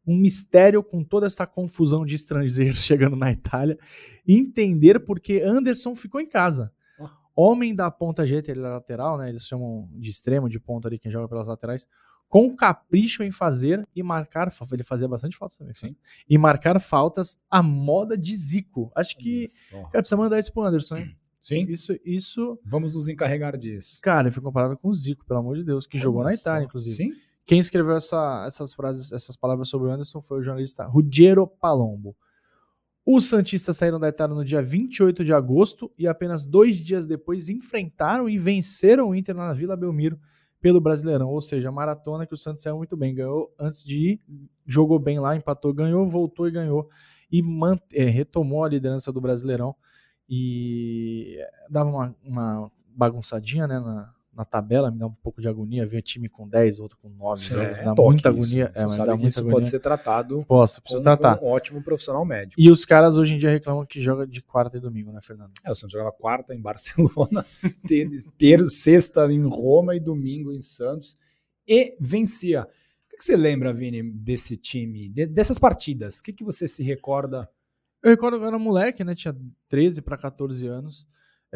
um 0.05 0.17
mistério 0.17 0.83
com 0.83 1.03
toda 1.03 1.25
essa 1.25 1.47
confusão 1.47 2.05
de 2.05 2.15
estrangeiros 2.15 2.79
chegando 2.83 3.15
na 3.15 3.31
Itália 3.31 3.77
e 4.27 4.37
entender 4.37 4.99
por 4.99 5.19
que 5.19 5.41
Anderson 5.41 5.95
ficou 5.95 6.19
em 6.19 6.27
casa. 6.27 6.73
Homem 7.35 7.75
da 7.75 7.91
ponta 7.91 8.25
direita, 8.25 8.49
ele 8.51 8.61
é 8.61 8.63
lateral, 8.69 9.17
né? 9.17 9.27
Eles 9.29 9.45
chamam 9.45 9.89
de 9.93 10.09
extremo, 10.09 10.47
de 10.49 10.59
ponta 10.59 10.87
ali, 10.87 10.97
quem 10.97 11.11
joga 11.11 11.27
pelas 11.27 11.47
laterais, 11.47 11.87
com 12.29 12.55
capricho 12.55 13.23
em 13.23 13.29
fazer 13.31 13.85
e 13.95 14.01
marcar. 14.01 14.49
Ele 14.71 14.83
fazia 14.83 15.07
bastante 15.07 15.35
faltas 15.37 15.57
também. 15.57 15.73
Sim. 15.75 15.95
E 16.29 16.37
marcar 16.37 16.79
faltas 16.79 17.37
à 17.51 17.61
moda 17.61 18.17
de 18.17 18.35
Zico. 18.35 18.91
Acho 18.95 19.17
que. 19.17 19.45
Olha. 19.73 19.81
Cara, 19.83 20.01
precisa 20.01 20.17
mandar 20.17 20.39
isso 20.39 20.53
pro 20.53 20.63
Anderson, 20.63 20.97
hein? 20.97 21.15
Sim, 21.45 21.63
Isso, 21.69 21.93
isso. 22.03 22.59
vamos 22.65 22.95
nos 22.95 23.07
encarregar 23.07 23.55
disso. 23.55 23.99
Cara, 24.01 24.21
ele 24.27 24.31
foi 24.31 24.41
comparado 24.41 24.75
com 24.75 24.87
o 24.89 24.93
Zico, 24.93 25.23
pelo 25.27 25.41
amor 25.41 25.55
de 25.55 25.63
Deus, 25.63 25.85
que 25.85 25.95
jogou 25.95 26.23
na 26.23 26.29
Olha 26.29 26.35
Itália, 26.35 26.61
só. 26.61 26.65
inclusive. 26.65 26.95
Sim, 26.95 27.11
Quem 27.45 27.59
escreveu 27.59 27.95
essa- 27.95 28.45
essas 28.47 28.73
frases, 28.73 29.11
essas 29.11 29.35
palavras 29.37 29.67
sobre 29.69 29.87
o 29.87 29.91
Anderson 29.91 30.19
foi 30.21 30.39
o 30.39 30.41
jornalista 30.41 30.85
Ruggero 30.87 31.45
Palombo. 31.45 32.15
Os 33.05 33.25
Santistas 33.25 33.77
saíram 33.77 33.99
da 33.99 34.09
Itália 34.09 34.33
no 34.33 34.43
dia 34.43 34.63
28 34.63 35.23
de 35.23 35.31
agosto 35.31 35.91
e 35.95 36.07
apenas 36.07 36.43
dois 36.43 36.77
dias 36.77 37.05
depois 37.05 37.49
enfrentaram 37.49 38.27
e 38.27 38.35
venceram 38.35 39.09
o 39.09 39.15
Inter 39.15 39.35
na 39.35 39.53
Vila 39.53 39.77
Belmiro 39.77 40.19
pelo 40.59 40.81
Brasileirão. 40.81 41.29
Ou 41.29 41.39
seja, 41.39 41.69
a 41.69 41.71
maratona 41.71 42.25
que 42.25 42.33
o 42.33 42.37
Santos 42.37 42.63
saiu 42.63 42.77
muito 42.77 42.97
bem. 42.97 43.13
Ganhou 43.13 43.53
antes 43.59 43.83
de 43.83 44.13
ir, 44.13 44.21
jogou 44.65 44.97
bem 44.97 45.19
lá, 45.19 45.35
empatou, 45.35 45.71
ganhou, 45.71 46.07
voltou 46.07 46.47
e 46.47 46.51
ganhou. 46.51 46.89
E 47.31 47.43
é, 47.93 48.05
retomou 48.05 48.63
a 48.63 48.69
liderança 48.69 49.13
do 49.13 49.21
Brasileirão. 49.21 49.75
E 50.27 51.37
dava 51.69 51.91
uma, 51.91 52.15
uma 52.23 52.71
bagunçadinha 52.87 53.67
né, 53.67 53.79
na, 53.79 54.14
na 54.35 54.43
tabela, 54.43 54.91
me 54.91 54.99
dá 54.99 55.07
um 55.07 55.13
pouco 55.13 55.39
de 55.41 55.47
agonia 55.47 55.85
ver 55.85 56.01
time 56.01 56.27
com 56.27 56.47
10, 56.47 56.79
outro 56.79 56.97
com 57.01 57.09
9. 57.09 57.53
é, 57.55 57.83
dá 57.83 57.95
toque 57.95 58.09
muita 58.09 58.29
isso. 58.29 58.37
agonia. 58.39 58.71
Você 58.73 58.79
É, 58.79 58.83
mas 58.83 58.97
dá 58.97 59.03
que 59.05 59.09
muita 59.11 59.27
isso 59.27 59.39
agonia. 59.39 59.55
pode 59.55 59.69
ser 59.69 59.79
tratado 59.79 60.43
Posso, 60.45 60.81
preciso 60.81 61.03
como 61.03 61.17
tratar. 61.17 61.41
um 61.43 61.47
ótimo 61.47 61.81
profissional 61.81 62.25
médico. 62.25 62.61
E 62.61 62.69
os 62.69 62.83
caras 62.85 63.15
hoje 63.17 63.33
em 63.35 63.37
dia 63.37 63.49
reclamam 63.49 63.85
que 63.85 64.01
joga 64.01 64.27
de 64.27 64.41
quarta 64.41 64.77
e 64.77 64.79
domingo, 64.79 65.11
né, 65.11 65.19
Fernando? 65.21 65.51
É, 65.63 65.71
o 65.71 65.75
Santos 65.75 65.93
jogava 65.93 66.11
quarta 66.11 66.53
em 66.53 66.61
Barcelona, 66.61 67.45
ter, 67.87 68.09
ter 68.37 68.63
sexta 68.65 69.31
em 69.31 69.41
Roma 69.47 69.95
e 69.95 69.99
domingo 69.99 70.51
em 70.51 70.61
Santos 70.61 71.17
e 71.67 71.95
vencia. 71.99 72.63
O 72.63 73.09
que 73.09 73.17
que 73.17 73.23
você 73.23 73.37
lembra, 73.37 73.71
Vini, 73.73 74.03
desse 74.03 74.57
time, 74.57 75.07
de- 75.07 75.25
dessas 75.27 75.57
partidas? 75.57 76.19
O 76.19 76.23
que, 76.23 76.33
que 76.33 76.43
você 76.43 76.67
se 76.67 76.83
recorda? 76.83 77.49
Eu 78.03 78.11
recordo 78.11 78.37
que 78.37 78.43
eu 78.43 78.47
era 78.49 78.59
moleque, 78.59 79.03
né? 79.03 79.15
Tinha 79.15 79.35
13 79.69 80.01
para 80.01 80.17
14 80.17 80.67
anos. 80.67 81.07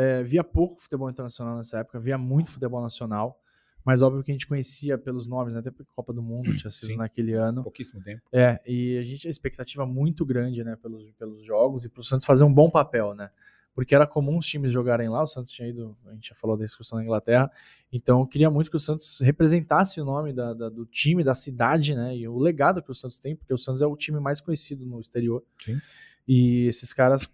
É, 0.01 0.23
via 0.23 0.43
pouco 0.43 0.81
futebol 0.81 1.09
internacional 1.09 1.57
nessa 1.57 1.79
época, 1.79 1.99
via 1.99 2.17
muito 2.17 2.49
futebol 2.49 2.81
nacional. 2.81 3.37
Mas 3.83 4.01
óbvio 4.01 4.23
que 4.23 4.31
a 4.31 4.33
gente 4.33 4.47
conhecia 4.47 4.97
pelos 4.97 5.25
nomes, 5.25 5.53
né? 5.53 5.59
até 5.61 5.71
porque 5.71 5.91
Copa 5.95 6.13
do 6.13 6.21
Mundo 6.21 6.55
tinha 6.55 6.69
sido 6.69 6.87
Sim. 6.87 6.97
naquele 6.97 7.33
ano. 7.33 7.63
Pouquíssimo 7.63 8.01
tempo. 8.03 8.21
É, 8.31 8.61
e 8.65 8.97
a 8.97 9.01
gente 9.01 9.27
a 9.27 9.29
expectativa 9.31 9.85
muito 9.85 10.25
grande, 10.25 10.63
né, 10.63 10.75
pelos, 10.75 11.09
pelos 11.17 11.43
jogos 11.43 11.85
e 11.85 11.89
para 11.89 11.99
o 12.01 12.03
Santos 12.03 12.25
fazer 12.25 12.43
um 12.43 12.53
bom 12.53 12.69
papel, 12.69 13.13
né? 13.15 13.29
Porque 13.73 13.95
era 13.95 14.05
comum 14.05 14.37
os 14.37 14.45
times 14.45 14.71
jogarem 14.71 15.07
lá, 15.09 15.23
o 15.23 15.27
Santos 15.27 15.51
tinha 15.51 15.67
ido, 15.67 15.97
a 16.07 16.13
gente 16.13 16.29
já 16.29 16.35
falou 16.35 16.57
da 16.57 16.65
discussão 16.65 16.97
na 16.97 17.03
Inglaterra, 17.03 17.49
então 17.91 18.19
eu 18.19 18.27
queria 18.27 18.49
muito 18.49 18.69
que 18.69 18.75
o 18.75 18.79
Santos 18.79 19.19
representasse 19.21 20.01
o 20.01 20.05
nome 20.05 20.33
da, 20.33 20.53
da- 20.53 20.69
do 20.69 20.85
time, 20.85 21.23
da 21.23 21.33
cidade, 21.33 21.95
né, 21.95 22.15
e 22.17 22.27
o 22.27 22.37
legado 22.37 22.81
que 22.83 22.91
o 22.91 22.95
Santos 22.95 23.19
tem, 23.19 23.35
porque 23.35 23.53
o 23.53 23.57
Santos 23.57 23.81
é 23.81 23.87
o 23.87 23.95
time 23.95 24.19
mais 24.19 24.41
conhecido 24.41 24.85
no 24.85 24.99
exterior. 24.99 25.41
Sim. 25.57 25.79
E 26.27 26.67
esses 26.67 26.93
caras, 26.93 27.27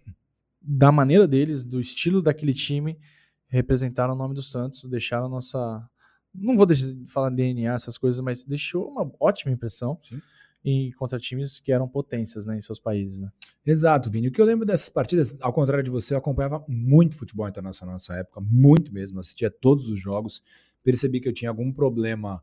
da 0.66 0.90
maneira 0.90 1.28
deles, 1.28 1.64
do 1.64 1.78
estilo 1.78 2.20
daquele 2.20 2.52
time, 2.52 2.98
representaram 3.46 4.14
o 4.14 4.16
nome 4.16 4.34
do 4.34 4.42
Santos, 4.42 4.84
deixaram 4.84 5.26
a 5.26 5.28
nossa. 5.28 5.88
Não 6.34 6.56
vou 6.56 6.66
deixar 6.66 6.92
de 6.92 7.08
falar 7.10 7.30
DNA, 7.30 7.72
essas 7.72 7.96
coisas, 7.96 8.20
mas 8.20 8.44
deixou 8.44 8.90
uma 8.90 9.10
ótima 9.20 9.52
impressão. 9.52 9.96
Sim. 10.00 10.20
e 10.64 10.92
contra 10.94 11.16
times 11.18 11.60
que 11.60 11.70
eram 11.70 11.86
potências 11.86 12.44
né, 12.44 12.58
em 12.58 12.60
seus 12.60 12.80
países. 12.80 13.20
Né? 13.20 13.30
Exato, 13.64 14.10
Vini. 14.10 14.28
O 14.28 14.32
que 14.32 14.40
eu 14.40 14.44
lembro 14.44 14.66
dessas 14.66 14.88
partidas, 14.88 15.38
ao 15.40 15.52
contrário 15.52 15.84
de 15.84 15.90
você, 15.90 16.14
eu 16.14 16.18
acompanhava 16.18 16.64
muito 16.68 17.16
futebol 17.16 17.48
internacional 17.48 17.94
nessa 17.94 18.16
época, 18.16 18.40
muito 18.40 18.92
mesmo. 18.92 19.20
Assistia 19.20 19.48
todos 19.48 19.88
os 19.88 20.00
jogos. 20.00 20.42
Percebi 20.82 21.20
que 21.20 21.28
eu 21.28 21.32
tinha 21.32 21.50
algum 21.50 21.72
problema 21.72 22.42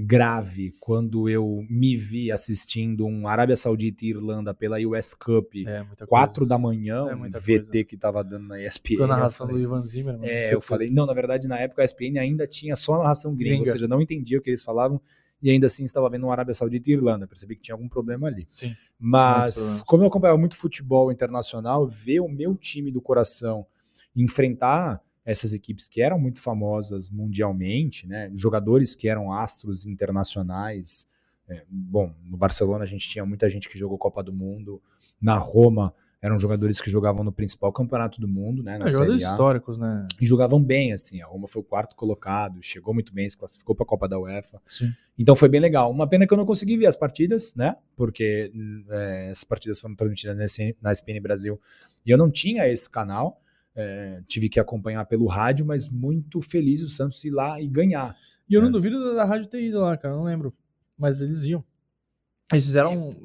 grave 0.00 0.72
quando 0.78 1.28
eu 1.28 1.64
me 1.68 1.96
vi 1.96 2.30
assistindo 2.30 3.04
um 3.04 3.26
Arábia 3.26 3.56
Saudita 3.56 4.04
e 4.04 4.10
Irlanda 4.10 4.54
pela 4.54 4.78
US 4.80 5.12
Cup, 5.12 5.54
É, 5.66 5.84
4 6.06 6.46
da 6.46 6.56
manhã, 6.58 7.08
É 7.10 7.14
um 7.16 7.22
VT 7.28 7.58
coisa. 7.70 7.84
que 7.84 7.96
tava 7.96 8.22
dando 8.22 8.46
na 8.48 8.62
ESPN. 8.62 8.96
Com 8.98 9.04
a 9.04 9.08
narração 9.08 9.46
falei, 9.46 9.62
do 9.62 9.68
Ivan 9.68 9.82
Zimmerman. 9.82 10.28
É, 10.30 10.48
você 10.48 10.54
eu 10.54 10.60
falei, 10.60 10.90
não, 10.90 11.04
na 11.04 11.12
verdade, 11.12 11.48
na 11.48 11.58
época 11.58 11.82
a 11.82 11.84
ESPN 11.84 12.18
ainda 12.18 12.46
tinha 12.46 12.76
só 12.76 12.98
narração 12.98 13.34
gringa, 13.34 13.56
Gringa. 13.56 13.70
ou 13.70 13.72
seja, 13.72 13.88
não 13.88 14.00
entendia 14.00 14.38
o 14.38 14.40
que 14.40 14.50
eles 14.50 14.62
falavam 14.62 15.00
e 15.42 15.50
ainda 15.50 15.66
assim 15.66 15.82
estava 15.82 16.08
vendo 16.08 16.24
um 16.26 16.30
Arábia 16.30 16.54
Saudita 16.54 16.88
e 16.88 16.92
Irlanda. 16.92 17.26
Percebi 17.26 17.56
que 17.56 17.62
tinha 17.62 17.74
algum 17.74 17.88
problema 17.88 18.28
ali. 18.28 18.46
Sim. 18.48 18.76
Mas, 18.98 19.82
como 19.84 20.04
eu 20.04 20.06
acompanhava 20.06 20.38
muito 20.38 20.56
futebol 20.56 21.10
internacional, 21.10 21.88
ver 21.88 22.20
o 22.20 22.28
meu 22.28 22.54
time 22.54 22.92
do 22.92 23.00
coração 23.02 23.66
enfrentar 24.14 25.00
essas 25.24 25.52
equipes 25.52 25.86
que 25.86 26.02
eram 26.02 26.18
muito 26.18 26.40
famosas 26.40 27.08
mundialmente, 27.10 28.06
né? 28.06 28.30
Jogadores 28.34 28.94
que 28.94 29.08
eram 29.08 29.32
astros 29.32 29.86
internacionais. 29.86 31.06
É, 31.48 31.64
bom, 31.68 32.12
no 32.24 32.36
Barcelona 32.36 32.84
a 32.84 32.86
gente 32.86 33.08
tinha 33.08 33.24
muita 33.24 33.48
gente 33.48 33.68
que 33.68 33.78
jogou 33.78 33.98
Copa 33.98 34.22
do 34.22 34.32
Mundo. 34.32 34.80
Na 35.20 35.36
Roma 35.36 35.94
eram 36.20 36.38
jogadores 36.38 36.80
que 36.80 36.88
jogavam 36.88 37.24
no 37.24 37.32
principal 37.32 37.72
campeonato 37.72 38.20
do 38.20 38.28
mundo, 38.28 38.62
né? 38.62 38.78
Na 38.80 38.86
É, 38.86 38.88
jogadores 38.88 39.20
Série 39.20 39.30
A 39.30 39.34
históricos, 39.34 39.76
né? 39.76 40.06
e 40.20 40.24
jogavam 40.24 40.62
bem, 40.62 40.92
assim. 40.92 41.20
A 41.20 41.26
Roma 41.26 41.48
foi 41.48 41.60
o 41.60 41.64
quarto 41.64 41.96
colocado, 41.96 42.62
chegou 42.62 42.94
muito 42.94 43.12
bem, 43.12 43.28
se 43.28 43.36
classificou 43.36 43.74
para 43.74 43.82
a 43.82 43.86
Copa 43.86 44.08
da 44.08 44.20
UEFA. 44.20 44.62
Sim. 44.68 44.92
Então 45.18 45.34
foi 45.34 45.48
bem 45.48 45.60
legal. 45.60 45.90
Uma 45.90 46.06
pena 46.06 46.24
que 46.24 46.32
eu 46.32 46.38
não 46.38 46.46
consegui 46.46 46.76
ver 46.76 46.86
as 46.86 46.94
partidas, 46.94 47.52
né? 47.56 47.74
Porque 47.96 48.52
é, 48.88 49.30
essas 49.30 49.42
partidas 49.42 49.80
foram 49.80 49.96
transmitidas 49.96 50.38
SPN 50.52 50.76
na 50.80 50.92
SPN 50.92 51.20
Brasil 51.20 51.60
e 52.06 52.10
eu 52.10 52.16
não 52.16 52.30
tinha 52.30 52.68
esse 52.68 52.88
canal. 52.88 53.41
É, 53.74 54.22
tive 54.26 54.48
que 54.48 54.60
acompanhar 54.60 55.04
pelo 55.06 55.26
rádio, 55.26 55.64
mas 55.64 55.88
muito 55.90 56.40
feliz 56.40 56.82
o 56.82 56.88
Santos 56.88 57.24
ir 57.24 57.30
lá 57.30 57.60
e 57.60 57.66
ganhar. 57.66 58.16
E 58.48 58.54
eu 58.54 58.60
não 58.60 58.68
É. 58.68 58.72
duvido 58.72 59.02
da, 59.02 59.14
da 59.14 59.24
rádio 59.24 59.48
ter 59.48 59.62
ido 59.62 59.80
lá, 59.80 59.96
cara. 59.96 60.14
Não 60.14 60.24
lembro. 60.24 60.52
Mas 60.98 61.20
eles 61.20 61.42
iam. 61.44 61.64
Eles 62.52 62.64
fizeram. 62.66 63.16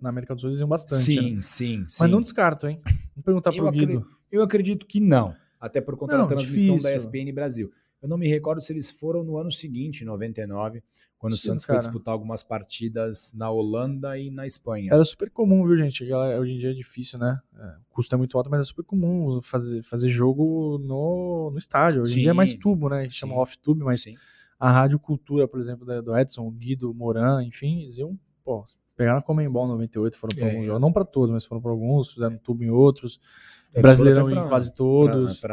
Na 0.00 0.08
América 0.08 0.34
do 0.34 0.40
Sul 0.40 0.50
eles 0.50 0.60
iam 0.60 0.68
bastante. 0.68 1.02
sim, 1.02 1.34
né? 1.36 1.42
sim, 1.42 1.84
sim. 1.88 1.96
Mas 2.00 2.10
não 2.10 2.20
descarto, 2.20 2.66
hein? 2.68 2.80
Vamos 2.84 3.24
perguntar 3.24 3.50
Eu 3.50 3.56
pro 3.64 3.72
Guido. 3.72 4.06
Eu 4.30 4.42
acredito 4.42 4.86
que 4.86 5.00
não, 5.00 5.34
até 5.58 5.80
por 5.80 5.96
conta 5.96 6.16
Não, 6.16 6.24
da 6.28 6.34
transmissão 6.34 6.76
da 6.76 6.90
difícil. 6.90 7.10
ESPN 7.20 7.32
Brasil. 7.34 7.72
Eu 8.00 8.08
não 8.08 8.16
me 8.16 8.28
recordo 8.28 8.60
se 8.60 8.72
eles 8.72 8.90
foram 8.90 9.24
no 9.24 9.36
ano 9.38 9.50
seguinte, 9.50 10.02
em 10.02 10.06
99, 10.06 10.82
quando 11.18 11.32
Sim, 11.32 11.38
o 11.38 11.40
Santos 11.52 11.64
cara. 11.64 11.80
foi 11.80 11.88
disputar 11.90 12.12
algumas 12.12 12.44
partidas 12.44 13.32
na 13.34 13.50
Holanda 13.50 14.16
e 14.16 14.30
na 14.30 14.46
Espanha. 14.46 14.92
Era 14.92 15.04
super 15.04 15.28
comum, 15.30 15.66
viu, 15.66 15.76
gente? 15.76 16.04
Hoje 16.12 16.52
em 16.52 16.58
dia 16.58 16.70
é 16.70 16.74
difícil, 16.74 17.18
né? 17.18 17.40
É, 17.58 17.66
o 17.90 17.94
custo 17.94 18.14
é 18.14 18.18
muito 18.18 18.36
alto, 18.38 18.48
mas 18.48 18.60
é 18.60 18.64
super 18.64 18.84
comum 18.84 19.40
fazer, 19.42 19.82
fazer 19.82 20.08
jogo 20.10 20.78
no, 20.78 21.50
no 21.50 21.58
estádio. 21.58 22.02
Hoje 22.02 22.18
em 22.18 22.22
dia 22.22 22.30
é 22.30 22.34
mais 22.34 22.50
Sim, 22.52 22.58
tubo, 22.60 22.88
né? 22.88 23.00
A 23.00 23.02
gente 23.02 23.14
sim. 23.14 23.20
chama 23.20 23.34
off-tube, 23.34 23.82
mas 23.82 24.02
Sim. 24.02 24.16
a 24.60 24.70
Rádio 24.70 25.00
Cultura, 25.00 25.48
por 25.48 25.58
exemplo, 25.58 25.84
do 26.02 26.16
Edson, 26.16 26.46
o 26.46 26.50
Guido, 26.52 26.90
o 26.92 26.94
Moran, 26.94 27.42
enfim, 27.42 27.80
eles 27.82 27.98
iam, 27.98 28.16
pô, 28.44 28.64
pegaram 28.96 29.18
a 29.18 29.22
Comembol 29.22 29.66
98, 29.66 30.16
foram 30.16 30.36
pra 30.36 30.46
É, 30.46 30.50
alguns 30.50 30.62
é. 30.62 30.66
jogos, 30.66 30.80
não 30.80 30.92
pra 30.92 31.04
todos, 31.04 31.32
mas 31.32 31.44
foram 31.44 31.60
pra 31.60 31.70
alguns, 31.72 32.12
fizeram 32.14 32.38
tubo 32.38 32.62
em 32.62 32.70
outros, 32.70 33.20
Eles 33.70 33.82
Brasileirão 33.82 34.22
foram 34.22 34.32
até 34.32 34.38
em 34.38 34.42
pra- 34.42 34.48
quase 34.48 34.74
todos. 34.74 35.40
Pra, 35.40 35.48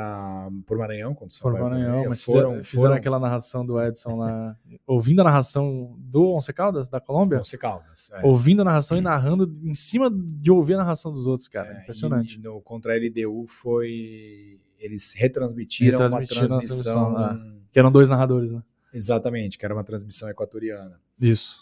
pra, 0.47 0.49
por 0.65 0.77
Maranhão, 0.77 1.11
o 1.11 1.15
Foram 1.15 1.29
Sampaio 1.29 1.55
para 1.55 1.69
Maranhão, 1.69 2.05
mas 2.07 2.23
foram, 2.23 2.39
fizeram, 2.49 2.63
fizeram 2.63 2.83
foram 2.83 2.95
aquela 2.95 3.19
narração 3.19 3.65
do 3.65 3.81
Edson 3.81 4.15
lá, 4.15 4.55
ouvindo 4.87 5.19
a 5.19 5.23
narração 5.25 5.95
do 5.99 6.31
Once 6.31 6.51
Caldas, 6.53 6.87
da 6.87 6.99
Colômbia, 7.01 7.39
Once 7.39 7.57
Caldas. 7.57 8.09
é. 8.13 8.25
ouvindo 8.25 8.61
a 8.61 8.65
narração 8.65 8.97
e 8.97 9.01
narrando 9.01 9.53
em 9.63 9.75
cima 9.75 10.09
de 10.09 10.49
ouvir 10.49 10.75
a 10.75 10.77
narração 10.77 11.11
dos 11.11 11.27
outros, 11.27 11.47
cara. 11.49 11.73
É, 11.73 11.81
Impressionante. 11.81 12.37
E, 12.37 12.41
no, 12.41 12.61
contra 12.61 12.93
a 12.93 12.97
LDU 12.97 13.45
foi. 13.47 14.59
Eles 14.79 15.13
retransmitiram, 15.15 15.99
Retransmitiram 15.99 16.41
uma 16.41 16.47
transmissão. 16.59 17.13
transmissão, 17.15 17.59
Que 17.71 17.79
eram 17.79 17.91
dois 17.91 18.09
narradores, 18.09 18.51
né? 18.51 18.61
Exatamente, 18.93 19.57
que 19.57 19.65
era 19.65 19.73
uma 19.73 19.83
transmissão 19.83 20.29
equatoriana. 20.29 20.99
Isso. 21.19 21.59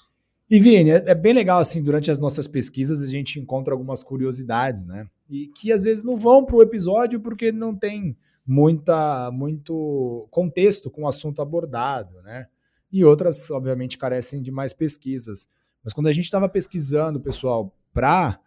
E 0.49 0.59
Vini, 0.59 0.91
é, 0.91 1.03
é 1.07 1.15
bem 1.15 1.33
legal 1.33 1.59
assim, 1.59 1.81
durante 1.81 2.11
as 2.11 2.19
nossas 2.19 2.47
pesquisas 2.47 3.01
a 3.01 3.07
gente 3.07 3.39
encontra 3.39 3.73
algumas 3.73 4.03
curiosidades, 4.03 4.85
né? 4.85 5.07
E 5.29 5.47
que 5.47 5.71
às 5.71 5.81
vezes 5.81 6.03
não 6.03 6.15
vão 6.15 6.45
para 6.45 6.55
o 6.55 6.61
episódio 6.61 7.19
porque 7.19 7.51
não 7.51 7.75
tem 7.75 8.17
muita 8.45 9.31
muito 9.31 10.27
contexto 10.29 10.91
com 10.91 11.03
o 11.03 11.07
assunto 11.07 11.41
abordado, 11.41 12.21
né? 12.21 12.47
E 12.91 13.03
outras, 13.03 13.49
obviamente, 13.49 13.97
carecem 13.97 14.41
de 14.41 14.51
mais 14.51 14.73
pesquisas. 14.73 15.47
Mas 15.83 15.93
quando 15.93 16.07
a 16.07 16.11
gente 16.11 16.25
estava 16.25 16.47
pesquisando, 16.47 17.19
pessoal, 17.19 17.75
para 17.91 18.39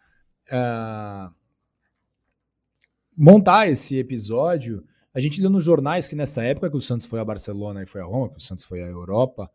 montar 3.15 3.67
esse 3.67 3.97
episódio, 3.97 4.85
a 5.13 5.19
gente 5.19 5.41
leu 5.41 5.49
nos 5.49 5.63
jornais 5.63 6.07
que 6.07 6.15
nessa 6.15 6.43
época 6.43 6.69
que 6.69 6.77
o 6.77 6.81
Santos 6.81 7.07
foi 7.07 7.19
a 7.19 7.25
Barcelona 7.25 7.83
e 7.83 7.87
foi 7.87 8.01
a 8.01 8.05
Roma, 8.05 8.29
que 8.29 8.37
o 8.37 8.41
Santos 8.41 8.63
foi 8.63 8.81
à 8.81 8.87
Europa, 8.87 9.49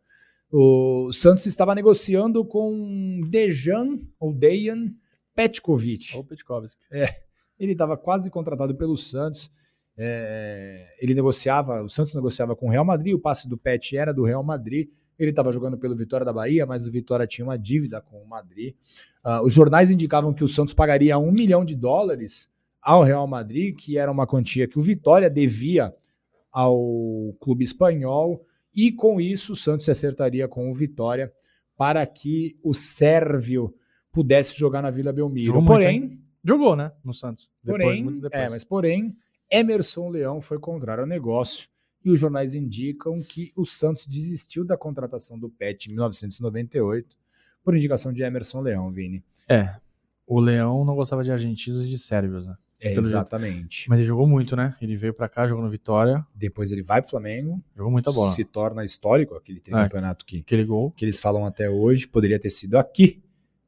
o 0.51 1.11
Santos 1.11 1.45
estava 1.45 1.73
negociando 1.73 2.45
com 2.45 3.21
Dejan 3.27 3.97
ou 4.19 4.31
Dejan 4.33 4.93
Petkovic. 5.35 6.15
Ou 6.15 6.23
Petkovic. 6.23 6.75
Ele 7.59 7.71
estava 7.73 7.95
quase 7.97 8.29
contratado 8.29 8.75
pelo 8.75 8.97
Santos. 8.97 9.51
É, 9.95 10.95
ele 10.99 11.13
negociava, 11.13 11.81
o 11.83 11.89
Santos 11.89 12.13
negociava 12.13 12.55
com 12.55 12.67
o 12.67 12.69
Real 12.69 12.83
Madrid, 12.83 13.13
o 13.13 13.19
passe 13.19 13.47
do 13.47 13.57
Pet 13.57 13.95
era 13.95 14.13
do 14.13 14.23
Real 14.23 14.43
Madrid. 14.43 14.89
Ele 15.17 15.29
estava 15.29 15.51
jogando 15.51 15.77
pelo 15.77 15.95
Vitória 15.95 16.25
da 16.25 16.33
Bahia, 16.33 16.65
mas 16.65 16.87
o 16.87 16.91
Vitória 16.91 17.27
tinha 17.27 17.45
uma 17.45 17.57
dívida 17.57 18.01
com 18.01 18.17
o 18.17 18.27
Madrid. 18.27 18.75
Ah, 19.23 19.41
os 19.43 19.53
jornais 19.53 19.91
indicavam 19.91 20.33
que 20.33 20.43
o 20.43 20.47
Santos 20.47 20.73
pagaria 20.73 21.17
um 21.17 21.31
milhão 21.31 21.63
de 21.63 21.75
dólares 21.75 22.51
ao 22.81 23.03
Real 23.03 23.27
Madrid, 23.27 23.75
que 23.75 23.97
era 23.97 24.11
uma 24.11 24.27
quantia 24.27 24.67
que 24.67 24.77
o 24.77 24.81
Vitória 24.81 25.29
devia 25.29 25.93
ao 26.51 27.35
clube 27.39 27.63
espanhol, 27.63 28.45
e 28.75 28.91
com 28.91 29.21
isso 29.21 29.53
o 29.53 29.55
Santos 29.55 29.85
se 29.85 29.91
acertaria 29.91 30.47
com 30.47 30.69
o 30.69 30.73
Vitória 30.73 31.31
para 31.77 32.05
que 32.05 32.57
o 32.63 32.73
Sérvio 32.73 33.73
pudesse 34.13 34.57
jogar 34.57 34.81
na 34.81 34.89
Vila 34.89 35.11
Belmiro. 35.11 35.47
Jogou 35.47 35.61
muito, 35.61 35.73
Porém, 35.73 36.19
Jogou, 36.45 36.75
né? 36.75 36.91
No 37.03 37.13
Santos. 37.13 37.49
Depois, 37.63 37.83
porém, 37.83 38.03
muito 38.03 38.21
depois. 38.21 38.41
é, 38.43 38.49
mas 38.49 38.63
porém, 38.63 39.15
Emerson 39.51 40.09
Leão 40.09 40.39
foi 40.39 40.59
contrário 40.59 41.01
ao 41.03 41.07
negócio 41.07 41.67
e 42.05 42.09
os 42.11 42.19
jornais 42.19 42.53
indicam 42.53 43.17
que 43.21 43.51
o 43.55 43.65
Santos 43.65 44.05
desistiu 44.05 44.63
da 44.65 44.77
contratação 44.77 45.37
do 45.39 45.49
Pet 45.49 45.87
em 45.89 45.93
1998 45.93 47.15
por 47.63 47.75
indicação 47.75 48.11
de 48.11 48.23
Emerson 48.23 48.61
Leão, 48.61 48.91
Vini. 48.91 49.23
É. 49.49 49.75
O 50.27 50.39
Leão 50.39 50.83
não 50.85 50.95
gostava 50.95 51.23
de 51.23 51.31
argentinos 51.31 51.85
e 51.85 51.89
de 51.89 51.97
sérvios, 51.97 52.45
né? 52.45 52.55
É, 52.81 52.93
exatamente. 52.95 53.87
Mas 53.89 53.99
ele 53.99 54.07
jogou 54.09 54.27
muito, 54.27 54.57
né? 54.57 54.75
Ele 54.81 54.97
veio 54.97 55.13
pra 55.13 55.29
cá, 55.29 55.47
jogou 55.47 55.63
no 55.63 55.69
Vitória, 55.71 56.25
Depois 56.35 56.69
ele 56.73 56.83
vai 56.83 57.01
pro 57.01 57.11
Flamengo, 57.11 57.63
jogou 57.73 57.89
muita 57.89 58.11
bola. 58.11 58.31
se 58.31 58.43
torna 58.43 58.83
histórico 58.83 59.35
aquele 59.35 59.59
É. 59.65 59.71
campeonato 59.71 60.25
que, 60.25 60.39
Aquele 60.39 60.65
gol. 60.65 60.91
que 60.91 61.05
eles 61.05 61.21
falam 61.21 61.45
até 61.45 61.69
hoje, 61.69 62.05
poderia 62.05 62.37
ter 62.37 62.49
sido 62.49 62.77
aqui, 62.77 63.23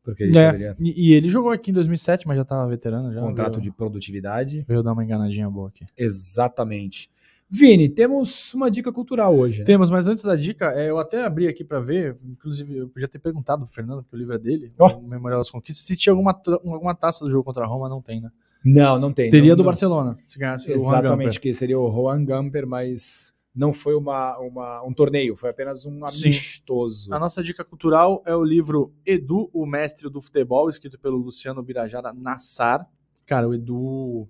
porque 0.05 0.23
ele 0.23 0.37
É, 0.37 0.51
poderia 0.51 0.75
e, 0.79 1.09
e 1.09 1.13
ele 1.13 1.27
jogou 1.27 1.51
aqui 1.51 1.71
em 1.71 1.73
2007, 1.73 2.27
mas 2.27 2.37
já 2.37 2.45
tava 2.45 2.69
veterano 2.69 3.11
já. 3.13 3.19
contrato 3.21 3.55
veio, 3.55 3.63
de 3.63 3.71
produtividade. 3.71 4.63
Veio 4.67 4.81
dar 4.83 4.93
uma 4.93 5.03
enganadinha 5.03 5.49
boa 5.49 5.67
aqui. 5.69 5.83
Exatamente. 5.97 7.09
Vini, 7.49 7.87
temos 7.89 8.53
uma 8.55 8.71
dica 8.71 8.91
cultural 8.91 9.35
hoje. 9.37 9.59
né? 9.59 9.65
Temos, 9.65 9.89
mas 9.89 10.07
antes 10.07 10.23
da 10.23 10.35
dica, 10.35 10.71
é, 10.73 10.89
eu 10.89 10.97
até 10.97 11.23
abri 11.23 11.47
aqui 11.47 11.63
pra 11.63 11.79
ver, 11.79 12.17
inclusive 12.25 12.75
eu 12.75 12.87
podia 12.89 13.07
ter 13.07 13.19
perguntado 13.19 13.65
pro 13.65 13.73
Fernando, 13.73 14.01
porque 14.01 14.15
o 14.15 14.19
livro 14.19 14.33
é 14.33 14.39
dele, 14.39 14.71
Ó. 14.79 14.97
o 14.97 15.07
Memorial 15.07 15.39
das 15.41 15.51
Conquistas, 15.51 15.85
se 15.85 15.95
tinha 15.95 16.11
alguma, 16.11 16.31
alguma 16.47 16.95
taça 16.95 17.23
do 17.23 17.29
jogo 17.29 17.43
contra 17.43 17.63
a 17.63 17.67
Roma, 17.67 17.87
não 17.87 18.01
tem, 18.01 18.19
né? 18.19 18.31
Não, 18.63 18.97
não 18.97 19.13
tem. 19.13 19.29
Teria 19.29 19.51
não, 19.51 19.57
do 19.57 19.59
não. 19.59 19.65
Barcelona, 19.65 20.15
se 20.25 20.39
ganhasse 20.39 20.71
o 20.71 20.73
Exatamente, 20.73 21.11
Hangamper. 21.27 21.39
que 21.39 21.53
seria 21.53 21.79
o 21.79 21.87
Juan 21.91 22.25
Gamper, 22.25 22.65
mas 22.65 23.31
não 23.55 23.71
foi 23.71 23.95
uma, 23.95 24.37
uma- 24.39 24.83
um 24.83 24.93
torneio, 24.93 25.35
foi 25.35 25.49
apenas 25.49 25.85
um 25.85 26.05
Sim. 26.07 26.25
amistoso. 26.27 27.13
A 27.13 27.17
nossa 27.19 27.41
dica 27.43 27.63
cultural 27.63 28.21
é 28.25 28.35
o 28.35 28.43
livro 28.43 28.93
Edu, 29.05 29.49
o 29.53 29.65
Mestre 29.65 30.09
do 30.09 30.19
Futebol, 30.21 30.69
escrito 30.69 30.99
pelo 30.99 31.17
Luciano 31.17 31.63
Birajara 31.63 32.11
Nassar. 32.13 32.85
Cara, 33.25 33.47
o 33.47 33.53
Edu. 33.53 34.27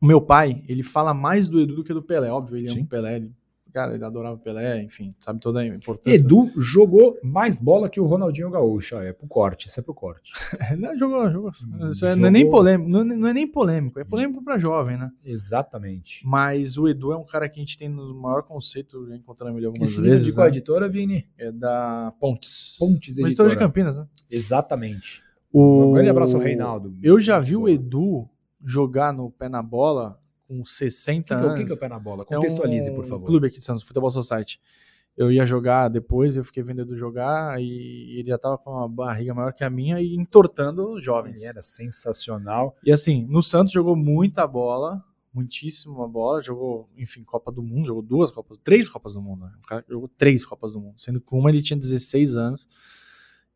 O 0.00 0.04
meu 0.06 0.20
pai, 0.20 0.62
ele 0.68 0.82
fala 0.82 1.14
mais 1.14 1.48
do 1.48 1.60
Edu 1.60 1.76
do 1.76 1.84
que 1.84 1.94
do 1.94 2.02
Pelé, 2.02 2.30
óbvio, 2.30 2.56
ele 2.58 2.66
ama 2.68 2.74
Sim. 2.78 2.82
o 2.84 2.86
Pelé. 2.86 3.16
Ele, 3.16 3.32
cara, 3.76 3.94
ele 3.94 4.04
adorava 4.04 4.36
o 4.36 4.38
Pelé, 4.38 4.82
enfim, 4.82 5.14
sabe 5.20 5.38
toda 5.38 5.60
a 5.60 5.66
importância. 5.66 6.16
Edu 6.18 6.50
jogou 6.56 7.18
mais 7.22 7.60
bola 7.60 7.90
que 7.90 8.00
o 8.00 8.06
Ronaldinho 8.06 8.50
Gaúcho. 8.50 8.96
É 8.96 9.12
pro 9.12 9.26
corte, 9.28 9.66
isso 9.68 9.78
é 9.78 9.82
pro 9.82 9.92
corte. 9.92 10.32
Não, 10.78 10.96
jogou, 10.98 11.30
jogou. 11.30 11.50
Isso 11.90 12.06
é- 12.06 12.10
Jogou. 12.10 12.20
não 12.22 12.28
é 12.28 12.30
nem 12.30 12.48
polêmico, 12.50 12.88
não, 12.90 13.00
é- 13.00 13.04
não 13.04 13.28
é 13.28 13.32
nem 13.34 13.46
polêmico, 13.46 14.00
é 14.00 14.04
polêmico 14.04 14.42
pra 14.42 14.56
jovem, 14.56 14.96
né? 14.96 15.10
Exatamente. 15.22 16.26
Mas 16.26 16.78
o 16.78 16.88
Edu 16.88 17.12
é 17.12 17.16
um 17.18 17.24
cara 17.26 17.48
que 17.50 17.60
a 17.60 17.62
gente 17.62 17.76
tem 17.76 17.88
no 17.88 18.14
maior 18.14 18.42
conceito, 18.42 19.06
já 19.08 19.14
encontramos 19.14 19.58
ele 19.58 19.66
algumas 19.66 19.90
Esse 19.90 20.00
vezes. 20.00 20.24
de 20.24 20.32
qual 20.32 20.44
né? 20.46 20.50
editora, 20.52 20.88
Vini? 20.88 21.26
É 21.36 21.52
da 21.52 22.12
Pontes. 22.18 22.76
Pontes 22.78 23.18
Editora. 23.18 23.28
editora 23.28 23.48
de 23.50 23.56
Campinas, 23.56 23.96
né? 23.98 24.06
Exatamente. 24.30 25.22
O... 25.52 25.90
Um 25.90 25.92
grande 25.92 26.08
abraço 26.10 26.36
ao 26.36 26.42
Reinaldo. 26.42 26.94
Eu 27.02 27.20
já 27.20 27.38
vi 27.38 27.56
o. 27.56 27.68
Edu 27.68 28.26
jogar 28.64 29.12
no 29.12 29.30
pé 29.30 29.48
na 29.48 29.62
bola 29.62 30.18
com 30.46 30.64
60 30.64 31.22
O 31.22 31.24
que, 31.24 31.34
que 31.34 31.34
é- 31.34 31.36
o 31.36 31.46
anos. 31.48 31.58
que 31.60 31.66
que 31.66 31.72
é 31.72 31.74
o 31.74 31.78
pé 31.78 31.88
na 31.88 31.98
bola? 31.98 32.24
Contextualize, 32.24 32.88
É 32.88 32.92
um 32.92 32.94
por 32.94 33.04
favor. 33.06 33.26
clube 33.26 33.46
aqui 33.48 33.58
de 33.58 33.64
Santos, 33.64 33.82
Futebol 33.82 34.10
Society. 34.10 34.60
eu 35.16 35.32
ia 35.32 35.46
jogar 35.46 35.88
depois, 35.88 36.36
eu 36.36 36.44
fiquei 36.44 36.62
vendo 36.62 36.82
Edu 36.82 36.94
jogar 36.94 37.58
e 37.58 38.18
ele 38.18 38.28
já 38.28 38.36
tava 38.38 38.58
com 38.58 38.70
uma 38.70 38.86
barriga 38.86 39.32
maior 39.32 39.50
que 39.52 39.64
a 39.64 39.70
minha 39.70 39.98
e 39.98 40.14
entortando 40.14 41.00
jovens. 41.00 41.40
Ele 41.40 41.48
era 41.48 41.62
sensacional. 41.62 42.76
E 42.84 42.92
assim, 42.92 43.24
no 43.26 43.42
Santos 43.42 43.72
jogou 43.72 43.96
muita 43.96 44.46
bola, 44.46 45.02
muitíssima 45.32 46.06
bola, 46.06 46.42
jogou, 46.42 46.88
enfim, 46.98 47.24
Copa 47.24 47.50
do 47.50 47.62
Mundo, 47.62 47.86
jogou 47.86 48.02
duas 48.02 48.30
Copas, 48.30 48.58
três 48.62 48.90
Copas 48.90 49.14
do 49.14 49.22
Mundo. 49.22 49.46
Né? 49.46 49.52
O 49.62 49.66
cara 49.66 49.82
jogou 49.88 50.06
três 50.06 50.44
Copas 50.44 50.74
do 50.74 50.80
Mundo, 50.80 50.94
sendo 50.98 51.18
que 51.18 51.34
uma 51.34 51.48
ele 51.48 51.62
tinha 51.62 51.78
16 51.78 52.36
anos. 52.36 52.66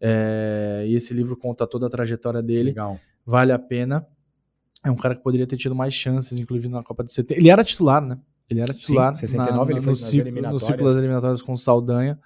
É, 0.01 0.85
e 0.87 0.95
esse 0.95 1.13
livro 1.13 1.37
conta 1.37 1.67
toda 1.67 1.87
a 1.87 1.91
trajetória 1.91 2.43
dele. 2.43 2.71
Legal. 2.71 2.99
Vale 3.25 3.53
a 3.53 3.59
pena. 3.59 4.07
É 4.85 4.91
um 4.91 4.97
cara 4.97 5.15
que 5.15 5.23
poderia 5.23 5.47
ter 5.47 5.57
tido 5.57 5.75
mais 5.75 5.93
chances, 5.93 6.39
inclusive 6.39 6.69
na 6.69 6.83
Copa 6.83 7.05
de 7.05 7.13
70. 7.13 7.41
Ele 7.41 7.51
era 7.51 7.63
titular, 7.63 8.05
né? 8.05 8.19
Ele 8.49 8.61
era 8.61 8.73
titular. 8.75 9.15
Sim, 9.15 9.27
69 9.27 9.73
na, 9.73 9.79
ele 9.79 9.81
foi 9.81 9.93
no, 9.93 9.99
nas 9.99 10.01
ciclo, 10.01 10.21
eliminatórias. 10.23 10.63
no 10.63 10.67
ciclo 10.67 10.85
das 10.87 10.99
eliminatórias 10.99 11.43
com 11.43 11.53
o 11.53 11.59
Saldanha. 11.59 12.19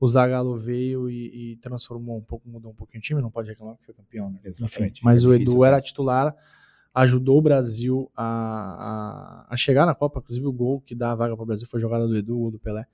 O 0.00 0.08
Zagallo 0.08 0.56
veio 0.56 1.08
e, 1.08 1.52
e 1.52 1.56
transformou 1.58 2.18
um 2.18 2.22
pouco, 2.22 2.48
mudou 2.48 2.72
um 2.72 2.74
pouquinho 2.74 2.98
o 2.98 3.02
time, 3.02 3.22
não 3.22 3.30
pode 3.30 3.48
reclamar 3.48 3.76
que 3.76 3.84
foi 3.84 3.94
campeão, 3.94 4.30
né? 4.30 4.40
Exatamente, 4.42 4.98
Enfim, 4.98 5.04
mas 5.04 5.24
o 5.24 5.30
difícil, 5.30 5.52
Edu 5.52 5.62
né? 5.62 5.68
era 5.68 5.80
titular, 5.80 6.34
ajudou 6.92 7.38
o 7.38 7.42
Brasil 7.42 8.10
a, 8.16 9.46
a, 9.46 9.46
a 9.48 9.56
chegar 9.56 9.86
na 9.86 9.94
Copa, 9.94 10.18
inclusive 10.18 10.44
o 10.44 10.52
gol 10.52 10.80
que 10.80 10.96
dá 10.96 11.12
a 11.12 11.14
vaga 11.14 11.36
para 11.36 11.42
o 11.44 11.46
Brasil 11.46 11.68
foi 11.68 11.78
jogada 11.78 12.08
do 12.08 12.16
Edu, 12.16 12.40
o 12.40 12.50
do 12.50 12.58
Pelé. 12.58 12.84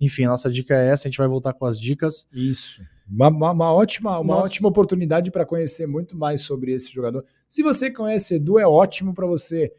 Enfim, 0.00 0.24
a 0.24 0.28
nossa 0.30 0.50
dica 0.50 0.74
é 0.74 0.88
essa, 0.88 1.06
a 1.06 1.10
gente 1.10 1.18
vai 1.18 1.28
voltar 1.28 1.52
com 1.52 1.66
as 1.66 1.78
dicas. 1.78 2.26
Isso. 2.32 2.82
Uma, 3.08 3.28
uma- 3.28 3.50
uma 3.50 3.72
ótima, 3.74 4.18
uma 4.18 4.34
Nossa. 4.36 4.46
ótima 4.46 4.68
oportunidade 4.68 5.30
para 5.30 5.44
conhecer 5.44 5.86
muito 5.86 6.16
mais 6.16 6.40
sobre 6.42 6.72
esse 6.72 6.90
jogador. 6.90 7.24
Se 7.48 7.62
você 7.62 7.90
conhece 7.90 8.34
o 8.34 8.36
Edu, 8.36 8.58
é 8.58 8.66
ótimo 8.66 9.12
para 9.12 9.26
você 9.26 9.72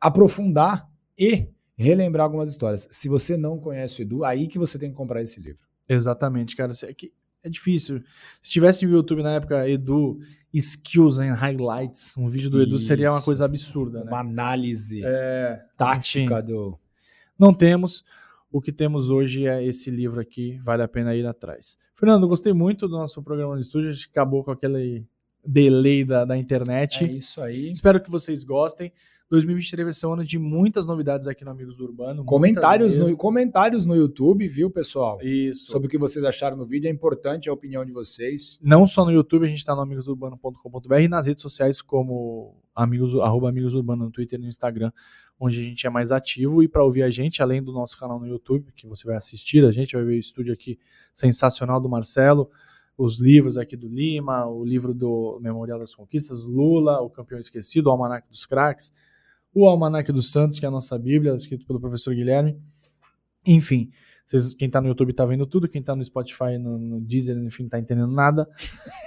aprofundar 0.00 0.88
e 1.18 1.48
relembrar 1.76 2.24
algumas 2.24 2.50
histórias. 2.50 2.86
Se 2.90 3.08
você 3.08 3.36
não 3.36 3.58
conhece 3.58 4.00
o 4.00 4.02
Edu, 4.02 4.24
aí 4.24 4.46
que 4.46 4.58
você 4.58 4.78
tem 4.78 4.90
que 4.90 4.96
comprar 4.96 5.22
esse 5.22 5.40
livro. 5.40 5.60
Exatamente, 5.88 6.54
cara. 6.56 6.72
É, 6.82 6.94
que 6.94 7.12
é 7.42 7.48
difícil. 7.48 8.02
Se 8.40 8.50
tivesse 8.50 8.86
no 8.86 8.92
YouTube 8.92 9.22
na 9.22 9.32
época, 9.34 9.68
Edu, 9.68 10.20
Skills 10.52 11.18
and 11.18 11.34
Highlights, 11.34 12.16
um 12.16 12.28
vídeo 12.28 12.50
do 12.50 12.62
Edu 12.62 12.78
seria 12.78 13.10
uma 13.10 13.16
Isso. 13.18 13.24
coisa 13.24 13.44
absurda, 13.44 14.04
né? 14.04 14.10
Uma 14.10 14.20
análise 14.20 15.02
É, 15.04 15.60
tática 15.76 16.38
enfim. 16.40 16.46
do. 16.46 16.78
Não 17.38 17.52
temos. 17.52 18.04
O 18.52 18.60
que 18.60 18.70
temos 18.70 19.08
hoje 19.08 19.46
é 19.46 19.64
esse 19.64 19.90
livro 19.90 20.20
aqui, 20.20 20.60
vale 20.62 20.82
a 20.82 20.88
pena 20.88 21.16
ir 21.16 21.26
atrás. 21.26 21.78
Fernando, 21.94 22.28
gostei 22.28 22.52
muito 22.52 22.86
do 22.86 22.98
nosso 22.98 23.22
programa 23.22 23.54
no 23.54 23.62
estúdio, 23.62 23.88
a 23.88 23.92
gente 23.92 24.08
acabou 24.10 24.44
com 24.44 24.50
aquele 24.50 25.06
delay 25.44 26.04
da, 26.04 26.24
da 26.26 26.36
internet. 26.36 27.04
É 27.04 27.08
isso 27.08 27.40
aí. 27.40 27.70
Espero 27.70 28.00
que 28.00 28.10
vocês 28.10 28.44
gostem. 28.44 28.92
2023 29.32 29.86
vai 29.86 29.92
ser 29.94 30.06
um 30.06 30.12
ano 30.12 30.24
de 30.24 30.38
muitas 30.38 30.86
novidades 30.86 31.26
aqui 31.26 31.42
no 31.42 31.50
Amigos 31.50 31.78
do 31.78 31.84
Urbano. 31.84 32.22
Comentários 32.22 32.98
no, 32.98 33.16
comentários 33.16 33.86
no 33.86 33.96
YouTube, 33.96 34.46
viu, 34.46 34.70
pessoal? 34.70 35.22
Isso. 35.22 35.70
Sobre 35.70 35.86
o 35.86 35.90
que 35.90 35.96
vocês 35.96 36.22
acharam 36.22 36.54
no 36.54 36.66
vídeo. 36.66 36.86
É 36.86 36.90
importante 36.90 37.48
a 37.48 37.52
opinião 37.52 37.82
de 37.82 37.92
vocês. 37.92 38.58
Não 38.62 38.86
só 38.86 39.06
no 39.06 39.10
YouTube, 39.10 39.46
a 39.46 39.48
gente 39.48 39.56
está 39.56 39.74
no 39.74 39.80
amigosurbano.com.br 39.80 41.00
e 41.00 41.08
nas 41.08 41.26
redes 41.26 41.40
sociais 41.40 41.80
como 41.80 42.54
amigos, 42.76 43.18
arroba 43.20 43.48
Amigos 43.48 43.74
Urbano 43.74 44.04
no 44.04 44.10
Twitter 44.10 44.38
e 44.38 44.42
no 44.42 44.48
Instagram, 44.48 44.92
onde 45.40 45.60
a 45.60 45.62
gente 45.62 45.86
é 45.86 45.90
mais 45.90 46.12
ativo. 46.12 46.62
E 46.62 46.68
para 46.68 46.84
ouvir 46.84 47.02
a 47.02 47.08
gente, 47.08 47.42
além 47.42 47.62
do 47.62 47.72
nosso 47.72 47.98
canal 47.98 48.20
no 48.20 48.26
YouTube, 48.26 48.70
que 48.76 48.86
você 48.86 49.06
vai 49.06 49.16
assistir, 49.16 49.64
a 49.64 49.72
gente 49.72 49.96
vai 49.96 50.04
ver 50.04 50.12
o 50.12 50.18
estúdio 50.18 50.52
aqui 50.52 50.78
sensacional 51.10 51.80
do 51.80 51.88
Marcelo, 51.88 52.50
os 52.98 53.18
livros 53.18 53.56
aqui 53.56 53.78
do 53.78 53.88
Lima, 53.88 54.44
o 54.44 54.62
livro 54.62 54.92
do 54.92 55.40
Memorial 55.40 55.78
das 55.78 55.94
Conquistas, 55.94 56.42
Lula, 56.42 57.00
o 57.00 57.08
Campeão 57.08 57.38
Esquecido, 57.38 57.86
o 57.86 57.90
Almanac 57.90 58.28
dos 58.28 58.44
Craques, 58.44 58.92
o 59.54 59.66
Almanac 59.68 60.10
dos 60.12 60.30
Santos, 60.32 60.58
que 60.58 60.64
é 60.64 60.68
a 60.68 60.72
nossa 60.72 60.98
Bíblia, 60.98 61.34
escrito 61.34 61.66
pelo 61.66 61.80
professor 61.80 62.14
Guilherme. 62.14 62.58
Enfim, 63.46 63.90
vocês, 64.24 64.54
quem 64.54 64.70
tá 64.70 64.80
no 64.80 64.88
YouTube 64.88 65.12
tá 65.12 65.26
vendo 65.26 65.46
tudo, 65.46 65.68
quem 65.68 65.82
tá 65.82 65.94
no 65.94 66.04
Spotify, 66.04 66.56
no, 66.58 66.78
no 66.78 67.00
Deezer, 67.00 67.36
enfim, 67.38 67.68
tá 67.68 67.78
entendendo 67.78 68.12
nada. 68.12 68.48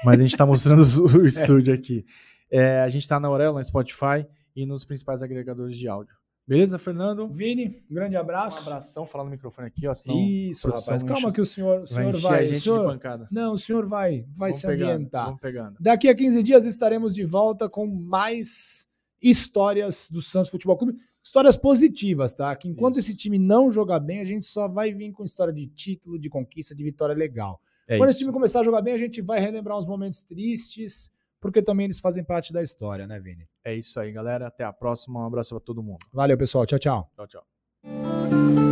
Mas 0.03 0.19
a 0.19 0.21
gente 0.21 0.37
tá 0.37 0.45
mostrando 0.45 0.81
o, 0.81 1.21
o 1.21 1.25
estúdio 1.27 1.73
aqui. 1.73 2.05
É, 2.51 2.81
a 2.81 2.89
gente 2.89 3.07
tá 3.07 3.19
na 3.19 3.27
Aurel, 3.27 3.53
na 3.53 3.63
Spotify 3.63 4.25
e 4.55 4.65
nos 4.65 4.85
principais 4.85 5.23
agregadores 5.23 5.77
de 5.77 5.87
áudio. 5.87 6.15
Beleza, 6.47 6.77
Fernando? 6.77 7.27
Vini, 7.27 7.81
um 7.89 7.95
grande 7.95 8.15
Um 8.15 8.19
abraço. 8.19 8.69
abração, 8.69 9.03
falar 9.07 9.23
no 9.23 9.31
microfone 9.31 9.67
aqui, 9.67 9.87
ó. 9.87 9.93
Senão 9.95 10.15
Isso, 10.19 10.67
rapaz. 10.69 11.01
Calma 11.01 11.29
enche- 11.29 11.31
que 11.31 11.41
o 11.41 11.45
senhor, 11.45 11.77
o 11.77 11.79
vai 11.79 11.87
senhor 11.87 12.17
vai. 12.21 12.39
a 12.39 12.43
o 12.43 12.45
gente 12.45 12.53
de 12.57 12.61
senhor, 12.61 12.85
pancada. 12.85 13.27
não, 13.31 13.53
o 13.53 13.57
senhor 13.57 13.87
vai, 13.87 14.25
vai 14.27 14.51
Vamos 14.51 14.55
se 14.57 14.67
pegando, 14.67 14.91
ambientar. 14.91 15.25
Vamos 15.25 15.41
pegando. 15.41 15.75
Daqui 15.79 16.07
a 16.07 16.13
15 16.15 16.43
dias 16.43 16.67
estaremos 16.67 17.15
de 17.15 17.23
volta 17.25 17.67
com 17.67 17.87
mais 17.87 18.87
histórias 19.29 20.09
do 20.09 20.21
Santos 20.21 20.49
Futebol 20.49 20.77
Clube. 20.77 20.97
Histórias 21.23 21.57
positivas, 21.57 22.33
tá? 22.33 22.55
Que 22.55 22.67
enquanto 22.67 22.97
esse 22.97 23.15
time 23.15 23.39
não 23.39 23.71
jogar 23.71 23.99
bem, 23.99 24.19
a 24.19 24.25
gente 24.25 24.45
só 24.45 24.67
vai 24.67 24.93
vir 24.93 25.11
com 25.11 25.23
história 25.23 25.53
de 25.53 25.67
título, 25.67 26.19
de 26.19 26.29
conquista, 26.29 26.75
de 26.75 26.83
vitória 26.83 27.15
legal. 27.15 27.59
É 27.87 27.97
Quando 27.97 28.09
isso. 28.09 28.17
esse 28.17 28.19
time 28.19 28.33
começar 28.33 28.61
a 28.61 28.63
jogar 28.63 28.81
bem, 28.81 28.93
a 28.93 28.97
gente 28.97 29.21
vai 29.21 29.39
relembrar 29.39 29.77
uns 29.77 29.87
momentos 29.87 30.23
tristes, 30.23 31.11
porque 31.39 31.61
também 31.61 31.85
eles 31.85 31.99
fazem 31.99 32.23
parte 32.23 32.51
da 32.51 32.61
história, 32.61 33.05
né, 33.07 33.19
Vini? 33.19 33.47
É 33.63 33.73
isso 33.73 33.99
aí, 33.99 34.11
galera. 34.11 34.47
Até 34.47 34.63
a 34.63 34.73
próxima. 34.73 35.21
Um 35.21 35.27
abraço 35.27 35.55
pra 35.55 35.59
todo 35.59 35.83
mundo. 35.83 35.99
Valeu, 36.11 36.37
pessoal. 36.37 36.65
Tchau, 36.65 36.79
tchau. 36.79 37.11
Tchau, 37.15 37.27
tchau. 37.27 38.64